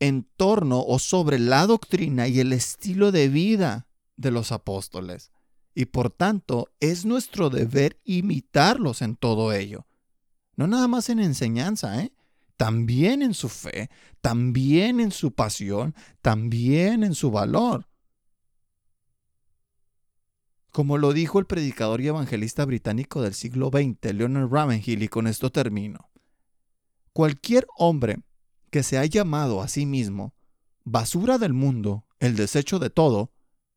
en 0.04 0.28
torno 0.36 0.84
o 0.84 1.00
sobre 1.00 1.40
la 1.40 1.66
doctrina 1.66 2.28
y 2.28 2.42
el 2.42 2.52
estilo 2.52 3.14
de 3.14 3.30
vida 3.30 3.88
de 4.18 4.32
los 4.32 4.52
apóstoles. 4.52 5.32
Y 5.74 5.86
por 5.86 6.10
tanto 6.10 6.68
es 6.82 7.06
nuestro 7.06 7.50
deber 7.50 8.02
imitarlos 8.04 9.02
en 9.02 9.16
todo 9.16 9.54
ello. 9.54 9.88
No 10.58 10.68
nada 10.68 10.90
más 10.90 11.08
en 11.08 11.20
enseñanza, 11.20 12.04
¿eh? 12.04 12.12
también 12.58 13.22
en 13.22 13.34
su 13.34 13.48
fe, 13.48 13.90
también 14.20 15.00
en 15.00 15.12
su 15.12 15.32
pasión, 15.32 15.96
también 16.22 17.06
en 17.06 17.16
su 17.16 17.32
valor. 17.32 17.88
Como 20.70 20.98
lo 20.98 21.14
dijo 21.14 21.40
el 21.40 21.46
predicador 21.46 22.02
y 22.02 22.08
evangelista 22.08 22.66
británico 22.66 23.22
del 23.22 23.36
siglo 23.36 23.72
XX, 23.72 24.14
Leonard 24.14 24.52
Ravenhill, 24.52 25.02
y 25.02 25.08
con 25.08 25.28
esto 25.28 25.50
termino. 25.50 26.10
Cualquier 27.14 27.66
hombre 27.78 28.18
que 28.74 28.82
se 28.82 28.98
ha 28.98 29.06
llamado 29.06 29.62
a 29.62 29.68
sí 29.68 29.86
mismo 29.86 30.34
basura 30.84 31.38
del 31.38 31.54
mundo, 31.54 32.08
el 32.18 32.36
desecho 32.36 32.80
de 32.80 32.90
todo, 32.90 33.32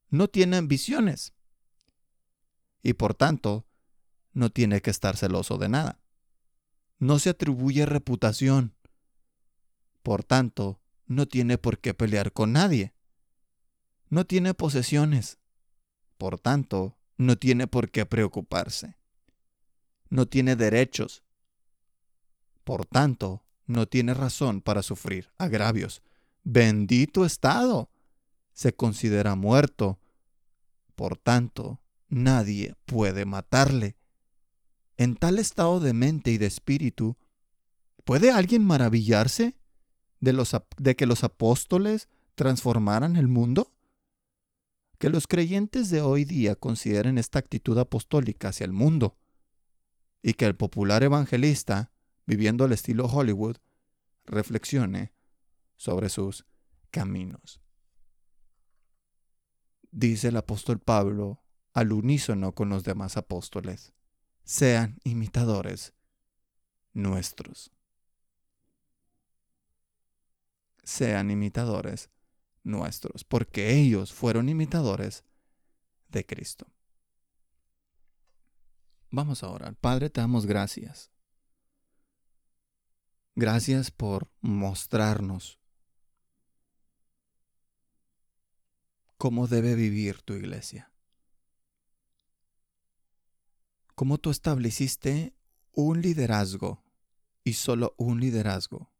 no 0.08 0.26
tiene 0.28 0.56
ambiciones. 0.56 1.34
Y 2.82 2.94
por 2.94 3.12
tanto, 3.12 3.66
no 4.32 4.48
tiene 4.48 4.80
que 4.80 4.88
estar 4.88 5.18
celoso 5.18 5.58
de 5.58 5.68
nada. 5.68 6.00
No 6.98 7.18
se 7.18 7.28
atribuye 7.28 7.84
reputación. 7.84 8.74
Por 10.02 10.24
tanto, 10.24 10.80
no 11.04 11.26
tiene 11.26 11.58
por 11.58 11.78
qué 11.78 11.92
pelear 11.92 12.32
con 12.32 12.52
nadie. 12.52 12.94
No 14.08 14.24
tiene 14.24 14.54
posesiones. 14.54 15.38
Por 16.16 16.40
tanto, 16.40 16.96
no 17.18 17.36
tiene 17.36 17.66
por 17.66 17.90
qué 17.90 18.06
preocuparse. 18.06 18.96
No 20.08 20.24
tiene 20.24 20.56
derechos. 20.56 21.22
Por 22.64 22.86
tanto, 22.86 23.45
no 23.66 23.86
tiene 23.86 24.14
razón 24.14 24.60
para 24.60 24.82
sufrir 24.82 25.30
agravios. 25.38 26.02
Bendito 26.44 27.24
estado. 27.24 27.90
Se 28.52 28.74
considera 28.74 29.34
muerto. 29.34 29.98
Por 30.94 31.16
tanto, 31.18 31.80
nadie 32.08 32.74
puede 32.86 33.24
matarle. 33.24 33.96
En 34.96 35.16
tal 35.16 35.38
estado 35.38 35.80
de 35.80 35.92
mente 35.92 36.30
y 36.30 36.38
de 36.38 36.46
espíritu, 36.46 37.16
¿puede 38.04 38.30
alguien 38.30 38.64
maravillarse 38.64 39.58
de, 40.20 40.32
los, 40.32 40.56
de 40.78 40.96
que 40.96 41.06
los 41.06 41.22
apóstoles 41.22 42.08
transformaran 42.34 43.16
el 43.16 43.28
mundo? 43.28 43.72
Que 44.98 45.10
los 45.10 45.26
creyentes 45.26 45.90
de 45.90 46.00
hoy 46.00 46.24
día 46.24 46.54
consideren 46.54 47.18
esta 47.18 47.38
actitud 47.38 47.76
apostólica 47.76 48.48
hacia 48.48 48.64
el 48.64 48.72
mundo 48.72 49.18
y 50.22 50.32
que 50.34 50.46
el 50.46 50.56
popular 50.56 51.02
evangelista 51.02 51.92
viviendo 52.26 52.64
al 52.64 52.72
estilo 52.72 53.06
Hollywood, 53.06 53.56
reflexione 54.24 55.12
sobre 55.76 56.08
sus 56.08 56.44
caminos. 56.90 57.60
Dice 59.90 60.28
el 60.28 60.36
apóstol 60.36 60.80
Pablo 60.80 61.42
al 61.72 61.92
unísono 61.92 62.54
con 62.54 62.68
los 62.68 62.84
demás 62.84 63.16
apóstoles, 63.16 63.92
sean 64.44 64.98
imitadores 65.04 65.94
nuestros. 66.92 67.70
Sean 70.82 71.30
imitadores 71.30 72.10
nuestros, 72.62 73.24
porque 73.24 73.74
ellos 73.74 74.12
fueron 74.12 74.48
imitadores 74.48 75.24
de 76.08 76.24
Cristo. 76.26 76.66
Vamos 79.10 79.42
ahora, 79.42 79.72
Padre, 79.80 80.10
te 80.10 80.20
damos 80.20 80.46
gracias 80.46 81.10
Gracias 83.38 83.90
por 83.90 84.30
mostrarnos 84.40 85.60
cómo 89.18 89.46
debe 89.46 89.74
vivir 89.74 90.22
tu 90.22 90.32
iglesia. 90.32 90.90
Cómo 93.94 94.16
tú 94.16 94.30
estableciste 94.30 95.34
un 95.72 96.00
liderazgo 96.00 96.82
y 97.44 97.52
solo 97.52 97.94
un 97.98 98.20
liderazgo 98.20 98.90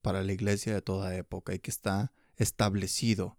para 0.00 0.22
la 0.22 0.32
iglesia 0.32 0.72
de 0.72 0.80
toda 0.80 1.14
época 1.14 1.54
y 1.54 1.58
que 1.58 1.70
está 1.70 2.10
establecido 2.36 3.38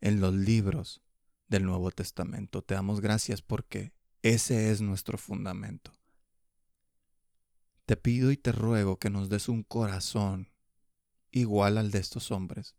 en 0.00 0.18
los 0.18 0.32
libros 0.32 1.02
del 1.46 1.66
Nuevo 1.66 1.90
Testamento. 1.90 2.62
Te 2.62 2.72
damos 2.72 3.02
gracias 3.02 3.42
porque 3.42 3.92
ese 4.22 4.70
es 4.70 4.80
nuestro 4.80 5.18
fundamento. 5.18 5.92
Te 7.86 7.96
pido 7.96 8.30
y 8.30 8.36
te 8.36 8.52
ruego 8.52 8.98
que 8.98 9.10
nos 9.10 9.28
des 9.28 9.48
un 9.48 9.62
corazón 9.62 10.50
igual 11.30 11.78
al 11.78 11.90
de 11.90 11.98
estos 11.98 12.30
hombres, 12.30 12.76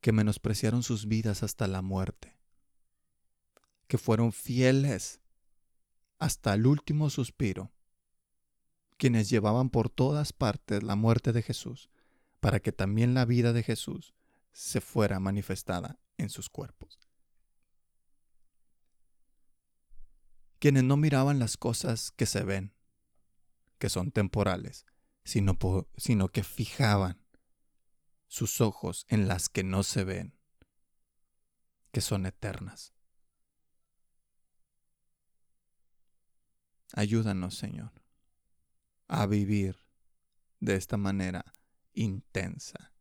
que 0.00 0.12
menospreciaron 0.12 0.82
sus 0.82 1.06
vidas 1.06 1.42
hasta 1.42 1.66
la 1.66 1.82
muerte, 1.82 2.38
que 3.86 3.98
fueron 3.98 4.32
fieles 4.32 5.20
hasta 6.18 6.54
el 6.54 6.66
último 6.66 7.10
suspiro, 7.10 7.72
quienes 8.96 9.30
llevaban 9.30 9.70
por 9.70 9.90
todas 9.90 10.32
partes 10.32 10.82
la 10.82 10.96
muerte 10.96 11.32
de 11.32 11.42
Jesús, 11.42 11.88
para 12.40 12.60
que 12.60 12.72
también 12.72 13.14
la 13.14 13.24
vida 13.24 13.52
de 13.52 13.62
Jesús 13.62 14.14
se 14.52 14.80
fuera 14.80 15.20
manifestada 15.20 15.98
en 16.16 16.30
sus 16.30 16.48
cuerpos. 16.48 16.98
Quienes 20.58 20.82
no 20.82 20.96
miraban 20.96 21.38
las 21.38 21.56
cosas 21.56 22.10
que 22.10 22.26
se 22.26 22.42
ven, 22.42 22.72
que 23.78 23.88
son 23.88 24.10
temporales, 24.10 24.84
sino, 25.24 25.56
sino 25.96 26.28
que 26.28 26.42
fijaban 26.42 27.24
sus 28.26 28.60
ojos 28.60 29.06
en 29.08 29.28
las 29.28 29.48
que 29.48 29.62
no 29.62 29.82
se 29.82 30.04
ven, 30.04 30.38
que 31.92 32.00
son 32.00 32.26
eternas. 32.26 32.92
Ayúdanos, 36.94 37.56
Señor, 37.56 37.92
a 39.06 39.26
vivir 39.26 39.78
de 40.60 40.74
esta 40.74 40.96
manera 40.96 41.44
intensa 41.92 42.92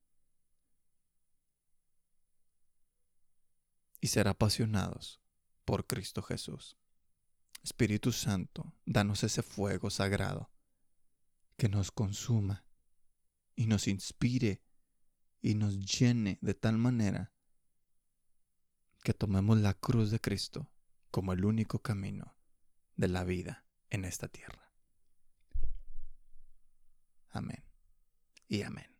y 3.99 4.07
ser 4.07 4.27
apasionados 4.27 5.21
por 5.65 5.87
Cristo 5.87 6.21
Jesús. 6.21 6.77
Espíritu 7.63 8.11
Santo, 8.11 8.73
danos 8.85 9.23
ese 9.23 9.41
fuego 9.41 9.89
sagrado 9.89 10.51
que 11.57 11.69
nos 11.69 11.91
consuma 11.91 12.63
y 13.55 13.65
nos 13.65 13.87
inspire 13.87 14.61
y 15.41 15.55
nos 15.55 15.79
llene 15.79 16.37
de 16.41 16.53
tal 16.53 16.77
manera 16.77 17.33
que 19.03 19.13
tomemos 19.13 19.57
la 19.59 19.73
cruz 19.73 20.11
de 20.11 20.19
Cristo 20.19 20.69
como 21.11 21.33
el 21.33 21.45
único 21.45 21.79
camino 21.79 22.35
de 22.95 23.07
la 23.07 23.23
vida 23.23 23.65
en 23.89 24.05
esta 24.05 24.27
tierra. 24.27 24.71
Amén 27.29 27.63
y 28.47 28.61
amén. 28.61 28.96